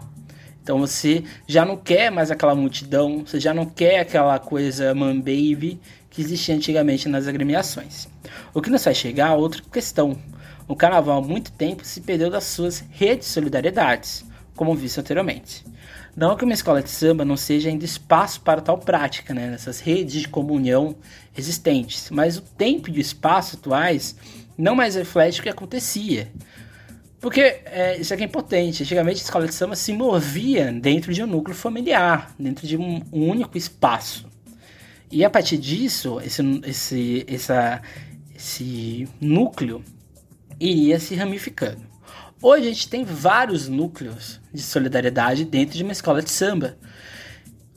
Então 0.68 0.80
você 0.80 1.24
já 1.48 1.64
não 1.64 1.78
quer 1.78 2.12
mais 2.12 2.30
aquela 2.30 2.54
multidão, 2.54 3.24
você 3.26 3.40
já 3.40 3.54
não 3.54 3.66
quer 3.66 4.02
aquela 4.02 4.38
coisa 4.38 4.94
man 4.94 5.16
baby 5.16 5.80
que 6.10 6.22
existia 6.22 6.54
antigamente 6.54 7.08
nas 7.08 7.26
agremiações. 7.26 8.10
O 8.54 8.62
que 8.62 8.70
nos 8.70 8.84
faz 8.84 8.98
chegar 8.98 9.30
a 9.30 9.36
outra 9.36 9.62
questão. 9.72 10.18
O 10.68 10.76
carnaval 10.76 11.20
há 11.20 11.26
muito 11.26 11.54
tempo 11.54 11.86
se 11.86 12.02
perdeu 12.02 12.30
das 12.30 12.44
suas 12.44 12.84
redes 12.92 13.28
de 13.28 13.34
solidariedades, 13.34 14.26
como 14.58 14.76
visto 14.76 15.00
anteriormente. 15.00 15.64
Não 16.14 16.36
que 16.36 16.44
uma 16.44 16.54
escola 16.54 16.84
de 16.84 16.90
samba 16.90 17.24
não 17.24 17.38
seja 17.38 17.70
ainda 17.70 17.86
espaço 17.86 18.42
para 18.42 18.60
tal 18.60 18.78
prática, 18.78 19.34
né, 19.34 19.48
nessas 19.50 19.80
redes 19.80 20.20
de 20.20 20.28
comunhão 20.28 20.98
existentes, 21.38 22.10
mas 22.12 22.36
o 22.36 22.42
tempo 22.42 22.90
e 22.90 22.98
o 22.98 23.00
espaço 23.00 23.56
atuais 23.56 24.18
não 24.58 24.76
mais 24.76 24.96
reflete 24.96 25.40
o 25.40 25.44
que 25.44 25.50
acontecia. 25.50 26.30
Porque 27.20 27.42
é, 27.42 27.98
isso 28.00 28.14
aqui 28.14 28.24
é 28.24 28.26
importante. 28.26 28.84
Antigamente 28.84 29.22
a 29.22 29.24
escola 29.24 29.48
de 29.48 29.54
samba 29.54 29.76
se 29.76 29.92
movia 29.94 30.72
dentro 30.72 31.14
de 31.14 31.24
um 31.24 31.28
núcleo 31.28 31.56
familiar, 31.56 32.34
dentro 32.38 32.68
de 32.68 32.78
um, 32.78 33.02
um 33.12 33.30
único 33.30 33.58
espaço. 33.58 34.28
E 35.12 35.24
a 35.24 35.30
partir 35.30 35.58
disso, 35.58 36.20
esse, 36.22 36.42
esse, 36.66 37.26
essa, 37.28 37.82
esse 38.36 39.08
núcleo 39.20 39.84
iria 40.60 41.00
se 41.00 41.16
ramificando. 41.16 41.82
Hoje 42.42 42.68
a 42.68 42.70
gente 42.70 42.90
tem 42.90 43.04
vários 43.04 43.68
núcleos 43.68 44.40
de 44.54 44.62
solidariedade 44.62 45.44
dentro 45.44 45.76
de 45.76 45.84
uma 45.84 45.92
escola 45.92 46.22
de 46.22 46.30
samba. 46.30 46.78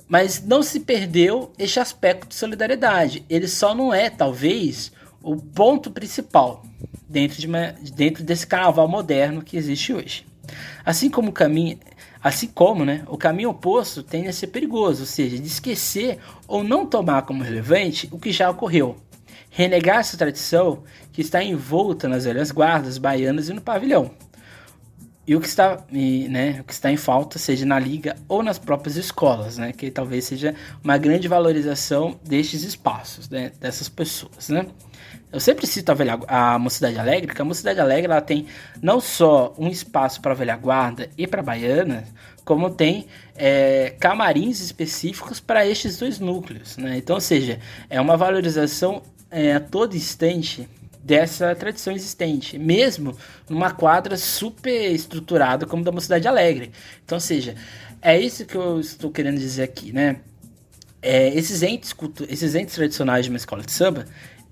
Mas 0.07 0.43
não 0.43 0.63
se 0.63 0.81
perdeu 0.81 1.53
este 1.57 1.79
aspecto 1.79 2.29
de 2.29 2.35
solidariedade. 2.35 3.25
Ele 3.31 3.47
só 3.47 3.75
não 3.75 3.95
é, 3.95 4.11
talvez, 4.11 4.93
o 5.23 5.37
ponto 5.37 5.91
principal 5.91 6.65
dentro, 7.09 7.41
de 7.41 7.47
uma, 7.47 7.75
dentro 7.95 8.23
desse 8.25 8.47
carnaval 8.47 8.89
moderno 8.89 9.43
que 9.43 9.57
existe 9.57 9.93
hoje. 9.93 10.27
Assim 10.85 11.11
como 11.11 11.31
o 11.31 11.33
caminho, 11.33 11.79
assim 12.23 12.47
como 12.47 12.85
né, 12.85 13.05
o 13.07 13.17
caminho 13.17 13.51
oposto 13.51 14.03
tende 14.03 14.29
a 14.29 14.33
ser 14.33 14.49
perigoso, 14.49 15.03
ou 15.03 15.07
seja, 15.07 15.39
de 15.39 15.47
esquecer 15.47 16.19
ou 16.47 16.63
não 16.63 16.87
tomar 16.87 17.23
como 17.23 17.43
relevante 17.43 18.09
o 18.11 18.19
que 18.19 18.33
já 18.33 18.51
ocorreu. 18.51 18.97
Renegar 19.51 19.99
essa 19.99 20.17
tradição 20.17 20.85
que 21.13 21.21
está 21.21 21.43
envolta 21.43 22.09
nas 22.09 22.25
velhas 22.25 22.51
guardas 22.51 22.99
baianas 22.99 23.49
e 23.49 23.53
no 23.53 23.61
pavilhão. 23.61 24.13
E 25.31 25.37
o 25.37 25.41
que 25.41 25.47
está, 25.47 25.79
e, 25.93 26.27
né, 26.29 26.59
o 26.61 26.65
que 26.65 26.73
está 26.73 26.91
em 26.91 26.97
falta, 26.97 27.39
seja 27.39 27.65
na 27.65 27.79
liga 27.79 28.17
ou 28.29 28.43
nas 28.43 28.59
próprias 28.59 28.97
escolas, 28.97 29.59
né, 29.59 29.73
que 29.73 29.89
talvez 29.89 30.25
seja 30.25 30.57
uma 30.83 30.99
grande 30.99 31.29
valorização 31.29 32.19
destes 32.25 32.65
espaços, 32.65 33.29
né, 33.29 33.53
dessas 33.61 33.89
pessoas, 33.89 34.49
né. 34.49 34.67
Eu 35.33 35.39
sempre 35.39 35.69
cito 35.69 35.93
a, 35.93 35.95
velha, 35.95 36.19
a 36.27 36.59
Mocidade 36.59 36.99
Alegre, 36.99 37.33
que 37.33 37.41
a 37.41 37.45
Mocidade 37.45 37.79
Alegre 37.79 38.11
ela 38.11 38.21
tem 38.21 38.47
não 38.83 39.01
só 39.01 39.55
um 39.57 39.69
espaço 39.69 40.21
para 40.21 40.35
velha 40.35 40.57
guarda 40.57 41.09
e 41.17 41.29
para 41.29 41.45
baiana, 41.45 42.03
como 42.45 42.69
tem 42.69 43.07
é, 43.37 43.95
camarins 44.01 44.59
específicos 44.61 45.39
para 45.39 45.65
estes 45.65 45.97
dois 45.97 46.19
núcleos, 46.19 46.77
né. 46.77 46.97
Então, 46.97 47.15
ou 47.15 47.21
seja, 47.21 47.61
é 47.89 48.01
uma 48.01 48.17
valorização 48.17 49.01
é, 49.31 49.55
a 49.55 49.61
todo 49.61 49.97
instante 49.97 50.69
dessa 51.03 51.55
tradição 51.55 51.93
existente, 51.93 52.59
mesmo 52.59 53.17
numa 53.49 53.71
quadra 53.71 54.17
super 54.17 54.93
estruturada 54.93 55.67
como 55.67 55.83
da 55.83 55.93
Mocidade 55.93 56.29
Alegre. 56.29 56.73
Então, 57.05 57.17
ou 57.17 57.21
seja, 57.21 57.55
é 58.03 58.19
isso 58.19 58.45
que 58.45 58.57
eu 58.57 58.79
estou 58.81 59.11
querendo 59.11 59.39
dizer 59.39 59.63
aqui, 59.63 59.93
né? 59.93 60.21
É, 61.03 61.29
esses, 61.29 61.63
entes 61.63 61.95
esses 62.29 62.55
entes 62.55 62.75
tradicionais 62.75 63.25
de 63.25 63.31
uma 63.31 63.39
escola 63.39 63.63
de 63.63 63.73
samba, 63.73 64.05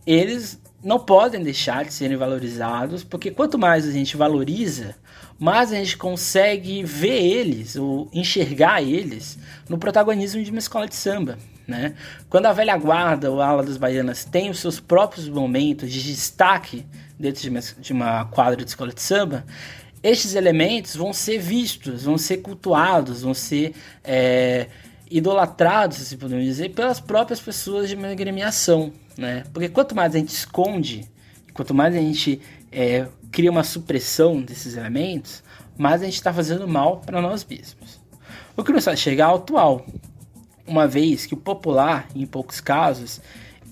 eles 0.06 0.58
não 0.82 0.98
podem 0.98 1.42
deixar 1.42 1.84
de 1.84 1.92
serem 1.92 2.16
valorizados, 2.16 3.04
porque 3.04 3.30
quanto 3.30 3.58
mais 3.58 3.86
a 3.86 3.90
gente 3.90 4.16
valoriza, 4.16 4.94
mais 5.38 5.72
a 5.72 5.76
gente 5.76 5.96
consegue 5.96 6.82
ver 6.82 7.22
eles, 7.22 7.76
ou 7.76 8.08
enxergar 8.12 8.82
eles, 8.82 9.38
no 9.68 9.76
protagonismo 9.76 10.42
de 10.42 10.50
uma 10.50 10.58
escola 10.58 10.88
de 10.88 10.94
samba. 10.94 11.38
Né? 11.68 11.94
Quando 12.30 12.46
a 12.46 12.52
velha 12.54 12.74
guarda 12.78 13.30
ou 13.30 13.42
a 13.42 13.46
ala 13.46 13.62
das 13.62 13.76
baianas 13.76 14.24
tem 14.24 14.48
os 14.48 14.58
seus 14.58 14.80
próprios 14.80 15.28
momentos 15.28 15.92
de 15.92 16.02
destaque 16.02 16.86
dentro 17.20 17.42
de 17.42 17.50
uma, 17.50 17.60
de 17.60 17.92
uma 17.92 18.24
quadra 18.24 18.64
de 18.64 18.70
escola 18.70 18.90
de 18.90 19.02
samba, 19.02 19.44
estes 20.02 20.34
elementos 20.34 20.96
vão 20.96 21.12
ser 21.12 21.38
vistos, 21.38 22.04
vão 22.04 22.16
ser 22.16 22.38
cultuados, 22.38 23.20
vão 23.20 23.34
ser 23.34 23.74
é, 24.02 24.68
idolatrados, 25.10 25.98
se 25.98 26.16
podemos 26.16 26.44
dizer, 26.44 26.70
pelas 26.70 27.00
próprias 27.00 27.38
pessoas 27.38 27.90
de 27.90 27.96
uma 27.96 28.08
agremiação. 28.08 28.90
Né? 29.18 29.44
Porque 29.52 29.68
quanto 29.68 29.94
mais 29.94 30.14
a 30.14 30.18
gente 30.18 30.30
esconde, 30.30 31.06
quanto 31.52 31.74
mais 31.74 31.94
a 31.94 31.98
gente 31.98 32.40
é, 32.72 33.06
cria 33.30 33.50
uma 33.50 33.64
supressão 33.64 34.40
desses 34.40 34.74
elementos, 34.74 35.42
mais 35.76 36.00
a 36.00 36.06
gente 36.06 36.14
está 36.14 36.32
fazendo 36.32 36.66
mal 36.66 36.98
para 37.00 37.20
nós 37.20 37.44
mesmos. 37.44 38.00
O 38.56 38.64
que 38.64 38.72
nos 38.72 38.84
faz 38.84 38.98
chegar 38.98 39.26
ao 39.26 39.36
atual, 39.36 39.84
uma 40.68 40.86
vez 40.86 41.26
que 41.26 41.34
o 41.34 41.36
popular, 41.36 42.08
em 42.14 42.26
poucos 42.26 42.60
casos, 42.60 43.20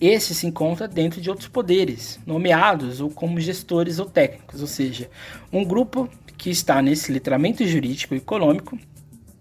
esse 0.01 0.35
se 0.35 0.47
encontra 0.47 0.89
dentro 0.89 1.21
de 1.21 1.31
outros 1.31 1.49
poderes, 1.49 2.19
nomeados 2.27 3.01
ou 3.01 3.11
como 3.11 3.41
gestores 3.41 3.99
ou 3.99 4.07
técnicos, 4.07 4.61
ou 4.61 4.67
seja, 4.67 5.11
um 5.53 5.65
grupo 5.65 6.09
que 6.37 6.51
está 6.51 6.83
nesse 6.83 7.11
letramento 7.13 7.67
jurídico 7.67 8.15
e 8.15 8.19
econômico, 8.19 8.79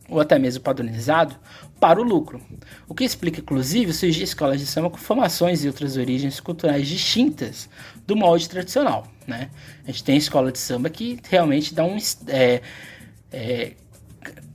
ou 0.08 0.20
até 0.20 0.38
mesmo 0.38 0.64
padronizado, 0.64 1.36
para 1.80 2.00
o 2.00 2.04
lucro. 2.04 2.40
O 2.88 2.94
que 2.94 3.04
explica, 3.04 3.42
inclusive, 3.42 3.92
surgir 3.92 4.24
escolas 4.24 4.60
de 4.60 4.66
samba 4.66 4.90
com 4.90 4.98
formações 4.98 5.64
e 5.64 5.68
outras 5.68 5.98
origens 5.98 6.40
culturais 6.40 6.88
distintas 6.88 7.70
do 8.06 8.16
molde 8.16 8.48
tradicional. 8.48 9.08
Né? 9.28 9.50
A 9.84 9.92
gente 9.92 10.04
tem 10.04 10.18
escola 10.18 10.52
de 10.52 10.60
samba 10.60 10.90
que 10.90 11.20
realmente 11.30 11.74
dá 11.74 11.84
um. 11.84 11.98
É, 12.28 12.62
é, 13.32 13.74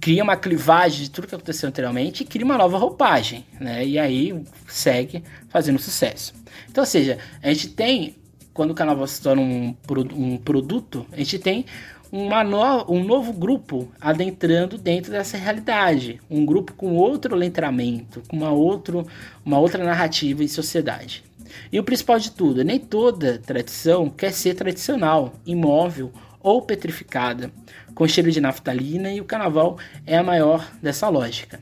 cria 0.00 0.22
uma 0.22 0.36
clivagem 0.36 1.02
de 1.02 1.10
tudo 1.10 1.26
que 1.26 1.34
aconteceu 1.34 1.68
anteriormente 1.68 2.22
e 2.22 2.26
cria 2.26 2.44
uma 2.44 2.56
nova 2.56 2.78
roupagem, 2.78 3.44
né? 3.60 3.84
E 3.86 3.98
aí 3.98 4.42
segue 4.66 5.22
fazendo 5.48 5.78
sucesso. 5.78 6.32
Então, 6.68 6.82
ou 6.82 6.86
seja, 6.86 7.18
a 7.42 7.48
gente 7.48 7.68
tem, 7.68 8.16
quando 8.54 8.70
o 8.70 8.74
carnaval 8.74 9.06
se 9.06 9.20
torna 9.20 9.42
um, 9.42 9.76
um 10.14 10.36
produto, 10.38 11.06
a 11.12 11.18
gente 11.18 11.38
tem 11.38 11.66
uma 12.10 12.42
no, 12.42 12.90
um 12.90 13.04
novo 13.04 13.32
grupo 13.32 13.88
adentrando 14.00 14.76
dentro 14.76 15.12
dessa 15.12 15.36
realidade. 15.36 16.20
Um 16.30 16.44
grupo 16.44 16.72
com 16.72 16.96
outro 16.96 17.36
letramento, 17.36 18.22
com 18.26 18.36
uma, 18.36 18.50
outro, 18.50 19.06
uma 19.44 19.58
outra 19.58 19.84
narrativa 19.84 20.42
e 20.42 20.48
sociedade. 20.48 21.22
E 21.70 21.78
o 21.78 21.84
principal 21.84 22.18
de 22.18 22.30
tudo, 22.30 22.64
nem 22.64 22.78
toda 22.78 23.38
tradição 23.38 24.08
quer 24.08 24.32
ser 24.32 24.54
tradicional, 24.54 25.34
imóvel 25.44 26.12
ou 26.40 26.62
petrificada, 26.62 27.50
com 27.94 28.06
cheiro 28.08 28.30
de 28.30 28.40
naftalina, 28.40 29.12
e 29.12 29.20
o 29.20 29.24
carnaval 29.24 29.78
é 30.06 30.16
a 30.16 30.22
maior 30.22 30.68
dessa 30.82 31.08
lógica. 31.08 31.60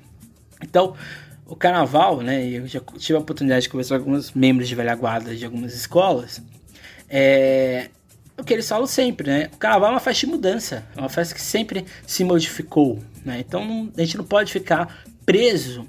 Então, 0.62 0.95
o 1.47 1.57
carnaval, 1.57 2.20
né, 2.20 2.47
eu 2.47 2.66
já 2.66 2.81
tive 2.99 3.16
a 3.16 3.20
oportunidade 3.20 3.62
de 3.62 3.68
conversar 3.68 3.99
com 3.99 4.05
alguns 4.05 4.33
membros 4.33 4.68
de 4.68 4.74
velha 4.74 4.95
guarda 4.95 5.35
de 5.35 5.45
algumas 5.45 5.74
escolas, 5.74 6.43
é 7.09 7.91
o 8.39 8.45
que 8.45 8.53
eles 8.53 8.68
falam 8.68 8.87
sempre, 8.87 9.29
né? 9.29 9.51
O 9.53 9.57
carnaval 9.57 9.89
é 9.89 9.93
uma 9.95 10.01
festa 10.01 10.24
de 10.24 10.33
mudança, 10.33 10.87
é 10.97 11.01
uma 11.01 11.09
festa 11.09 11.35
que 11.35 11.41
sempre 11.41 11.85
se 12.07 12.22
modificou, 12.22 13.01
né? 13.24 13.41
Então 13.41 13.91
a 13.97 14.01
gente 14.01 14.16
não 14.16 14.24
pode 14.24 14.53
ficar 14.53 15.03
preso 15.26 15.85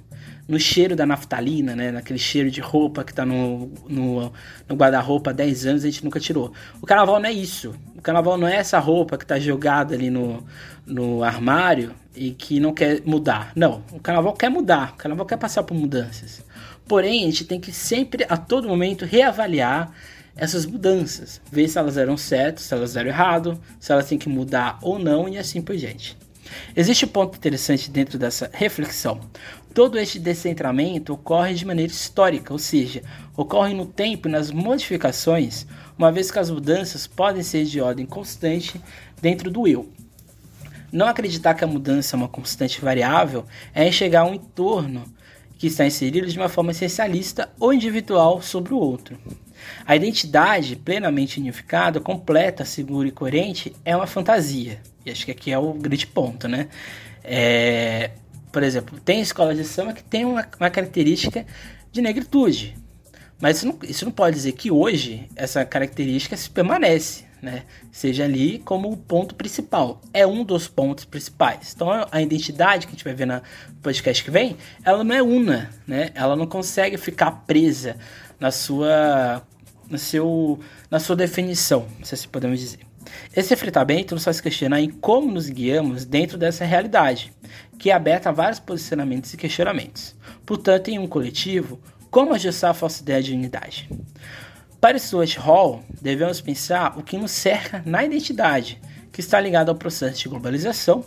no 0.50 0.60
cheiro 0.60 0.95
da 0.95 1.06
naftalina, 1.06 1.76
né? 1.76 1.91
Naquele 1.91 2.18
cheiro 2.18 2.50
de 2.50 2.60
roupa 2.60 3.04
que 3.04 3.14
tá 3.14 3.24
no, 3.24 3.72
no, 3.88 4.34
no 4.68 4.76
guarda-roupa 4.76 5.30
há 5.30 5.34
10 5.34 5.66
anos 5.68 5.84
e 5.84 5.88
a 5.88 5.91
gente 5.91 6.04
nunca 6.04 6.20
tirou. 6.20 6.52
O 6.82 6.88
carnaval 6.88 7.20
não 7.20 7.30
é 7.30 7.32
isso. 7.32 7.76
O 7.95 8.02
carnaval 8.02 8.36
não 8.36 8.47
é 8.47 8.56
essa 8.56 8.80
roupa 8.80 9.16
que 9.16 9.28
tá 9.28 9.39
jogada 9.39 9.93
ali 9.93 10.10
no, 10.10 10.43
no 10.88 11.24
armário 11.24 11.93
e 12.16 12.32
que 12.32 12.60
não 12.60 12.74
quer 12.74 13.04
mudar. 13.06 13.52
Não, 13.56 13.84
o 13.93 14.00
carnaval 14.00 14.34
quer 14.34 14.50
mudar. 14.50 14.93
O 14.93 14.97
carnaval 14.97 15.28
quer 15.28 15.38
passar 15.38 15.62
por 15.62 15.76
mudanças. 15.76 16.43
Porém, 16.88 17.22
a 17.22 17.26
gente 17.28 17.45
tem 17.45 17.60
que 17.60 17.72
sempre, 17.72 18.26
a 18.28 18.36
todo 18.36 18.68
momento, 18.68 19.06
reavaliar 19.06 19.93
essas 20.36 20.66
mudanças, 20.66 21.39
ver 21.52 21.68
se 21.68 21.78
elas 21.78 21.95
eram 21.95 22.18
certas, 22.18 22.64
se 22.64 22.74
elas 22.74 22.95
eram 22.95 23.10
errado, 23.10 23.62
se 23.80 23.91
elas 23.91 24.08
têm 24.08 24.18
que 24.18 24.28
mudar 24.30 24.80
ou 24.82 24.97
não 24.97 25.30
e 25.30 25.38
assim 25.38 25.62
por 25.62 25.76
diante. 25.76 26.18
Existe 26.76 27.06
um 27.06 27.10
ponto 27.10 27.38
interessante 27.38 27.91
dentro 27.91 28.18
dessa 28.18 28.50
reflexão. 28.52 29.20
Todo 29.74 29.99
este 29.99 30.20
descentramento 30.20 31.13
ocorre 31.13 31.53
de 31.53 31.65
maneira 31.65 31.91
histórica, 31.91 32.51
ou 32.51 32.59
seja, 32.59 33.03
ocorre 33.38 33.74
no 33.74 33.86
tempo 33.86 34.28
e 34.28 34.32
nas 34.32 34.51
modificações, 34.51 35.65
uma 35.97 36.11
vez 36.11 36.32
que 36.32 36.39
as 36.39 36.49
mudanças 36.49 37.05
podem 37.05 37.43
ser 37.43 37.65
de 37.65 37.80
ordem 37.80 38.05
constante 38.05 38.82
dentro 39.22 39.51
do 39.51 39.67
eu. 39.67 39.89
Não 40.91 41.07
acreditar 41.07 41.53
que 41.53 41.63
a 41.63 41.67
mudança 41.67 42.15
é 42.15 42.17
uma 42.17 42.28
constante 42.28 42.82
variável 42.82 43.45
é 43.74 43.88
enxergar 43.88 44.26
um 44.26 44.34
entorno 44.34 45.03
que 45.57 45.67
está 45.67 45.86
inserido 45.86 46.28
de 46.28 46.38
uma 46.38 46.49
forma 46.49 46.72
essencialista 46.72 47.49
ou 47.59 47.72
individual 47.74 48.41
sobre 48.41 48.74
o 48.74 48.78
outro. 48.78 49.20
A 49.86 49.95
identidade 49.95 50.76
plenamente 50.76 51.39
unificada, 51.39 51.99
completa, 51.99 52.65
segura 52.65 53.07
e 53.07 53.11
coerente 53.11 53.76
é 53.84 53.95
uma 53.95 54.07
fantasia. 54.07 54.82
E 55.05 55.11
acho 55.11 55.26
que 55.26 55.32
aqui 55.32 55.51
é 55.51 55.59
o 55.59 55.74
grande 55.74 56.07
ponto, 56.07 56.47
né? 56.47 56.70
É, 57.24 58.11
por 58.52 58.64
exemplo, 58.64 59.00
tem 59.00 59.22
escolas 59.22 59.58
de 59.58 59.64
samba 59.64 59.93
que 59.93 60.04
tem 60.04 60.26
uma, 60.26 60.47
uma 60.60 60.70
característica 60.70 61.45
de 61.91 62.02
negritude. 62.02 62.76
Mas 63.39 63.58
isso 63.58 63.68
não, 63.68 63.80
isso 63.84 64.06
não, 64.06 64.12
pode 64.12 64.36
dizer 64.36 64.52
que 64.52 64.70
hoje 64.70 65.30
essa 65.36 65.64
característica 65.64 66.36
se 66.36 66.50
permanece. 66.50 67.24
né, 67.41 67.64
seja 67.89 68.26
ali 68.26 68.60
como 68.60 68.91
o 68.91 68.97
ponto 68.97 69.34
principal. 69.34 70.02
É 70.14 70.28
um 70.28 70.43
dos 70.43 70.68
pontos 70.68 71.06
principais. 71.06 71.74
Então 71.74 71.88
a 72.12 72.22
identidade 72.22 72.86
que 72.86 72.91
a 72.91 72.95
gente 72.95 73.04
vai 73.04 73.14
ver 73.14 73.26
no 73.26 73.41
podcast 73.82 74.24
que 74.24 74.30
vem, 74.30 74.58
ela 74.84 75.04
não 75.04 75.16
é 75.16 75.24
una, 75.24 75.70
né? 75.88 76.12
Ela 76.14 76.36
não 76.36 76.45
consegue 76.45 76.97
ficar 76.97 77.32
presa 77.47 77.95
na 78.39 78.52
sua, 78.52 79.41
no 79.89 79.97
seu, 79.97 80.60
na 80.91 81.00
sua 81.00 81.16
definição, 81.16 81.88
se 82.04 82.14
assim 82.14 82.28
podemos 82.28 82.60
dizer. 82.60 82.80
Esse 83.36 83.52
refletamento 83.52 84.14
nos 84.14 84.24
faz 84.24 84.41
questionar 84.41 84.82
em 84.82 84.89
como 84.89 85.32
nos 85.32 85.50
guiamos 85.50 86.06
dentro 86.06 86.38
dessa 86.38 86.66
realidade, 86.66 87.32
que 87.78 87.89
é 87.89 87.93
aberta 87.93 88.30
a 88.30 88.32
vários 88.32 88.60
posicionamentos 88.60 89.34
e 89.34 89.38
questionamentos. 89.38 90.16
Portanto, 90.45 90.89
em 90.89 90.99
um 90.99 91.07
coletivo, 91.07 91.80
como 92.10 92.34
ajustar 92.34 92.72
a 92.72 92.74
falsa 92.74 93.01
ideia 93.01 93.22
de 93.22 93.34
unidade? 93.34 93.89
Para 94.82 94.97
Stuart 94.97 95.38
Hall, 95.38 95.84
devemos 96.01 96.41
pensar 96.41 96.97
o 96.97 97.03
que 97.03 97.18
nos 97.18 97.32
cerca 97.32 97.84
na 97.86 98.03
identidade, 98.03 98.82
que 99.12 99.20
está 99.20 99.39
ligado 99.39 99.70
ao 99.70 99.76
processo 99.76 100.22
de 100.22 100.30
globalização, 100.30 101.03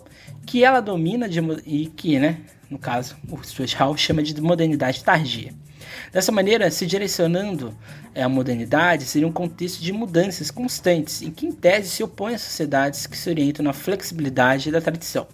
que 0.46 0.62
ela 0.64 0.80
domina 0.80 1.28
de, 1.28 1.40
e 1.64 1.86
que, 1.86 2.18
né, 2.18 2.40
no 2.68 2.78
caso, 2.78 3.16
o 3.30 3.42
Stuart 3.42 3.74
Hall 3.74 3.96
chama 3.96 4.22
de 4.22 4.38
modernidade 4.40 5.02
tardia. 5.02 5.52
Dessa 6.12 6.32
maneira, 6.32 6.70
se 6.70 6.86
direcionando 6.86 7.76
à 8.14 8.28
modernidade, 8.28 9.04
seria 9.04 9.26
um 9.26 9.32
contexto 9.32 9.80
de 9.80 9.92
mudanças 9.92 10.50
constantes, 10.50 11.22
em 11.22 11.30
que, 11.30 11.46
em 11.46 11.52
tese, 11.52 11.88
se 11.88 12.02
opõe 12.02 12.34
às 12.34 12.42
sociedades 12.42 13.06
que 13.06 13.16
se 13.16 13.28
orientam 13.30 13.64
na 13.64 13.72
flexibilidade 13.72 14.70
da 14.70 14.80
tradição. 14.80 15.26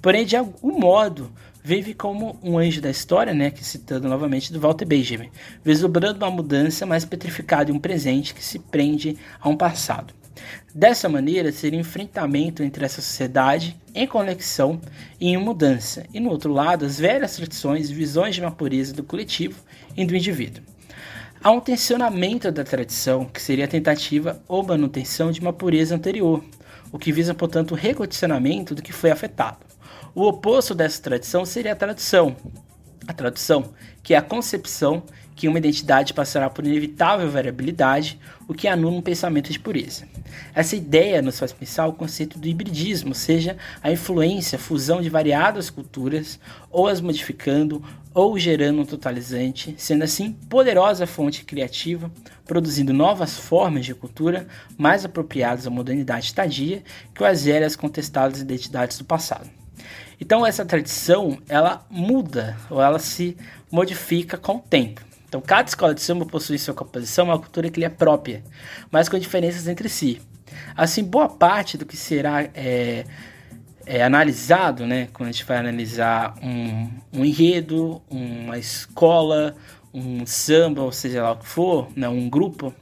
Porém, 0.00 0.24
de 0.24 0.36
algum 0.36 0.78
modo, 0.78 1.30
vive 1.62 1.94
como 1.94 2.38
um 2.42 2.58
anjo 2.58 2.80
da 2.80 2.90
história, 2.90 3.34
né, 3.34 3.50
que 3.50 3.64
citando 3.64 4.08
novamente 4.08 4.52
do 4.52 4.60
Walter 4.60 4.86
Benjamin, 4.86 5.30
vislumbrando 5.64 6.24
uma 6.24 6.30
mudança 6.30 6.86
mais 6.86 7.04
petrificada 7.04 7.70
em 7.70 7.74
um 7.74 7.78
presente 7.78 8.34
que 8.34 8.44
se 8.44 8.58
prende 8.58 9.16
a 9.40 9.48
um 9.48 9.56
passado. 9.56 10.19
Dessa 10.74 11.08
maneira, 11.08 11.50
seria 11.50 11.80
enfrentamento 11.80 12.62
entre 12.62 12.84
essa 12.84 13.02
sociedade 13.02 13.76
em 13.94 14.06
conexão 14.06 14.80
e 15.18 15.28
em 15.28 15.36
mudança, 15.36 16.04
e 16.14 16.20
no 16.20 16.30
outro 16.30 16.52
lado, 16.52 16.84
as 16.84 16.98
velhas 16.98 17.36
tradições 17.36 17.90
e 17.90 17.94
visões 17.94 18.34
de 18.34 18.40
uma 18.40 18.50
pureza 18.50 18.92
do 18.92 19.02
coletivo 19.02 19.60
e 19.96 20.04
do 20.04 20.14
indivíduo. 20.16 20.62
Há 21.42 21.50
um 21.50 21.60
tensionamento 21.60 22.52
da 22.52 22.62
tradição, 22.62 23.24
que 23.24 23.40
seria 23.40 23.64
a 23.64 23.68
tentativa 23.68 24.42
ou 24.46 24.62
manutenção 24.62 25.32
de 25.32 25.40
uma 25.40 25.52
pureza 25.52 25.94
anterior, 25.94 26.44
o 26.92 26.98
que 26.98 27.12
visa, 27.12 27.34
portanto, 27.34 27.72
o 27.72 27.76
recondicionamento 27.76 28.74
do 28.74 28.82
que 28.82 28.92
foi 28.92 29.10
afetado. 29.10 29.58
O 30.14 30.26
oposto 30.26 30.74
dessa 30.74 31.00
tradição 31.00 31.44
seria 31.44 31.72
a 31.72 31.76
tradução. 31.76 32.36
A 33.06 33.12
tradução, 33.12 33.72
que 34.02 34.12
é 34.12 34.18
a 34.18 34.22
concepção 34.22 35.02
que 35.40 35.48
uma 35.48 35.56
identidade 35.56 36.12
passará 36.12 36.50
por 36.50 36.66
inevitável 36.66 37.30
variabilidade, 37.30 38.20
o 38.46 38.52
que 38.52 38.68
anula 38.68 38.98
um 38.98 39.00
pensamento 39.00 39.50
de 39.50 39.58
pureza. 39.58 40.06
Essa 40.54 40.76
ideia 40.76 41.22
nos 41.22 41.38
faz 41.38 41.50
pensar 41.50 41.86
o 41.86 41.94
conceito 41.94 42.38
do 42.38 42.46
hibridismo, 42.46 43.14
seja, 43.14 43.56
a 43.82 43.90
influência, 43.90 44.58
fusão 44.58 45.00
de 45.00 45.08
variadas 45.08 45.70
culturas, 45.70 46.38
ou 46.70 46.86
as 46.86 47.00
modificando, 47.00 47.82
ou 48.12 48.38
gerando 48.38 48.82
um 48.82 48.84
totalizante, 48.84 49.74
sendo 49.78 50.04
assim 50.04 50.32
poderosa 50.50 51.06
fonte 51.06 51.42
criativa, 51.42 52.12
produzindo 52.44 52.92
novas 52.92 53.38
formas 53.38 53.86
de 53.86 53.94
cultura 53.94 54.46
mais 54.76 55.06
apropriadas 55.06 55.66
à 55.66 55.70
modernidade 55.70 56.34
tardia 56.34 56.82
que 57.14 57.24
as 57.24 57.46
velhas 57.46 57.74
contestadas 57.76 58.42
identidades 58.42 58.98
do 58.98 59.06
passado. 59.06 59.48
Então 60.20 60.44
essa 60.44 60.66
tradição, 60.66 61.38
ela 61.48 61.86
muda 61.88 62.58
ou 62.68 62.82
ela 62.82 62.98
se 62.98 63.38
modifica 63.72 64.36
com 64.36 64.56
o 64.56 64.60
tempo. 64.60 65.08
Então 65.30 65.40
cada 65.40 65.68
escola 65.68 65.94
de 65.94 66.00
samba 66.00 66.26
possui 66.26 66.58
sua 66.58 66.74
composição, 66.74 67.26
uma 67.26 67.38
cultura 67.38 67.70
que 67.70 67.78
lhe 67.78 67.86
é 67.86 67.88
própria, 67.88 68.42
mas 68.90 69.08
com 69.08 69.16
diferenças 69.16 69.68
entre 69.68 69.88
si. 69.88 70.20
Assim, 70.76 71.04
boa 71.04 71.28
parte 71.28 71.78
do 71.78 71.86
que 71.86 71.96
será 71.96 72.42
é, 72.52 73.04
é, 73.86 74.02
analisado, 74.02 74.84
né, 74.88 75.06
quando 75.12 75.28
a 75.28 75.32
gente 75.32 75.44
vai 75.44 75.58
analisar 75.58 76.34
um, 76.42 76.90
um 77.12 77.24
enredo, 77.24 78.02
uma 78.10 78.58
escola, 78.58 79.54
um 79.94 80.26
samba, 80.26 80.82
ou 80.82 80.90
seja 80.90 81.22
lá 81.22 81.30
o 81.30 81.36
que 81.36 81.46
for, 81.46 81.86
né, 81.94 82.08
um 82.08 82.28
grupo, 82.28 82.74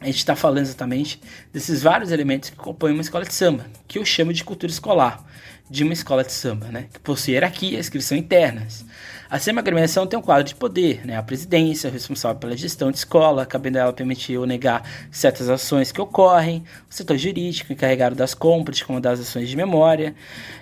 a 0.00 0.06
gente 0.06 0.16
está 0.16 0.34
falando 0.34 0.58
exatamente 0.58 1.20
desses 1.52 1.80
vários 1.80 2.10
elementos 2.10 2.50
que 2.50 2.56
compõem 2.56 2.92
uma 2.92 3.02
escola 3.02 3.24
de 3.24 3.32
samba, 3.32 3.66
que 3.86 4.00
eu 4.00 4.04
chamo 4.04 4.32
de 4.32 4.42
cultura 4.42 4.72
escolar 4.72 5.24
de 5.70 5.84
uma 5.84 5.92
escola 5.92 6.24
de 6.24 6.32
samba, 6.32 6.66
né, 6.72 6.86
que 6.92 6.98
possui 6.98 7.34
hierarquias 7.34 7.88
que 7.88 8.00
são 8.00 8.18
internas. 8.18 8.84
Assim, 9.30 9.50
uma 9.50 9.60
agremiação 9.60 10.06
tem 10.06 10.18
um 10.18 10.22
quadro 10.22 10.44
de 10.44 10.54
poder, 10.54 11.04
né, 11.04 11.14
a 11.18 11.22
presidência, 11.22 11.90
responsável 11.90 12.38
pela 12.38 12.56
gestão 12.56 12.90
de 12.90 12.96
escola, 12.96 13.44
cabendo 13.44 13.76
ela 13.76 13.92
permitir 13.92 14.38
ou 14.38 14.46
negar 14.46 14.82
certas 15.10 15.50
ações 15.50 15.92
que 15.92 16.00
ocorrem, 16.00 16.64
o 16.90 16.94
setor 16.94 17.18
jurídico, 17.18 17.70
encarregado 17.70 18.14
das 18.16 18.32
compras, 18.32 18.80
como 18.82 19.02
das 19.02 19.20
ações 19.20 19.50
de 19.50 19.54
memória, 19.54 20.14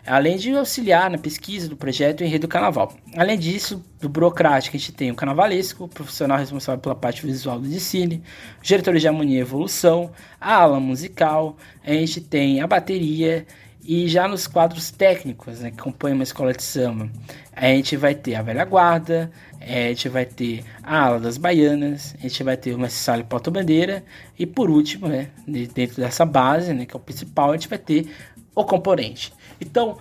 além 0.05 0.37
de 0.37 0.51
auxiliar 0.53 1.09
na 1.09 1.17
pesquisa 1.17 1.69
do 1.69 1.77
projeto 1.77 2.23
e 2.23 2.27
enredo 2.27 2.49
do 2.49 2.51
carnaval. 2.51 2.93
Além 3.17 3.39
disso, 3.39 3.85
do 4.01 4.09
burocrático, 4.09 4.77
a 4.77 4.81
gente 4.81 4.93
tem 4.93 5.13
o 5.13 5.15
carnavalesco, 5.15 5.85
o 5.85 5.89
profissional 5.89 6.37
responsável 6.37 6.81
pela 6.81 6.95
parte 6.97 7.25
visual 7.25 7.61
do 7.61 7.69
o 7.69 8.21
diretor 8.63 8.97
de 8.97 9.07
harmonia 9.07 9.39
e 9.39 9.41
evolução, 9.41 10.11
a 10.41 10.55
ala 10.57 10.81
musical, 10.81 11.57
a 11.85 11.93
gente 11.93 12.21
tem 12.21 12.61
a 12.61 12.67
bateria, 12.67 13.47
e 13.87 14.09
já 14.09 14.27
nos 14.27 14.47
quadros 14.47 14.91
técnicos 14.91 15.61
né, 15.61 15.71
que 15.71 15.77
compõem 15.77 16.13
uma 16.13 16.25
escola 16.25 16.53
de 16.53 16.63
samba, 16.63 17.09
a 17.53 17.67
gente 17.67 17.97
vai 17.97 18.15
ter 18.15 18.35
a 18.35 18.43
velha 18.43 18.65
guarda, 18.65 19.31
a 19.61 19.89
gente 19.89 20.09
vai 20.09 20.27
ter 20.27 20.65
a 20.83 20.99
ala 21.03 21.21
das 21.21 21.39
baianas, 21.39 22.15
a 22.19 22.23
gente 22.23 22.43
vai 22.43 22.57
ter 22.57 22.75
o 22.75 22.79
mestre 22.79 23.23
porta-bandeira 23.25 24.05
e 24.39 24.45
por 24.45 24.69
último, 24.69 25.07
né, 25.07 25.29
dentro 25.47 25.97
dessa 25.97 26.25
base, 26.25 26.75
né, 26.75 26.85
que 26.85 26.97
é 26.97 26.99
o 26.99 27.01
principal, 27.01 27.51
a 27.51 27.53
gente 27.53 27.69
vai 27.69 27.79
ter 27.79 28.11
o 28.55 28.65
componente. 28.65 29.33
Então, 29.61 29.99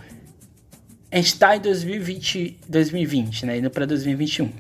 a 1.12 1.18
gente 1.18 1.28
está 1.28 1.56
em 1.56 1.60
2020, 1.60 2.60
2020, 2.68 3.46
né, 3.46 3.58
indo 3.60 3.70
para 3.70 3.86
2021. 3.86 4.52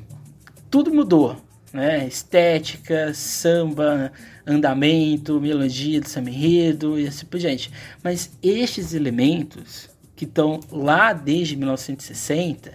Tudo 0.69 0.93
mudou, 0.93 1.37
né? 1.75 2.07
Estética, 2.07 3.13
samba, 3.13 4.11
andamento, 4.47 5.41
melodia 5.41 5.99
do 5.99 6.07
samba 6.07 6.29
enredo 6.29 6.97
e 6.97 7.05
assim 7.05 7.25
por 7.25 7.37
diante. 7.37 7.69
Mas 8.01 8.31
estes 8.41 8.93
elementos 8.93 9.89
que 10.15 10.23
estão 10.23 10.61
lá 10.71 11.11
desde 11.11 11.57
1960 11.57 12.71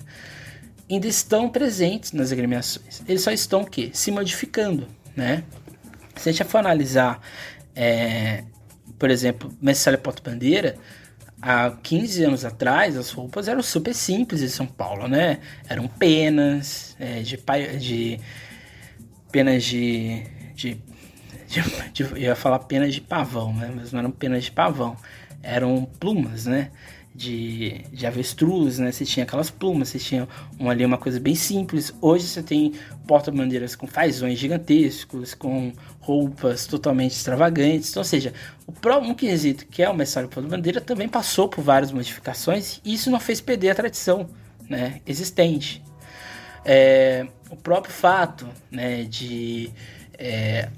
ainda 0.90 1.06
estão 1.06 1.48
presentes 1.48 2.12
nas 2.12 2.30
agremiações. 2.30 3.02
Eles 3.08 3.22
só 3.22 3.30
estão 3.30 3.62
o 3.62 3.66
quê? 3.66 3.90
Se 3.94 4.10
modificando, 4.10 4.86
né? 5.16 5.44
Se 6.16 6.28
a 6.28 6.32
gente 6.32 6.44
for 6.44 6.58
analisar, 6.58 7.22
é, 7.74 8.44
por 8.98 9.10
exemplo, 9.10 9.50
Mestre 9.62 9.96
Porto 9.96 10.22
Bandeira, 10.22 10.76
há 11.40 11.70
15 11.70 12.24
anos 12.24 12.44
atrás, 12.44 12.98
as 12.98 13.10
roupas 13.10 13.48
eram 13.48 13.62
super 13.62 13.94
simples 13.94 14.42
em 14.42 14.48
São 14.48 14.66
Paulo, 14.66 15.08
né? 15.08 15.38
Eram 15.66 15.88
penas, 15.88 16.94
é, 16.98 17.20
de, 17.22 17.38
de 17.78 18.20
penas 19.30 19.64
de, 19.64 20.22
de, 20.54 20.80
de, 21.46 21.62
de, 21.92 22.02
Eu 22.02 22.16
ia 22.16 22.36
falar 22.36 22.58
penas 22.60 22.94
de 22.94 23.00
pavão, 23.00 23.52
né? 23.54 23.72
Mas 23.74 23.92
não 23.92 24.00
eram 24.00 24.10
penas 24.10 24.44
de 24.44 24.52
pavão. 24.52 24.96
Eram 25.42 25.88
plumas, 25.98 26.46
né? 26.46 26.70
De, 27.14 27.84
de 27.92 28.06
avestruz, 28.06 28.78
né? 28.78 28.92
Você 28.92 29.04
tinha 29.04 29.24
aquelas 29.24 29.50
plumas, 29.50 29.88
você 29.88 29.98
tinha 29.98 30.28
uma, 30.58 30.70
ali 30.72 30.84
uma 30.84 30.98
coisa 30.98 31.18
bem 31.18 31.34
simples. 31.34 31.92
Hoje 32.00 32.26
você 32.26 32.42
tem 32.42 32.72
porta-bandeiras 33.06 33.74
com 33.74 33.86
fazões 33.86 34.38
gigantescos, 34.38 35.34
com 35.34 35.72
roupas 36.00 36.66
totalmente 36.66 37.12
extravagantes. 37.12 37.90
Então, 37.90 38.00
ou 38.00 38.04
seja, 38.04 38.32
o 38.66 38.72
próprio 38.72 39.10
um 39.10 39.14
quesito 39.14 39.66
que 39.66 39.82
é 39.82 39.88
o 39.88 39.94
mestre 39.94 40.28
porta-bandeira 40.28 40.80
também 40.80 41.08
passou 41.08 41.48
por 41.48 41.62
várias 41.62 41.90
modificações 41.90 42.80
e 42.84 42.94
isso 42.94 43.10
não 43.10 43.20
fez 43.20 43.40
perder 43.40 43.70
a 43.70 43.74
tradição 43.74 44.28
né, 44.68 45.00
existente. 45.04 45.82
É, 46.64 47.26
o 47.50 47.56
próprio 47.56 47.92
fato 47.92 48.46
né, 48.70 49.04
de 49.04 49.70
é, 50.18 50.68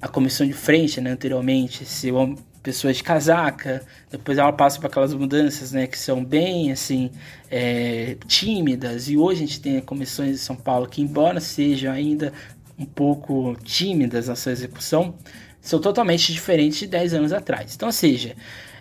a 0.00 0.08
comissão 0.08 0.46
de 0.46 0.52
frente 0.52 1.00
né, 1.00 1.10
anteriormente 1.10 1.84
ser 1.84 2.12
uma 2.12 2.36
pessoa 2.62 2.92
de 2.92 3.00
casaca, 3.02 3.86
depois 4.10 4.38
ela 4.38 4.52
passa 4.52 4.80
por 4.80 4.88
aquelas 4.88 5.14
mudanças 5.14 5.70
né, 5.70 5.86
que 5.86 5.96
são 5.96 6.24
bem 6.24 6.72
assim 6.72 7.12
é, 7.48 8.16
tímidas, 8.26 9.08
e 9.08 9.16
hoje 9.16 9.44
a 9.44 9.46
gente 9.46 9.60
tem 9.60 9.80
comissões 9.80 10.32
de 10.32 10.38
São 10.38 10.56
Paulo 10.56 10.88
que, 10.88 11.00
embora 11.00 11.40
sejam 11.40 11.92
ainda 11.92 12.32
um 12.76 12.84
pouco 12.84 13.56
tímidas 13.62 14.26
na 14.26 14.34
sua 14.34 14.50
execução, 14.50 15.14
são 15.60 15.80
totalmente 15.80 16.32
diferentes 16.32 16.80
de 16.80 16.86
10 16.88 17.14
anos 17.14 17.32
atrás. 17.32 17.74
Então, 17.74 17.88
ou 17.88 17.92
seja, 17.92 18.34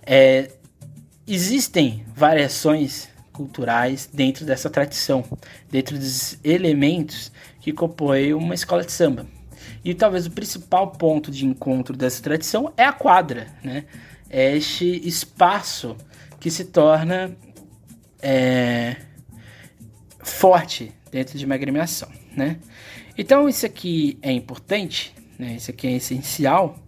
é, 0.03 0.49
existem 1.27 2.03
variações 2.15 3.07
culturais 3.35 4.09
dentro 4.11 4.45
dessa 4.45 4.69
tradição, 4.69 5.23
dentro 5.69 5.97
dos 5.97 6.39
elementos 6.43 7.31
que 7.59 7.73
compõem 7.73 8.33
uma 8.33 8.53
escola 8.53 8.83
de 8.83 8.91
samba. 8.91 9.27
E 9.83 9.93
talvez 9.93 10.25
o 10.25 10.31
principal 10.31 10.91
ponto 10.91 11.29
de 11.29 11.45
encontro 11.45 11.95
dessa 11.95 12.21
tradição 12.23 12.73
é 12.77 12.85
a 12.85 12.93
quadra, 12.93 13.47
né? 13.63 13.85
É 14.29 14.55
este 14.55 15.07
espaço 15.07 15.95
que 16.39 16.49
se 16.49 16.65
torna 16.65 17.35
é, 18.21 18.95
forte 20.19 20.91
dentro 21.11 21.37
de 21.37 21.45
uma 21.45 21.55
agremiação, 21.55 22.09
né? 22.35 22.57
Então 23.17 23.47
isso 23.47 23.65
aqui 23.65 24.17
é 24.21 24.31
importante, 24.31 25.13
né? 25.37 25.55
Isso 25.55 25.71
aqui 25.71 25.87
é 25.87 25.91
essencial 25.93 26.79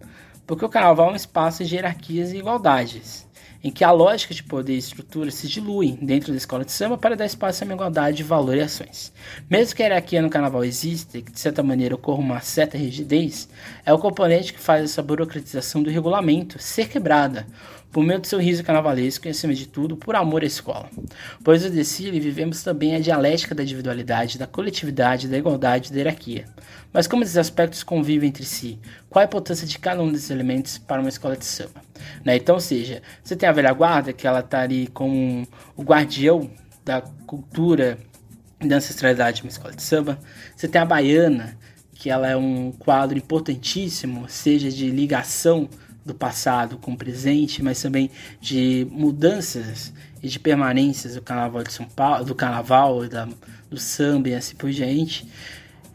Porque 0.46 0.64
o 0.64 0.68
carnaval 0.68 1.10
é 1.10 1.12
um 1.12 1.16
espaço 1.16 1.62
de 1.62 1.74
hierarquias 1.74 2.32
e 2.32 2.38
igualdades, 2.38 3.27
em 3.62 3.70
que 3.70 3.84
a 3.84 3.90
lógica 3.90 4.32
de 4.32 4.42
poder 4.42 4.74
e 4.74 4.78
estrutura 4.78 5.30
se 5.30 5.48
diluem 5.48 5.98
dentro 6.00 6.30
da 6.30 6.38
escola 6.38 6.64
de 6.64 6.72
samba 6.72 6.96
para 6.96 7.16
dar 7.16 7.26
espaço 7.26 7.62
a 7.62 7.66
uma 7.66 7.74
igualdade 7.74 8.18
de 8.18 8.22
valor 8.22 8.56
e 8.56 8.60
ações. 8.60 9.12
Mesmo 9.50 9.74
que 9.74 9.82
a 9.82 9.86
hierarquia 9.86 10.22
no 10.22 10.30
carnaval 10.30 10.64
exista 10.64 11.18
e 11.18 11.22
que 11.22 11.32
de 11.32 11.40
certa 11.40 11.62
maneira 11.62 11.94
ocorra 11.94 12.20
uma 12.20 12.40
certa 12.40 12.78
rigidez, 12.78 13.48
é 13.84 13.92
o 13.92 13.98
componente 13.98 14.52
que 14.52 14.60
faz 14.60 14.84
essa 14.84 15.02
burocratização 15.02 15.82
do 15.82 15.90
regulamento 15.90 16.58
ser 16.58 16.88
quebrada, 16.88 17.46
por 17.90 18.04
meio 18.04 18.20
do 18.20 18.26
seu 18.26 18.38
riso 18.38 18.62
carnavalesco 18.62 19.26
e, 19.26 19.30
acima 19.30 19.54
de 19.54 19.66
tudo, 19.66 19.96
por 19.96 20.14
amor 20.14 20.42
à 20.42 20.46
escola. 20.46 20.90
Pois 21.42 21.64
no 21.64 21.70
desfile 21.70 22.20
vivemos 22.20 22.62
também 22.62 22.94
a 22.94 23.00
dialética 23.00 23.54
da 23.54 23.62
individualidade, 23.62 24.38
da 24.38 24.46
coletividade, 24.46 25.28
da 25.28 25.38
igualdade 25.38 25.88
e 25.88 25.92
da 25.92 25.98
hierarquia. 25.98 26.44
Mas 26.92 27.06
como 27.06 27.22
esses 27.22 27.36
aspectos 27.36 27.82
convivem 27.82 28.28
entre 28.28 28.44
si? 28.44 28.78
Qual 29.08 29.22
a 29.22 29.26
importância 29.26 29.66
de 29.66 29.78
cada 29.78 30.02
um 30.02 30.12
desses 30.12 30.30
elementos 30.30 30.78
para 30.78 31.00
uma 31.00 31.08
escola 31.08 31.36
de 31.36 31.44
samba? 31.44 31.82
Né? 32.24 32.36
Então, 32.36 32.60
seja, 32.60 33.02
você 33.22 33.34
tem 33.36 33.48
a 33.48 33.52
velha 33.52 33.72
guarda, 33.72 34.12
que 34.12 34.26
ela 34.26 34.40
está 34.40 34.60
ali 34.60 34.86
como 34.88 35.46
o 35.76 35.82
guardião 35.82 36.50
da 36.84 37.02
cultura 37.26 37.98
da 38.60 38.76
ancestralidade 38.76 39.38
de 39.38 39.42
uma 39.44 39.50
escola 39.50 39.74
de 39.74 39.82
samba. 39.82 40.18
Você 40.56 40.66
tem 40.66 40.80
a 40.80 40.84
baiana, 40.84 41.56
que 41.94 42.10
ela 42.10 42.28
é 42.28 42.36
um 42.36 42.72
quadro 42.72 43.18
importantíssimo, 43.18 44.28
seja 44.28 44.70
de 44.70 44.90
ligação 44.90 45.68
do 46.04 46.14
passado 46.14 46.78
com 46.78 46.92
o 46.92 46.96
presente, 46.96 47.62
mas 47.62 47.80
também 47.80 48.10
de 48.40 48.86
mudanças 48.90 49.92
e 50.22 50.28
de 50.28 50.38
permanências 50.38 51.14
do 51.14 51.22
carnaval 51.22 51.62
de 51.62 51.72
São 51.72 51.86
Paulo, 51.86 52.24
do 52.24 52.34
carnaval, 52.34 53.06
da, 53.08 53.28
do 53.68 53.78
samba 53.78 54.30
e 54.30 54.34
assim 54.34 54.56
por 54.56 54.70
diante. 54.70 55.28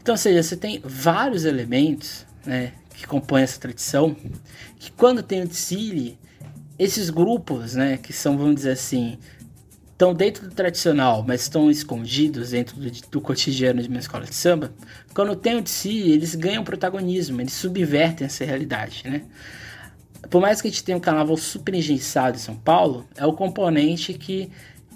Então, 0.00 0.16
seja, 0.16 0.42
você 0.42 0.56
tem 0.56 0.80
vários 0.84 1.44
elementos 1.44 2.26
né, 2.44 2.72
que 2.94 3.06
compõem 3.06 3.42
essa 3.42 3.58
tradição, 3.58 4.14
que 4.78 4.90
quando 4.92 5.22
tem 5.22 5.42
o 5.42 5.48
desfile, 5.48 6.18
esses 6.78 7.10
grupos, 7.10 7.74
né, 7.74 7.96
que 7.96 8.12
são, 8.12 8.36
vamos 8.36 8.56
dizer 8.56 8.72
assim, 8.72 9.18
estão 9.92 10.12
dentro 10.12 10.48
do 10.48 10.54
tradicional, 10.54 11.24
mas 11.26 11.42
estão 11.42 11.70
escondidos 11.70 12.50
dentro 12.50 12.76
do, 12.76 12.90
do, 12.90 13.20
cotidiano 13.20 13.80
de 13.80 13.88
uma 13.88 13.98
escola 13.98 14.24
de 14.24 14.34
samba, 14.34 14.72
quando 15.14 15.34
tem 15.36 15.56
o 15.56 15.62
desfile, 15.62 16.12
eles 16.12 16.34
ganham 16.34 16.64
protagonismo, 16.64 17.40
eles 17.40 17.52
subvertem 17.54 18.26
essa 18.26 18.44
realidade, 18.44 19.04
né? 19.06 19.22
Por 20.30 20.40
mais 20.40 20.60
que 20.60 20.68
a 20.68 20.70
gente 20.70 20.84
tenha 20.84 20.96
um 20.96 21.00
carnaval 21.00 21.36
super 21.36 21.74
engessado 21.74 22.36
em 22.36 22.40
São 22.40 22.56
Paulo, 22.56 23.06
é 23.16 23.26
o 23.26 23.32
componente 23.32 24.14
que 24.14 24.50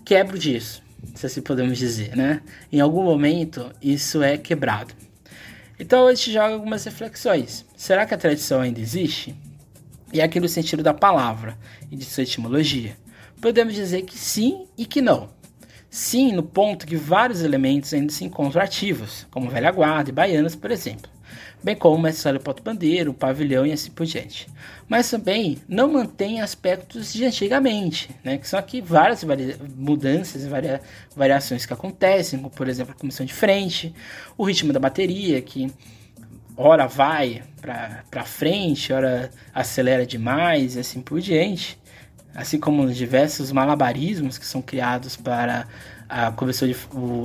quebra 0.05 0.39
disso 0.39 0.83
se 1.15 1.27
assim 1.27 1.41
podemos 1.41 1.79
dizer, 1.79 2.17
né? 2.17 2.43
Em 2.73 2.81
algum 2.81 3.03
momento 3.03 3.71
isso 3.81 4.23
é 4.23 4.37
quebrado. 4.37 4.95
Então 5.79 6.07
a 6.07 6.15
gente 6.15 6.33
joga 6.33 6.55
algumas 6.55 6.85
reflexões. 6.85 7.65
Será 7.77 8.05
que 8.05 8.15
a 8.15 8.19
tradição 8.19 8.61
ainda 8.61 8.81
existe? 8.81 9.35
E 10.13 10.21
aqui 10.21 10.41
no 10.41 10.49
sentido 10.49 10.83
da 10.83 10.95
palavra 10.95 11.57
e 11.91 11.97
de 11.97 12.05
sua 12.05 12.23
etimologia. 12.23 12.97
Podemos 13.41 13.75
dizer 13.75 14.03
que 14.03 14.19
sim 14.19 14.67
e 14.77 14.85
que 14.85 15.01
não. 15.01 15.29
Sim, 15.91 16.33
no 16.33 16.43
ponto 16.43 16.87
que 16.87 16.97
vários 16.97 17.43
elementos 17.43 17.95
ainda 17.95 18.13
se 18.13 18.25
encontram 18.25 18.61
ativos, 18.61 19.27
como 19.31 19.49
velha 19.49 19.71
guarda 19.71 20.11
e 20.11 20.13
baianas, 20.13 20.55
por 20.55 20.71
exemplo 20.71 21.18
bem 21.63 21.75
como 21.75 21.97
o 21.97 22.01
mestre 22.01 22.39
Poto 22.39 22.63
Bandeiro, 22.63 23.11
o 23.11 23.15
pavilhão 23.15 23.67
e 23.67 23.73
assim 23.73 23.91
por 23.91 24.07
diante. 24.07 24.49
Mas 24.89 25.11
também 25.11 25.59
não 25.69 25.93
mantém 25.93 26.41
aspectos 26.41 27.13
de 27.13 27.25
antigamente, 27.25 28.11
né, 28.23 28.39
que 28.39 28.49
são 28.49 28.59
aqui 28.59 28.81
várias 28.81 29.25
mudanças 29.77 30.45
e 30.45 30.49
varia 30.49 30.81
variações 31.15 31.67
que 31.67 31.73
acontecem, 31.73 32.39
como 32.39 32.51
por 32.51 32.69
exemplo 32.69 32.95
a 32.97 32.99
comissão 32.99 33.27
de 33.27 33.35
frente, 33.35 33.95
o 34.37 34.45
ritmo 34.45 34.73
da 34.73 34.81
bateria, 34.81 35.41
que 35.43 35.71
hora 36.57 36.87
vai 36.87 37.43
para 37.61 38.25
frente, 38.25 38.93
hora 38.93 39.31
acelera 39.55 40.07
demais 40.07 40.77
e 40.77 40.81
assim 40.81 41.01
por 41.01 41.21
diante. 41.21 41.79
Assim 42.35 42.59
como 42.59 42.85
os 42.85 42.97
diversos 42.97 43.51
malabarismos 43.51 44.39
que 44.39 44.47
são 44.47 44.63
criados 44.63 45.17
para 45.17 45.67
a 46.09 46.31
comissão 46.31 46.69
de 46.69 46.77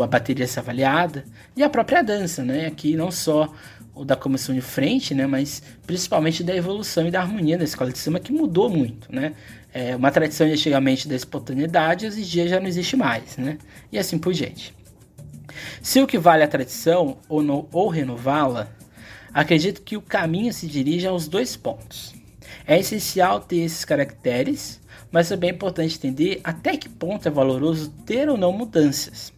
a 0.02 0.08
bateria 0.08 0.48
ser 0.48 0.60
avaliada 0.60 1.24
e 1.56 1.62
a 1.64 1.70
própria 1.70 2.02
dança, 2.02 2.44
né? 2.44 2.66
Aqui 2.66 2.96
não 2.96 3.12
só 3.12 3.54
ou 3.96 4.04
da 4.04 4.16
comissão 4.16 4.54
de 4.56 4.62
frente, 4.62 5.14
né, 5.14 5.28
mas 5.28 5.62
principalmente 5.86 6.44
da 6.44 6.56
evolução 6.56 7.08
e 7.08 7.12
da 7.12 7.22
harmonia 7.22 7.58
da 7.58 7.64
escola 7.64 7.92
de 7.92 7.98
samba 7.98 8.20
que 8.20 8.32
mudou 8.32 8.70
muito, 8.70 9.14
né? 9.14 9.34
É 9.74 9.96
uma 9.96 10.12
tradição 10.12 10.48
de 10.48 10.54
antigamente 10.54 11.08
da 11.08 11.16
espontaneidade, 11.16 12.06
hoje 12.06 12.22
em 12.22 12.24
dia 12.24 12.48
já 12.48 12.60
não 12.60 12.68
existe 12.68 12.96
mais, 12.96 13.38
né? 13.38 13.58
E 13.92 13.98
assim 13.98 14.18
por 14.18 14.34
diante. 14.34 14.74
Se 15.82 16.00
o 16.02 16.08
que 16.08 16.18
vale 16.18 16.44
a 16.44 16.48
tradição 16.48 17.18
ou, 17.28 17.68
ou 17.72 17.88
renová-la, 17.88 18.68
acredito 19.34 19.82
que 19.82 19.98
o 19.98 20.02
caminho 20.02 20.54
se 20.54 20.68
dirige 20.68 21.08
aos 21.08 21.28
dois 21.28 21.56
pontos. 21.56 22.14
É 22.68 22.80
essencial 22.80 23.40
ter 23.40 23.58
esses 23.58 23.84
caracteres, 23.84 24.80
mas 25.12 25.30
também 25.30 25.50
é 25.50 25.54
importante 25.54 25.98
entender 25.98 26.40
até 26.44 26.78
que 26.78 26.88
ponto 26.88 27.28
é 27.28 27.32
valoroso 27.32 27.90
ter 28.06 28.30
ou 28.30 28.38
não 28.38 28.52
mudanças. 28.52 29.34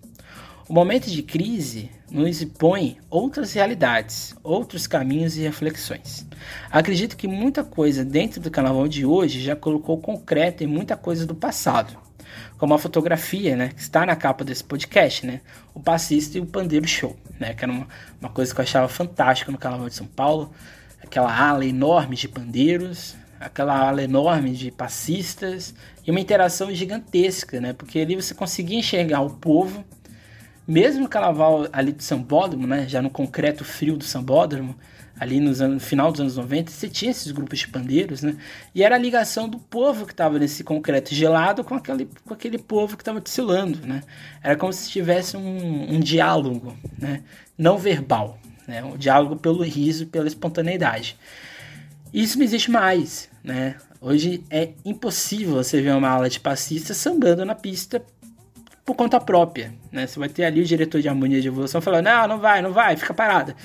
O 0.67 0.73
momento 0.73 1.11
de 1.11 1.21
crise 1.21 1.91
nos 2.09 2.41
impõe 2.41 2.97
outras 3.07 3.53
realidades, 3.53 4.35
outros 4.43 4.87
caminhos 4.87 5.37
e 5.37 5.41
reflexões. 5.41 6.25
Acredito 6.71 7.15
que 7.15 7.27
muita 7.27 7.63
coisa 7.63 8.03
dentro 8.03 8.41
do 8.41 8.49
carnaval 8.49 8.87
de 8.87 9.05
hoje 9.05 9.43
já 9.43 9.55
colocou 9.55 9.99
concreto 9.99 10.63
em 10.63 10.67
muita 10.67 10.97
coisa 10.97 11.23
do 11.23 11.35
passado, 11.35 11.95
como 12.57 12.73
a 12.73 12.79
fotografia, 12.79 13.55
né, 13.55 13.69
que 13.69 13.79
está 13.79 14.07
na 14.07 14.15
capa 14.15 14.43
desse 14.43 14.63
podcast, 14.63 15.27
né, 15.27 15.41
o 15.71 15.79
passista 15.79 16.39
e 16.39 16.41
o 16.41 16.47
pandeiro 16.47 16.87
show, 16.87 17.15
né, 17.39 17.53
que 17.53 17.63
era 17.63 17.71
uma, 17.71 17.87
uma 18.19 18.29
coisa 18.29 18.51
que 18.51 18.59
eu 18.59 18.63
achava 18.63 18.87
fantástica 18.87 19.51
no 19.51 19.59
carnaval 19.59 19.87
de 19.87 19.93
São 19.93 20.07
Paulo, 20.07 20.51
aquela 20.99 21.31
ala 21.31 21.63
enorme 21.63 22.15
de 22.15 22.27
pandeiros, 22.27 23.15
aquela 23.39 23.87
ala 23.87 24.01
enorme 24.01 24.53
de 24.53 24.71
passistas 24.71 25.75
e 26.03 26.09
uma 26.09 26.19
interação 26.19 26.73
gigantesca, 26.73 27.61
né, 27.61 27.71
porque 27.71 27.99
ali 27.99 28.15
você 28.15 28.33
conseguia 28.33 28.79
enxergar 28.79 29.21
o 29.21 29.29
povo 29.29 29.85
mesmo 30.67 31.03
no 31.03 31.09
carnaval 31.09 31.67
ali 31.71 31.91
do 31.91 32.01
Sambódromo, 32.01 32.65
né, 32.65 32.87
já 32.87 33.01
no 33.01 33.09
concreto 33.09 33.63
frio 33.63 33.97
do 33.97 34.03
Sambódromo, 34.03 34.75
ali 35.19 35.39
nos 35.39 35.61
anos, 35.61 35.75
no 35.75 35.79
final 35.79 36.11
dos 36.11 36.21
anos 36.21 36.37
90, 36.37 36.71
você 36.71 36.89
tinha 36.89 37.11
esses 37.11 37.31
grupos 37.31 37.59
de 37.59 37.67
pandeiros, 37.67 38.21
né? 38.21 38.35
E 38.73 38.83
era 38.83 38.95
a 38.95 38.97
ligação 38.97 39.47
do 39.47 39.57
povo 39.57 40.05
que 40.05 40.11
estava 40.11 40.37
nesse 40.37 40.63
concreto 40.63 41.15
gelado 41.15 41.63
com 41.63 41.75
aquele, 41.75 42.09
com 42.25 42.33
aquele 42.33 42.57
povo 42.57 42.97
que 42.97 43.01
estava 43.01 43.21
desfilando, 43.21 43.85
né? 43.87 44.03
Era 44.43 44.57
como 44.57 44.73
se 44.73 44.89
tivesse 44.89 45.37
um, 45.37 45.95
um 45.95 45.99
diálogo, 45.99 46.75
né? 46.99 47.23
Não 47.57 47.77
verbal, 47.77 48.37
né? 48.67 48.83
Um 48.83 48.97
diálogo 48.97 49.37
pelo 49.37 49.63
riso 49.63 50.07
pela 50.07 50.27
espontaneidade. 50.27 51.17
Isso 52.13 52.37
não 52.37 52.45
existe 52.45 52.69
mais, 52.69 53.29
né? 53.43 53.75
Hoje 54.01 54.43
é 54.49 54.73
impossível 54.83 55.55
você 55.55 55.81
ver 55.81 55.95
uma 55.95 56.09
aula 56.09 56.29
de 56.29 56.39
passistas 56.39 56.97
sambando 56.97 57.45
na 57.45 57.55
pista 57.55 58.03
por 58.85 58.95
conta 58.95 59.19
própria, 59.19 59.73
né? 59.91 60.05
Você 60.05 60.19
vai 60.19 60.29
ter 60.29 60.45
ali 60.45 60.61
o 60.61 60.65
diretor 60.65 61.01
de 61.01 61.09
harmonia 61.09 61.41
de 61.41 61.47
evolução 61.47 61.81
falando, 61.81 62.05
não, 62.05 62.27
não 62.27 62.39
vai, 62.39 62.61
não 62.61 62.71
vai, 62.71 62.95
fica 62.95 63.13
parada. 63.13 63.55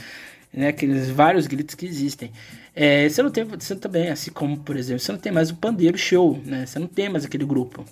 Né? 0.53 0.69
Aqueles 0.69 1.11
vários 1.11 1.47
gritos 1.47 1.75
que 1.75 1.85
existem. 1.85 2.33
É, 2.75 3.09
você 3.09 3.23
não 3.23 3.31
tem, 3.31 3.45
você 3.45 3.77
também, 3.77 4.09
assim 4.09 4.31
como, 4.31 4.59
por 4.59 4.77
exemplo, 4.77 5.01
você 5.01 5.13
não 5.13 5.19
tem 5.19 5.31
mais 5.31 5.51
o 5.51 5.57
pandeiro 5.57 5.99
show, 5.99 6.41
né? 6.45 6.65
Você 6.65 6.79
não 6.79 6.87
tem 6.87 7.09
mais 7.11 7.25
aquele 7.25 7.45
grupo. 7.45 7.85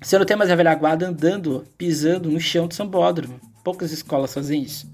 Você 0.00 0.16
não 0.18 0.24
tem 0.24 0.36
mais 0.36 0.50
a 0.50 0.54
velha 0.54 0.74
guarda 0.74 1.08
andando, 1.08 1.64
pisando 1.76 2.30
no 2.30 2.40
chão 2.40 2.68
do 2.68 2.74
sambódromo. 2.74 3.40
Poucas 3.64 3.92
escolas 3.92 4.32
fazem 4.32 4.62
isso. 4.62 4.88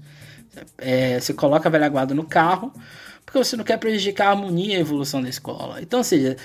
É, 0.77 1.19
você 1.19 1.33
coloca 1.33 1.69
a 1.69 1.71
velha 1.71 1.89
guarda 1.89 2.13
no 2.13 2.23
carro, 2.23 2.73
porque 3.25 3.37
você 3.37 3.55
não 3.55 3.63
quer 3.63 3.77
prejudicar 3.77 4.27
a 4.27 4.31
harmonia 4.31 4.73
e 4.73 4.77
a 4.77 4.79
evolução 4.79 5.21
da 5.21 5.29
escola. 5.29 5.81
Então, 5.81 5.99
ou 5.99 6.03
seja, 6.03 6.35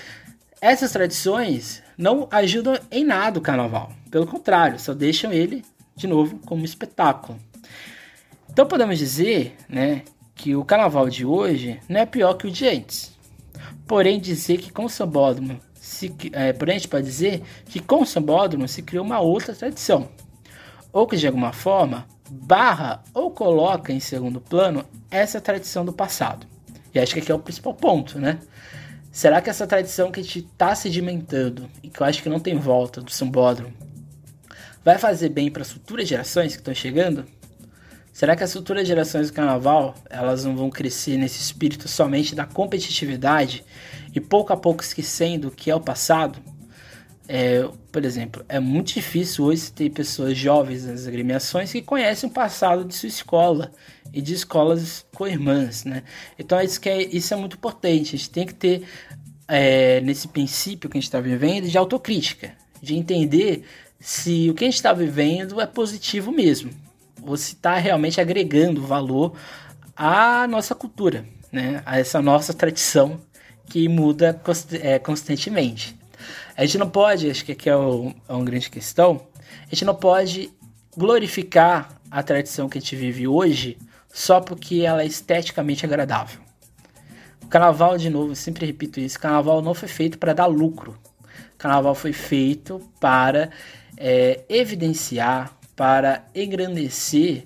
essas 0.65 0.91
tradições 0.91 1.83
não 1.97 2.27
ajudam 2.31 2.77
em 2.89 3.03
nada 3.03 3.37
o 3.37 3.41
carnaval. 3.41 3.91
Pelo 4.09 4.25
contrário, 4.25 4.79
só 4.79 4.93
deixam 4.93 5.31
ele, 5.31 5.63
de 5.95 6.07
novo, 6.07 6.39
como 6.39 6.65
espetáculo. 6.65 7.39
Então 8.49 8.65
podemos 8.65 8.97
dizer 8.97 9.55
né, 9.69 10.01
que 10.33 10.55
o 10.55 10.65
carnaval 10.65 11.07
de 11.09 11.25
hoje 11.25 11.79
não 11.87 11.99
é 11.99 12.05
pior 12.05 12.33
que 12.33 12.47
o 12.47 12.51
de 12.51 12.67
antes. 12.67 13.15
Porém, 13.85 14.19
dizer 14.19 14.57
que 14.57 14.71
com 14.71 14.85
o 14.85 14.89
sambódromo 14.89 15.59
se, 15.75 16.11
é, 16.31 16.51
porém, 16.51 16.75
a 16.75 16.79
gente 16.79 16.87
pode 16.87 17.05
dizer 17.05 17.43
que 17.65 17.79
com 17.79 18.01
o 18.01 18.05
sambódromo 18.07 18.67
se 18.67 18.81
criou 18.81 19.05
uma 19.05 19.19
outra 19.19 19.53
tradição, 19.53 20.09
ou 20.91 21.05
que 21.05 21.15
de 21.15 21.27
alguma 21.27 21.53
forma 21.53 22.07
barra 22.27 23.03
ou 23.13 23.29
coloca 23.29 23.93
em 23.93 23.99
segundo 23.99 24.41
plano 24.41 24.83
essa 25.11 25.39
tradição 25.39 25.85
do 25.85 25.93
passado. 25.93 26.47
E 26.91 26.99
acho 26.99 27.13
que 27.13 27.19
aqui 27.19 27.31
é 27.31 27.35
o 27.35 27.39
principal 27.39 27.75
ponto, 27.75 28.17
né? 28.17 28.39
Será 29.15 29.41
que 29.41 29.49
essa 29.49 29.65
tradição 29.65 30.11
que 30.11 30.19
está 30.19 30.75
sedimentando 30.75 31.69
e 31.81 31.87
que 31.87 32.01
eu 32.01 32.05
acho 32.05 32.21
que 32.21 32.27
não 32.27 32.37
tem 32.37 32.57
volta 32.57 32.99
do 32.99 33.09
sambódromo 33.09 33.73
vai 34.83 34.97
fazer 34.97 35.29
bem 35.29 35.49
para 35.49 35.61
as 35.61 35.71
futuras 35.71 36.05
gerações 36.05 36.51
que 36.51 36.59
estão 36.59 36.73
chegando? 36.73 37.25
Será 38.11 38.35
que 38.35 38.43
as 38.43 38.51
futuras 38.51 38.85
gerações 38.85 39.29
do 39.29 39.33
carnaval 39.33 39.95
elas 40.09 40.43
não 40.43 40.53
vão 40.53 40.69
crescer 40.69 41.15
nesse 41.15 41.39
espírito 41.39 41.87
somente 41.87 42.35
da 42.35 42.45
competitividade 42.45 43.63
e 44.13 44.19
pouco 44.19 44.51
a 44.51 44.57
pouco 44.57 44.83
esquecendo 44.83 45.47
o 45.47 45.51
que 45.51 45.71
é 45.71 45.75
o 45.75 45.79
passado? 45.79 46.37
É, 47.27 47.67
por 47.91 48.05
exemplo, 48.05 48.45
é 48.47 48.59
muito 48.59 48.93
difícil 48.93 49.45
hoje 49.45 49.71
ter 49.71 49.89
pessoas 49.89 50.37
jovens 50.37 50.85
nas 50.85 51.07
agremiações 51.07 51.71
que 51.71 51.81
conhecem 51.81 52.29
o 52.29 52.31
passado 52.31 52.85
de 52.85 52.93
sua 52.93 53.09
escola 53.09 53.71
e 54.13 54.21
de 54.21 54.33
escolas 54.33 55.05
co-irmãs, 55.13 55.85
né? 55.85 56.03
Então 56.37 56.61
isso, 56.61 56.79
que 56.79 56.87
é, 56.87 57.01
isso 57.01 57.33
é 57.33 57.37
muito 57.37 57.55
importante. 57.55 58.15
A 58.15 58.17
gente 58.17 58.29
tem 58.29 58.45
que 58.45 58.53
ter 58.53 58.83
é, 59.47 60.01
nesse 60.01 60.27
princípio 60.27 60.89
que 60.89 60.97
a 60.97 60.99
gente 60.99 61.07
está 61.07 61.19
vivendo 61.19 61.67
de 61.67 61.77
autocrítica, 61.77 62.53
de 62.81 62.95
entender 62.95 63.63
se 63.99 64.49
o 64.51 64.53
que 64.53 64.63
a 64.63 64.67
gente 64.67 64.75
está 64.75 64.93
vivendo 64.93 65.59
é 65.59 65.65
positivo 65.65 66.31
mesmo, 66.31 66.69
ou 67.23 67.35
se 67.35 67.53
está 67.53 67.75
realmente 67.77 68.21
agregando 68.21 68.85
valor 68.85 69.35
à 69.95 70.47
nossa 70.47 70.75
cultura, 70.75 71.25
né? 71.51 71.81
A 71.85 71.97
essa 71.97 72.21
nossa 72.21 72.53
tradição 72.53 73.19
que 73.67 73.87
muda 73.87 74.31
const 74.31 74.75
é, 74.75 74.99
constantemente. 74.99 75.94
A 76.57 76.65
gente 76.65 76.77
não 76.77 76.89
pode, 76.89 77.29
acho 77.29 77.43
que 77.43 77.51
aqui 77.51 77.69
é, 77.69 77.75
o, 77.75 78.13
é 78.29 78.33
uma 78.33 78.45
grande 78.45 78.69
questão, 78.69 79.27
a 79.63 79.69
gente 79.75 79.83
não 79.83 79.95
pode 79.95 80.49
glorificar 80.95 81.99
a 82.09 82.23
tradição 82.23 82.69
que 82.69 82.77
a 82.77 82.81
gente 82.81 82.95
vive 82.95 83.27
hoje 83.27 83.77
só 84.13 84.39
porque 84.39 84.81
ela 84.81 85.03
é 85.03 85.05
esteticamente 85.05 85.85
agradável. 85.85 86.39
O 87.43 87.47
carnaval, 87.47 87.97
de 87.97 88.09
novo, 88.09 88.33
sempre 88.35 88.65
repito 88.65 88.99
isso, 89.01 89.19
carnaval 89.19 89.61
não 89.61 89.73
foi 89.73 89.89
feito 89.89 90.17
para 90.17 90.33
dar 90.33 90.45
lucro. 90.45 90.97
O 91.53 91.57
carnaval 91.57 91.93
foi 91.93 92.13
feito 92.13 92.79
para 92.99 93.49
é, 93.97 94.45
evidenciar, 94.47 95.53
para 95.75 96.25
engrandecer 96.33 97.45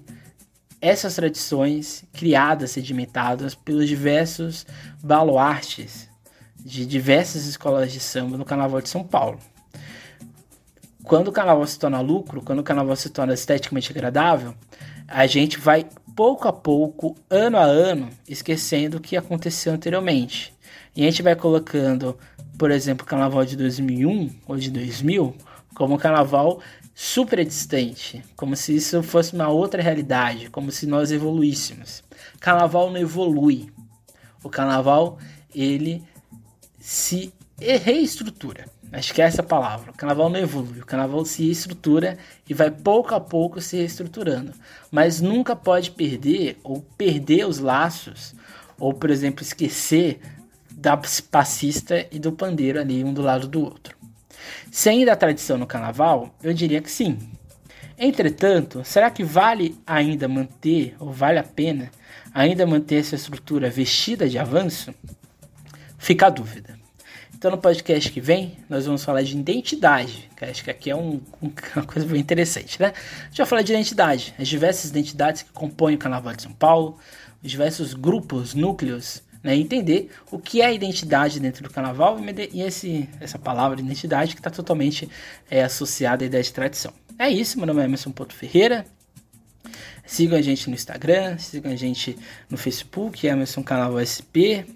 essas 0.80 1.16
tradições 1.16 2.05
criadas, 2.14 2.72
sedimentadas 2.72 3.55
pelos 3.55 3.88
diversos 3.88 4.68
baluartes 5.03 6.09
de 6.70 6.86
diversas 6.86 7.47
escolas 7.47 7.91
de 7.91 7.99
samba 7.99 8.38
no 8.38 8.45
Carnaval 8.45 8.80
de 8.80 8.89
São 8.89 9.03
Paulo. 9.03 9.39
Quando 11.03 11.30
o 11.30 11.32
carnaval 11.32 11.65
se 11.65 11.80
torna 11.80 11.99
lucro, 11.99 12.43
quando 12.43 12.59
o 12.59 12.63
carnaval 12.63 12.95
se 12.95 13.09
torna 13.09 13.34
esteticamente 13.34 13.91
agradável, 13.91 14.53
a 15.07 15.26
gente 15.26 15.57
vai 15.57 15.88
pouco 16.15 16.47
a 16.47 16.53
pouco, 16.53 17.15
ano 17.28 17.57
a 17.57 17.63
ano, 17.63 18.09
esquecendo 18.28 18.97
o 18.97 19.01
que 19.01 19.17
aconteceu 19.17 19.74
anteriormente. 19.74 20.53
E 20.95 21.01
a 21.01 21.05
gente 21.05 21.24
vai 21.24 21.36
colocando, 21.36 22.15
por 22.55 22.70
exemplo, 22.70 23.03
o 23.03 23.09
carnaval 23.09 23.43
de 23.43 23.57
2001 23.57 24.30
ou 24.47 24.55
de 24.55 24.70
2000 24.70 25.36
como 25.74 25.95
um 25.95 25.97
carnaval 25.97 26.61
super 26.93 27.43
distante, 27.43 28.24
como 28.36 28.55
se 28.55 28.76
isso 28.76 29.01
fosse 29.01 29.34
uma 29.34 29.47
outra 29.47 29.82
realidade, 29.82 30.51
como 30.51 30.72
se 30.72 30.86
nós 30.86 31.11
evoluíssemos. 31.11 32.03
Carnaval 32.39 32.91
não 32.91 32.99
evolui. 32.99 33.72
O 34.43 34.49
carnaval 34.49 35.17
ele 35.55 36.03
se 36.90 37.32
reestrutura. 37.60 38.66
Acho 38.92 39.14
que 39.14 39.22
é 39.22 39.26
essa 39.26 39.44
a 39.44 39.46
palavra. 39.46 39.92
O 39.92 39.94
carnaval 39.94 40.28
não 40.28 40.40
evolui, 40.40 40.80
o 40.80 40.86
carnaval 40.86 41.24
se 41.24 41.48
estrutura 41.48 42.18
e 42.50 42.54
vai 42.56 42.72
pouco 42.72 43.14
a 43.14 43.20
pouco 43.20 43.62
se 43.62 43.78
reestruturando. 43.78 44.54
Mas 44.90 45.22
nunca 45.22 45.56
pode 45.56 45.92
perder 45.92 46.58
ou 46.64 46.82
perder 46.98 47.46
os 47.46 47.60
laços, 47.60 48.34
ou, 48.80 48.92
por 48.92 49.12
exemplo, 49.12 49.44
esquecer 49.44 50.20
da 50.72 51.00
passista 51.30 52.08
e 52.12 52.18
do 52.18 52.32
pandeiro 52.32 52.80
ali 52.80 53.04
um 53.04 53.14
do 53.14 53.22
lado 53.22 53.48
do 53.48 53.62
outro. 53.62 53.96
Sem 54.72 55.06
da 55.06 55.16
tradição 55.16 55.60
no 55.60 55.68
carnaval, 55.68 56.34
eu 56.42 56.54
diria 56.56 56.82
que 56.82 56.90
sim. 56.90 57.20
Entretanto, 58.00 58.82
será 58.84 59.12
que 59.12 59.24
vale 59.24 59.78
ainda 59.86 60.28
manter, 60.28 60.96
ou 61.00 61.12
vale 61.12 61.38
a 61.38 61.44
pena 61.44 61.92
ainda 62.34 62.66
manter 62.66 62.96
essa 62.96 63.14
estrutura 63.14 63.70
vestida 63.70 64.28
de 64.28 64.40
avanço? 64.40 64.92
Fica 66.00 66.28
a 66.28 66.30
dúvida. 66.32 66.78
Então, 67.40 67.52
no 67.52 67.58
podcast 67.58 68.12
que 68.12 68.20
vem, 68.20 68.58
nós 68.68 68.86
vamos 68.86 69.02
falar 69.02 69.22
de 69.22 69.32
identidade, 69.32 70.30
que 70.36 70.44
acho 70.44 70.62
que 70.62 70.70
aqui 70.70 70.90
é 70.90 70.96
um, 70.96 71.22
uma 71.74 71.86
coisa 71.86 72.06
bem 72.06 72.20
interessante, 72.20 72.78
né? 72.82 72.88
A 72.88 73.26
gente 73.28 73.38
vai 73.38 73.46
falar 73.46 73.62
de 73.62 73.72
identidade, 73.72 74.36
as 74.38 74.46
diversas 74.46 74.90
identidades 74.90 75.44
que 75.44 75.52
compõem 75.54 75.96
o 75.96 75.98
Carnaval 75.98 76.36
de 76.36 76.42
São 76.42 76.52
Paulo, 76.52 76.98
os 77.42 77.50
diversos 77.50 77.94
grupos, 77.94 78.54
núcleos, 78.54 79.24
né? 79.42 79.56
Entender 79.56 80.12
o 80.30 80.38
que 80.38 80.62
é 80.62 80.74
identidade 80.74 81.40
dentro 81.40 81.64
do 81.64 81.70
Carnaval 81.70 82.18
e 82.52 82.62
esse, 82.62 83.08
essa 83.22 83.40
palavra 83.40 83.80
identidade 83.80 84.36
que 84.36 84.42
está 84.42 84.50
totalmente 84.50 85.10
é, 85.50 85.64
associada 85.64 86.26
à 86.26 86.28
ideia 86.28 86.44
de 86.44 86.52
tradição. 86.52 86.92
É 87.18 87.30
isso, 87.30 87.58
meu 87.58 87.68
nome 87.68 87.82
é 87.82 87.86
Emerson 87.86 88.12
Porto 88.12 88.34
Ferreira. 88.34 88.86
Sigam 90.06 90.38
a 90.38 90.42
gente 90.42 90.68
no 90.68 90.76
Instagram, 90.76 91.38
sigam 91.38 91.72
a 91.72 91.76
gente 91.78 92.18
no 92.50 92.58
Facebook, 92.58 93.26
Emerson 93.26 93.64
Canal 93.64 93.94
SP, 94.04 94.68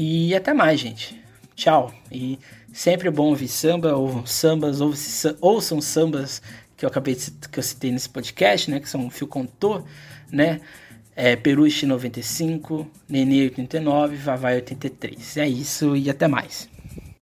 e 0.00 0.32
até 0.36 0.54
mais, 0.54 0.78
gente. 0.78 1.20
Tchau. 1.56 1.92
E 2.12 2.38
sempre 2.72 3.10
bom 3.10 3.30
ouvir 3.30 3.48
samba, 3.48 3.96
ou 3.96 4.24
sambas, 4.24 4.80
ou 4.80 4.94
ouçam 5.40 5.80
sambas 5.80 6.40
que 6.76 6.84
eu 6.84 6.88
acabei 6.88 7.16
de, 7.16 7.32
que 7.50 7.58
eu 7.58 7.62
citei 7.64 7.90
nesse 7.90 8.08
podcast, 8.08 8.70
né? 8.70 8.78
Que 8.78 8.88
são 8.88 9.10
Fio 9.10 9.26
Contor, 9.26 9.82
né? 10.30 10.60
É, 11.16 11.34
Peruche 11.34 11.84
95, 11.84 12.88
Nenê 13.08 13.42
89, 13.42 14.14
Vavai 14.14 14.54
83. 14.54 15.36
É 15.38 15.48
isso 15.48 15.96
e 15.96 16.08
até 16.08 16.28
mais. 16.28 16.68